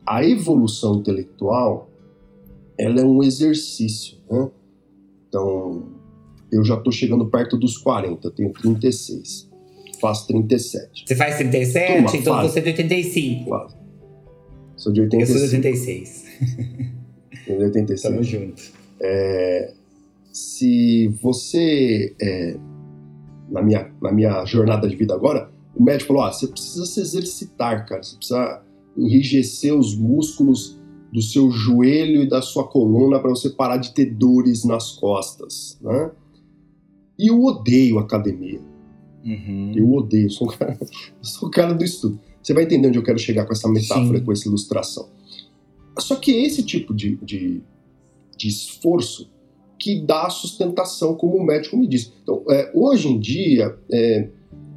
a 0.05 0.25
evolução 0.25 0.95
intelectual, 0.95 1.89
ela 2.77 3.01
é 3.01 3.03
um 3.03 3.21
exercício, 3.21 4.17
né? 4.29 4.49
Então, 5.27 5.83
eu 6.51 6.63
já 6.63 6.75
estou 6.75 6.91
chegando 6.91 7.25
perto 7.27 7.57
dos 7.57 7.77
40, 7.77 8.27
eu 8.27 8.31
tenho 8.31 8.51
36 8.51 9.51
faço 10.01 10.27
37. 10.27 11.05
Você 11.05 11.15
faz 11.15 11.37
37? 11.37 11.87
Toma, 11.87 12.17
então 12.17 12.33
faz. 12.33 12.51
você 12.51 12.59
é 12.59 12.61
de 12.63 12.69
85. 12.69 13.49
Faz. 13.49 13.77
Sou 14.75 14.91
de 14.91 15.01
86. 15.01 15.29
Eu 15.29 15.39
sou 15.39 15.49
de 15.49 15.67
86. 15.67 16.25
Sou 17.45 17.57
de 17.57 17.63
86. 17.63 18.01
Tamo 18.01 18.23
junto. 18.23 18.63
É, 18.99 19.73
se 20.31 21.07
você, 21.21 22.15
é, 22.21 22.57
na, 23.49 23.61
minha, 23.61 23.91
na 24.01 24.11
minha 24.11 24.45
jornada 24.45 24.87
de 24.87 24.95
vida 24.95 25.13
agora, 25.13 25.51
o 25.75 25.83
médico 25.83 26.09
falou: 26.09 26.23
ah, 26.23 26.31
você 26.31 26.47
precisa 26.47 26.85
se 26.85 26.99
exercitar, 26.99 27.85
cara. 27.85 28.01
Você 28.01 28.15
precisa 28.15 28.63
enrijecer 28.97 29.75
os 29.75 29.95
músculos 29.95 30.79
do 31.11 31.21
seu 31.21 31.51
joelho 31.51 32.23
e 32.23 32.29
da 32.29 32.41
sua 32.41 32.67
coluna 32.67 33.19
para 33.19 33.29
você 33.29 33.49
parar 33.49 33.77
de 33.77 33.93
ter 33.93 34.05
dores 34.05 34.63
nas 34.63 34.91
costas, 34.91 35.77
né? 35.81 36.11
E 37.19 37.29
eu 37.29 37.43
odeio 37.43 37.99
academia. 37.99 38.61
Uhum. 39.23 39.73
Eu 39.75 39.91
odeio, 39.93 40.29
sou 40.31 40.47
um 40.47 40.51
cara, 40.51 40.77
sou 41.21 41.49
o 41.49 41.51
cara 41.51 41.73
do 41.73 41.83
estudo. 41.83 42.19
Você 42.41 42.53
vai 42.53 42.63
entender 42.63 42.87
onde 42.87 42.97
eu 42.97 43.03
quero 43.03 43.19
chegar 43.19 43.45
com 43.45 43.53
essa 43.53 43.69
metáfora, 43.69 44.17
Sim. 44.17 44.25
com 44.25 44.31
essa 44.31 44.47
ilustração. 44.47 45.09
Só 45.99 46.15
que 46.15 46.31
esse 46.31 46.63
tipo 46.63 46.93
de, 46.93 47.17
de, 47.17 47.61
de 48.35 48.47
esforço 48.47 49.29
que 49.81 49.99
dá 49.99 50.29
sustentação, 50.29 51.15
como 51.15 51.37
o 51.37 51.43
médico 51.43 51.75
me 51.75 51.87
disse. 51.87 52.13
Então, 52.21 52.43
é, 52.51 52.71
hoje 52.71 53.07
em 53.07 53.19
dia, 53.19 53.75
é, 53.91 54.29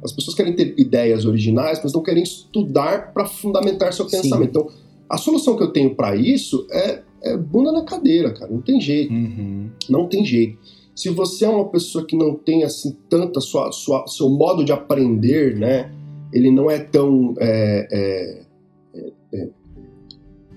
as 0.03 0.11
pessoas 0.11 0.35
querem 0.35 0.55
ter 0.55 0.73
ideias 0.79 1.25
originais, 1.25 1.79
mas 1.83 1.93
não 1.93 2.01
querem 2.01 2.23
estudar 2.23 3.13
para 3.13 3.25
fundamentar 3.25 3.93
seu 3.93 4.05
pensamento. 4.05 4.59
Sim. 4.59 4.65
Então, 4.65 4.67
a 5.07 5.17
solução 5.17 5.55
que 5.55 5.61
eu 5.61 5.71
tenho 5.71 5.93
para 5.93 6.15
isso 6.15 6.65
é, 6.71 7.03
é, 7.21 7.37
bunda 7.37 7.71
na 7.71 7.83
cadeira, 7.83 8.33
cara. 8.33 8.51
Não 8.51 8.61
tem 8.61 8.81
jeito. 8.81 9.13
Uhum. 9.13 9.69
Não 9.87 10.07
tem 10.07 10.25
jeito. 10.25 10.57
Se 10.95 11.09
você 11.11 11.45
é 11.45 11.49
uma 11.49 11.69
pessoa 11.69 12.03
que 12.03 12.17
não 12.17 12.33
tem 12.33 12.63
assim 12.63 12.97
tanta 13.07 13.39
sua, 13.39 13.71
sua 13.71 14.07
seu 14.07 14.27
modo 14.27 14.65
de 14.65 14.71
aprender, 14.71 15.55
né? 15.55 15.91
Ele 16.33 16.49
não 16.49 16.71
é 16.71 16.79
tão 16.79 17.35
é, 17.37 17.87
é, 17.91 18.45
é, 18.95 19.11
é, 19.33 19.49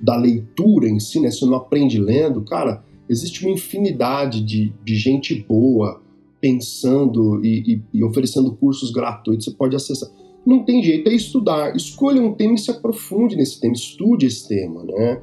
da 0.01 0.17
leitura 0.17 0.89
em 0.89 0.99
si, 0.99 1.21
né? 1.21 1.31
Você 1.31 1.45
não 1.45 1.57
aprende 1.57 2.01
lendo, 2.01 2.43
cara. 2.43 2.83
Existe 3.09 3.45
uma 3.45 3.55
infinidade 3.55 4.43
de, 4.43 4.73
de 4.85 4.97
gente 4.97 5.35
boa 5.35 6.01
pensando 6.41 7.45
e, 7.45 7.75
e, 7.75 7.99
e 7.99 8.05
oferecendo 8.05 8.55
cursos 8.55 8.91
gratuitos. 8.91 9.47
Você 9.47 9.53
pode 9.53 9.75
acessar. 9.75 10.09
Não 10.47 10.65
tem 10.65 10.83
jeito, 10.83 11.09
é 11.09 11.15
estudar. 11.15 11.75
Escolha 11.77 12.23
um 12.23 12.33
tema 12.33 12.55
e 12.55 12.59
se 12.59 12.71
aprofunde 12.71 13.37
nesse 13.37 13.61
tema, 13.61 13.75
estude 13.75 14.27
esse 14.27 14.49
tema, 14.49 14.85
né? 14.85 15.21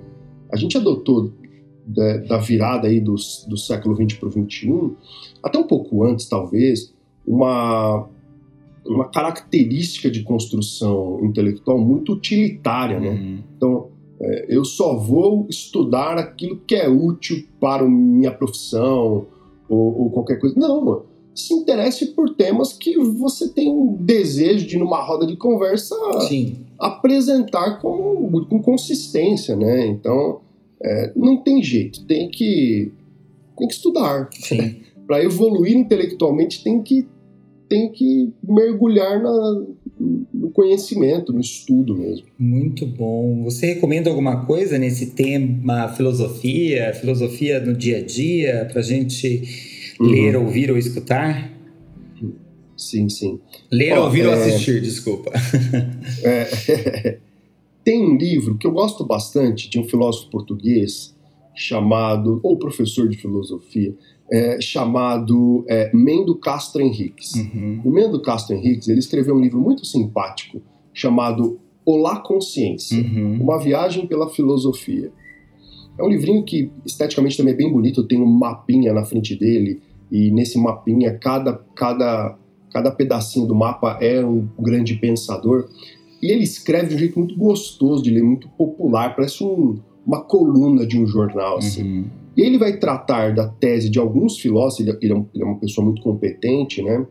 A 0.51 0.55
gente 0.55 0.77
adotou 0.77 1.31
da, 1.86 2.17
da 2.17 2.38
virada 2.38 2.88
aí 2.88 2.99
do, 2.99 3.15
do 3.47 3.57
século 3.57 3.95
XX 3.95 4.19
para 4.19 4.29
o 4.29 4.31
XXI, 4.31 4.91
até 5.43 5.59
um 5.59 5.63
pouco 5.63 6.03
antes, 6.03 6.27
talvez, 6.27 6.93
uma, 7.25 8.07
uma 8.86 9.09
característica 9.09 10.09
de 10.09 10.23
construção 10.23 11.19
intelectual 11.23 11.79
muito 11.79 12.13
utilitária, 12.13 12.99
né? 12.99 13.09
Uhum. 13.09 13.39
Então, 13.55 13.89
é, 14.20 14.45
eu 14.49 14.63
só 14.63 14.95
vou 14.95 15.45
estudar 15.49 16.18
aquilo 16.18 16.61
que 16.66 16.76
é 16.76 16.88
útil 16.88 17.45
para 17.59 17.88
minha 17.88 18.32
profissão 18.32 19.28
ou, 19.68 20.01
ou 20.01 20.09
qualquer 20.09 20.39
coisa. 20.39 20.57
Não. 20.57 21.03
Se 21.34 21.53
interesse 21.53 22.07
por 22.07 22.34
temas 22.34 22.72
que 22.72 22.97
você 22.97 23.49
tem 23.49 23.70
um 23.70 23.93
desejo 23.99 24.66
de, 24.66 24.78
numa 24.78 25.01
roda 25.01 25.28
de 25.28 25.36
conversa, 25.36 25.95
Sim. 26.30 26.59
apresentar 26.80 27.82
com, 27.82 28.45
com 28.49 28.61
consistência, 28.61 29.53
né? 29.53 29.86
Então, 29.86 30.39
é, 30.82 31.11
não 31.13 31.38
tem 31.38 31.61
jeito, 31.61 32.05
tem 32.05 32.30
que, 32.30 32.89
tem 33.57 33.68
que 33.68 33.74
estudar. 33.74 34.30
Para 35.05 35.24
evoluir 35.24 35.76
intelectualmente, 35.76 36.63
tem 36.63 36.82
que, 36.82 37.05
tem 37.68 37.91
que 37.91 38.34
mergulhar 38.41 39.22
na, 39.22 39.66
no 40.00 40.50
conhecimento, 40.52 41.32
no 41.32 41.39
estudo 41.39 41.96
mesmo. 41.96 42.28
Muito 42.38 42.86
bom. 42.86 43.43
Você 43.43 43.68
recomenda 43.68 44.10
alguma 44.10 44.46
coisa 44.46 44.78
nesse 44.78 45.12
tema 45.12 45.88
filosofia, 45.89 46.93
filosofia 46.93 47.60
no 47.60 47.74
dia 47.74 48.00
a 48.00 48.02
dia, 48.02 48.68
para 48.70 48.82
a 48.82 48.84
gente 48.84 49.43
uhum. 50.00 50.08
ler, 50.08 50.36
ouvir 50.36 50.70
ou 50.70 50.78
escutar? 50.78 51.52
Sim, 52.78 53.08
sim. 53.08 53.39
Ler, 53.72 53.98
ouvir 53.98 54.26
é... 54.26 54.28
ou 54.28 54.34
assistir, 54.34 54.82
desculpa. 54.82 55.32
É... 56.24 57.18
Tem 57.84 58.02
um 58.02 58.18
livro 58.18 58.58
que 58.58 58.66
eu 58.66 58.72
gosto 58.72 59.06
bastante 59.06 59.70
de 59.70 59.80
um 59.80 59.88
filósofo 59.88 60.30
português 60.32 61.14
chamado, 61.56 62.39
ou 62.43 62.58
professor 62.58 63.08
de 63.08 63.18
filosofia, 63.18 63.95
é, 64.32 64.60
chamado 64.60 65.64
é, 65.68 65.91
Mendo 65.93 66.36
Castro 66.36 66.82
Henriques. 66.82 67.34
Uhum. 67.36 67.82
O 67.86 67.91
Mendo 67.91 68.22
Castro 68.22 68.56
Henriques 68.56 68.88
ele 68.88 68.99
escreveu 68.99 69.36
um 69.36 69.39
livro 69.39 69.60
muito 69.60 69.86
simpático 69.86 70.62
chamado 70.93 71.60
Olá 71.86 72.20
Consciência, 72.20 72.97
uhum. 72.97 73.39
uma 73.41 73.60
viagem 73.60 74.08
pela 74.08 74.30
filosofia. 74.30 75.12
É 75.97 76.03
um 76.03 76.10
livrinho 76.10 76.43
que 76.43 76.72
esteticamente 76.86 77.38
também 77.38 77.53
é 77.53 77.58
bem 77.58 77.72
bonito, 77.72 78.03
tem 78.03 78.22
um 78.22 78.26
mapinha 78.26 78.91
na 78.91 79.06
frente 79.06 79.36
dele 79.36 79.82
e 80.12 80.32
nesse 80.32 80.58
mapinha 80.58 81.18
cada 81.18 81.53
cada 81.76 82.38
cada 82.72 82.91
pedacinho 82.91 83.47
do 83.47 83.56
mapa 83.56 83.97
é 84.01 84.26
um 84.26 84.49
grande 84.60 84.95
pensador. 84.95 85.70
E 86.22 86.32
ele 86.32 86.43
escreve 86.43 86.89
de 86.89 86.95
um 86.95 86.97
jeito 86.97 87.18
muito 87.18 87.38
gostoso 87.38 88.03
de 88.03 88.10
ler, 88.10 88.24
muito 88.24 88.49
popular, 88.49 89.16
parece 89.16 89.43
um, 89.43 89.80
uma 90.06 90.22
coluna 90.22 90.86
de 90.86 90.99
um 90.99 91.08
jornal. 91.08 91.58
Assim. 91.58 91.84
Uhum. 91.84 92.06
E 92.38 92.41
ele 92.41 92.58
vai 92.58 92.78
tratar 92.78 93.34
da 93.34 93.47
tese 93.47 93.89
de 93.89 93.97
alguns 93.97 94.38
filósofos, 94.38 94.86
ele, 94.86 94.97
ele, 95.01 95.14
é, 95.14 95.16
um, 95.16 95.26
ele 95.34 95.43
é 95.43 95.47
uma 95.47 95.58
pessoa 95.58 95.86
muito 95.86 96.01
competente, 96.01 96.82
né? 96.82 97.06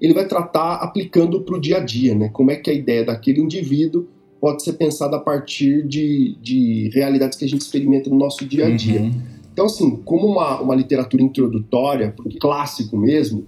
Ele 0.00 0.12
vai 0.12 0.26
tratar 0.26 0.74
aplicando 0.74 1.40
para 1.40 1.56
o 1.56 1.60
dia 1.60 1.78
a 1.78 1.80
dia, 1.80 2.14
né? 2.14 2.28
Como 2.28 2.50
é 2.50 2.56
que 2.56 2.70
a 2.70 2.72
ideia 2.72 3.04
daquele 3.04 3.40
indivíduo 3.40 4.06
pode 4.40 4.62
ser 4.62 4.74
pensada 4.74 5.16
a 5.16 5.20
partir 5.20 5.86
de, 5.86 6.36
de 6.42 6.90
realidades 6.94 7.38
que 7.38 7.44
a 7.44 7.48
gente 7.48 7.62
experimenta 7.62 8.10
no 8.10 8.16
nosso 8.16 8.44
dia 8.44 8.66
a 8.66 8.70
dia. 8.70 9.00
Uhum. 9.00 9.12
Então, 9.52 9.66
assim, 9.66 9.96
como 10.04 10.26
uma, 10.26 10.60
uma 10.60 10.74
literatura 10.74 11.22
introdutória, 11.22 12.14
clássico 12.38 12.96
mesmo, 12.96 13.46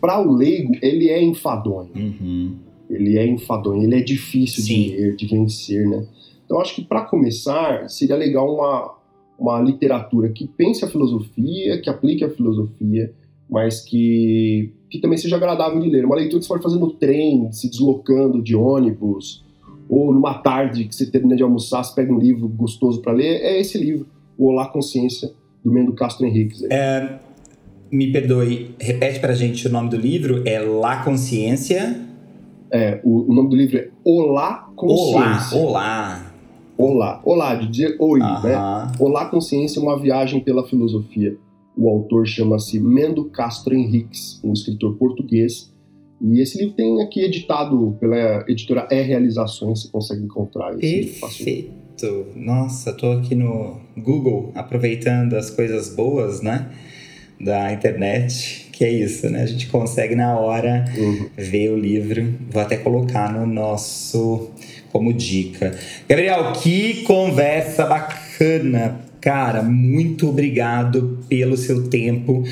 para 0.00 0.20
o 0.20 0.32
leigo, 0.32 0.72
ele 0.80 1.08
é 1.08 1.22
enfadonho. 1.22 1.90
Uhum. 1.94 2.54
Ele 2.88 3.18
é 3.18 3.26
enfadonho, 3.26 3.82
ele 3.82 3.96
é 3.96 4.00
difícil 4.00 4.62
de 4.64 4.96
ler, 4.96 5.16
de 5.16 5.26
vencer, 5.26 5.88
né? 5.88 6.06
Então, 6.46 6.60
acho 6.60 6.76
que 6.76 6.84
para 6.84 7.02
começar, 7.02 7.90
seria 7.90 8.16
legal 8.16 8.54
uma, 8.54 8.94
uma 9.36 9.60
literatura 9.60 10.28
que 10.30 10.46
pense 10.46 10.84
a 10.84 10.88
filosofia, 10.88 11.80
que 11.80 11.90
aplique 11.90 12.24
a 12.24 12.30
filosofia, 12.30 13.12
mas 13.50 13.80
que, 13.80 14.72
que 14.88 15.00
também 15.00 15.18
seja 15.18 15.36
agradável 15.36 15.80
de 15.80 15.90
ler. 15.90 16.04
Uma 16.04 16.14
leitura 16.14 16.38
que 16.38 16.46
você 16.46 16.52
pode 16.52 16.62
fazer 16.62 16.78
no 16.78 16.92
trem, 16.92 17.50
se 17.50 17.68
deslocando 17.68 18.40
de 18.40 18.54
ônibus, 18.54 19.44
ou 19.88 20.12
numa 20.12 20.34
tarde 20.34 20.84
que 20.84 20.94
você 20.94 21.10
termina 21.10 21.34
de 21.34 21.42
almoçar, 21.42 21.82
você 21.82 21.94
pega 21.94 22.12
um 22.12 22.18
livro 22.18 22.48
gostoso 22.48 23.02
para 23.02 23.12
ler, 23.12 23.40
é 23.42 23.60
esse 23.60 23.76
livro, 23.76 24.06
O 24.38 24.46
Olá 24.46 24.68
Consciência, 24.68 25.32
do 25.64 25.72
Mendo 25.72 25.92
Castro 25.94 26.26
Henriques. 26.26 26.62
É, 26.70 27.18
me 27.90 28.12
perdoe, 28.12 28.70
repete 28.78 29.18
pra 29.18 29.34
gente 29.34 29.66
o 29.66 29.70
nome 29.70 29.90
do 29.90 29.96
livro, 29.96 30.42
é 30.46 30.60
La 30.60 31.02
Consciência? 31.02 32.04
É, 32.70 33.00
o, 33.04 33.30
o 33.30 33.34
nome 33.34 33.48
do 33.48 33.56
livro 33.56 33.78
é 33.78 33.88
Olá 34.04 34.70
Consciência. 34.76 35.58
Olá, 35.58 35.70
olá. 35.70 36.25
Olá, 36.78 37.22
olá, 37.24 37.54
de 37.54 37.68
dizer 37.68 37.96
oi, 37.98 38.20
né? 38.20 38.92
Olá 39.00 39.24
Consciência, 39.30 39.80
uma 39.80 39.98
viagem 39.98 40.40
pela 40.40 40.66
filosofia. 40.68 41.34
O 41.74 41.88
autor 41.88 42.26
chama-se 42.26 42.78
Mendo 42.78 43.24
Castro 43.30 43.74
Henriques, 43.74 44.38
um 44.44 44.52
escritor 44.52 44.94
português. 44.98 45.72
E 46.20 46.38
esse 46.38 46.58
livro 46.58 46.74
tem 46.74 47.00
aqui 47.02 47.24
editado 47.24 47.96
pela 47.98 48.44
editora 48.46 48.86
E 48.90 49.00
Realizações, 49.00 49.82
você 49.82 49.88
consegue 49.88 50.24
encontrar 50.24 50.74
esse 50.78 51.18
Perfeito. 51.18 52.26
Nossa, 52.36 52.92
tô 52.92 53.10
aqui 53.12 53.34
no 53.34 53.80
Google 53.96 54.52
aproveitando 54.54 55.32
as 55.32 55.48
coisas 55.48 55.94
boas, 55.94 56.42
né? 56.42 56.70
Da 57.40 57.72
internet, 57.72 58.68
que 58.70 58.84
é 58.84 58.92
isso, 58.92 59.30
né? 59.30 59.42
A 59.42 59.46
gente 59.46 59.68
consegue 59.68 60.14
na 60.14 60.38
hora 60.38 60.84
uhum. 60.94 61.30
ver 61.38 61.70
o 61.70 61.78
livro. 61.78 62.34
Vou 62.50 62.60
até 62.60 62.76
colocar 62.76 63.32
no 63.32 63.46
nosso 63.46 64.50
como 64.96 65.12
dica. 65.12 65.78
Gabriel, 66.08 66.54
que 66.54 67.02
conversa 67.02 67.84
bacana. 67.84 68.98
Cara, 69.20 69.62
muito 69.62 70.30
obrigado 70.30 71.18
pelo 71.28 71.54
seu 71.54 71.90
tempo. 71.90 72.42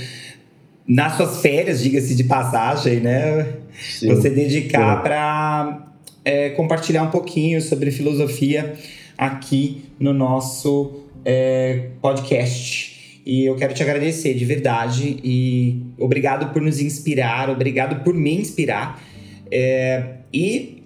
Nas 0.87 1.17
suas 1.17 1.41
férias, 1.41 1.83
diga-se 1.83 2.15
de 2.15 2.25
passagem, 2.25 3.01
né? 3.01 3.47
Sim. 3.73 4.09
Você 4.09 4.29
dedicar 4.29 5.03
para 5.03 5.89
é, 6.23 6.51
compartilhar 6.51 7.05
um 7.05 7.11
pouquinho 7.11 7.63
sobre 7.63 7.91
filosofia 7.91 8.75
aqui 9.17 9.85
no 9.99 10.13
nosso 10.13 11.07
é, 11.25 11.89
podcast. 12.03 13.23
E 13.25 13.47
eu 13.47 13.57
quero 13.57 13.73
te 13.73 13.83
agradecer 13.83 14.35
de 14.35 14.45
verdade 14.45 15.19
e 15.25 15.81
obrigado 15.99 16.53
por 16.53 16.61
nos 16.61 16.79
inspirar, 16.79 17.49
obrigado 17.49 18.05
por 18.05 18.13
me 18.13 18.35
inspirar. 18.35 19.03
É, 19.51 20.17
e 20.31 20.84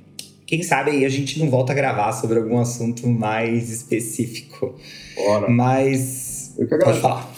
quem 0.49 0.62
sabe 0.62 0.92
aí 0.92 1.05
a 1.05 1.11
gente 1.11 1.38
não 1.38 1.51
volta 1.51 1.72
a 1.72 1.74
gravar 1.74 2.11
sobre 2.12 2.38
algum 2.38 2.59
assunto 2.59 3.07
mais 3.07 3.70
específico. 3.70 4.74
Bora. 5.14 5.46
Mas. 5.46 6.57
Eu 6.59 6.66
que 6.66 6.74
agradeço. 6.74 7.03
Pode 7.03 7.14
falar. 7.14 7.30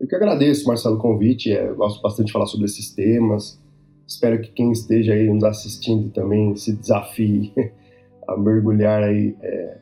Eu 0.00 0.08
que 0.08 0.16
agradeço, 0.16 0.66
Marcelo, 0.66 0.96
o 0.96 0.98
convite. 0.98 1.52
É, 1.52 1.68
eu 1.68 1.76
gosto 1.76 2.00
bastante 2.00 2.28
de 2.28 2.32
falar 2.32 2.46
sobre 2.46 2.64
esses 2.64 2.90
temas. 2.94 3.60
Espero 4.08 4.40
que 4.40 4.50
quem 4.52 4.72
esteja 4.72 5.12
aí 5.12 5.28
nos 5.28 5.44
assistindo 5.44 6.08
também 6.08 6.56
se 6.56 6.72
desafie 6.74 7.52
a 8.26 8.34
mergulhar 8.34 9.02
aí 9.02 9.36
é, 9.42 9.76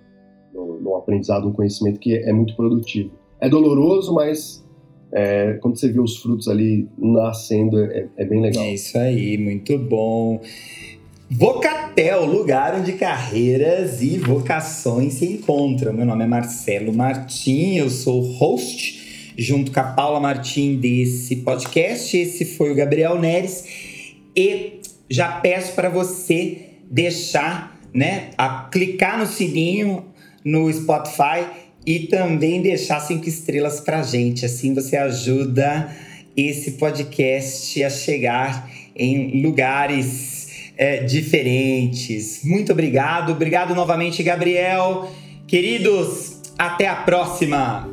no, 0.53 0.81
no, 0.81 0.97
aprendizado, 0.97 1.47
no 1.47 1.53
conhecimento 1.53 2.01
que 2.01 2.17
é, 2.17 2.31
é 2.31 2.33
muito 2.33 2.57
produtivo. 2.57 3.13
É 3.41 3.49
doloroso, 3.49 4.13
mas 4.13 4.67
é, 5.13 5.53
quando 5.63 5.79
você 5.79 5.93
vê 5.93 6.01
os 6.01 6.17
frutos 6.17 6.49
ali 6.49 6.89
nascendo, 6.99 7.79
é, 7.79 8.09
é 8.17 8.25
bem 8.25 8.41
legal. 8.41 8.65
É 8.65 8.75
isso 8.75 8.99
aí, 8.99 9.39
muito 9.39 9.79
bom. 9.79 10.41
Vocatel, 11.35 12.27
lugar 12.27 12.75
onde 12.75 12.93
carreiras 12.93 14.03
e 14.03 14.19
vocações 14.19 15.15
se 15.15 15.25
encontram. 15.25 15.91
Meu 15.91 16.05
nome 16.05 16.25
é 16.25 16.27
Marcelo 16.27 16.93
Martim, 16.93 17.77
eu 17.77 17.89
sou 17.89 18.21
host 18.21 19.33
junto 19.39 19.73
com 19.73 19.81
a 19.81 19.85
Paula 19.85 20.21
Martim 20.21 20.77
desse 20.77 21.37
podcast. 21.37 22.15
Esse 22.15 22.45
foi 22.45 22.71
o 22.71 22.75
Gabriel 22.75 23.19
Neres 23.19 23.65
e 24.37 24.81
já 25.09 25.33
peço 25.41 25.73
para 25.73 25.89
você 25.89 26.67
deixar, 26.91 27.81
né, 27.95 28.29
a 28.37 28.69
clicar 28.71 29.19
no 29.19 29.25
sininho 29.25 30.05
no 30.45 30.71
Spotify 30.71 31.47
e 31.87 32.01
também 32.01 32.61
deixar 32.61 33.01
cinco 33.01 33.27
estrelas 33.27 33.81
para 33.81 34.03
gente. 34.03 34.45
Assim 34.45 34.75
você 34.75 34.99
ajuda 34.99 35.97
esse 36.37 36.73
podcast 36.73 37.83
a 37.83 37.89
chegar 37.89 38.71
em 38.95 39.41
lugares 39.41 40.32
é, 40.83 40.97
diferentes. 41.05 42.43
Muito 42.45 42.73
obrigado. 42.73 43.31
Obrigado 43.31 43.73
novamente, 43.73 44.21
Gabriel. 44.21 45.09
Queridos, 45.47 46.41
até 46.59 46.89
a 46.89 46.97
próxima! 46.97 47.92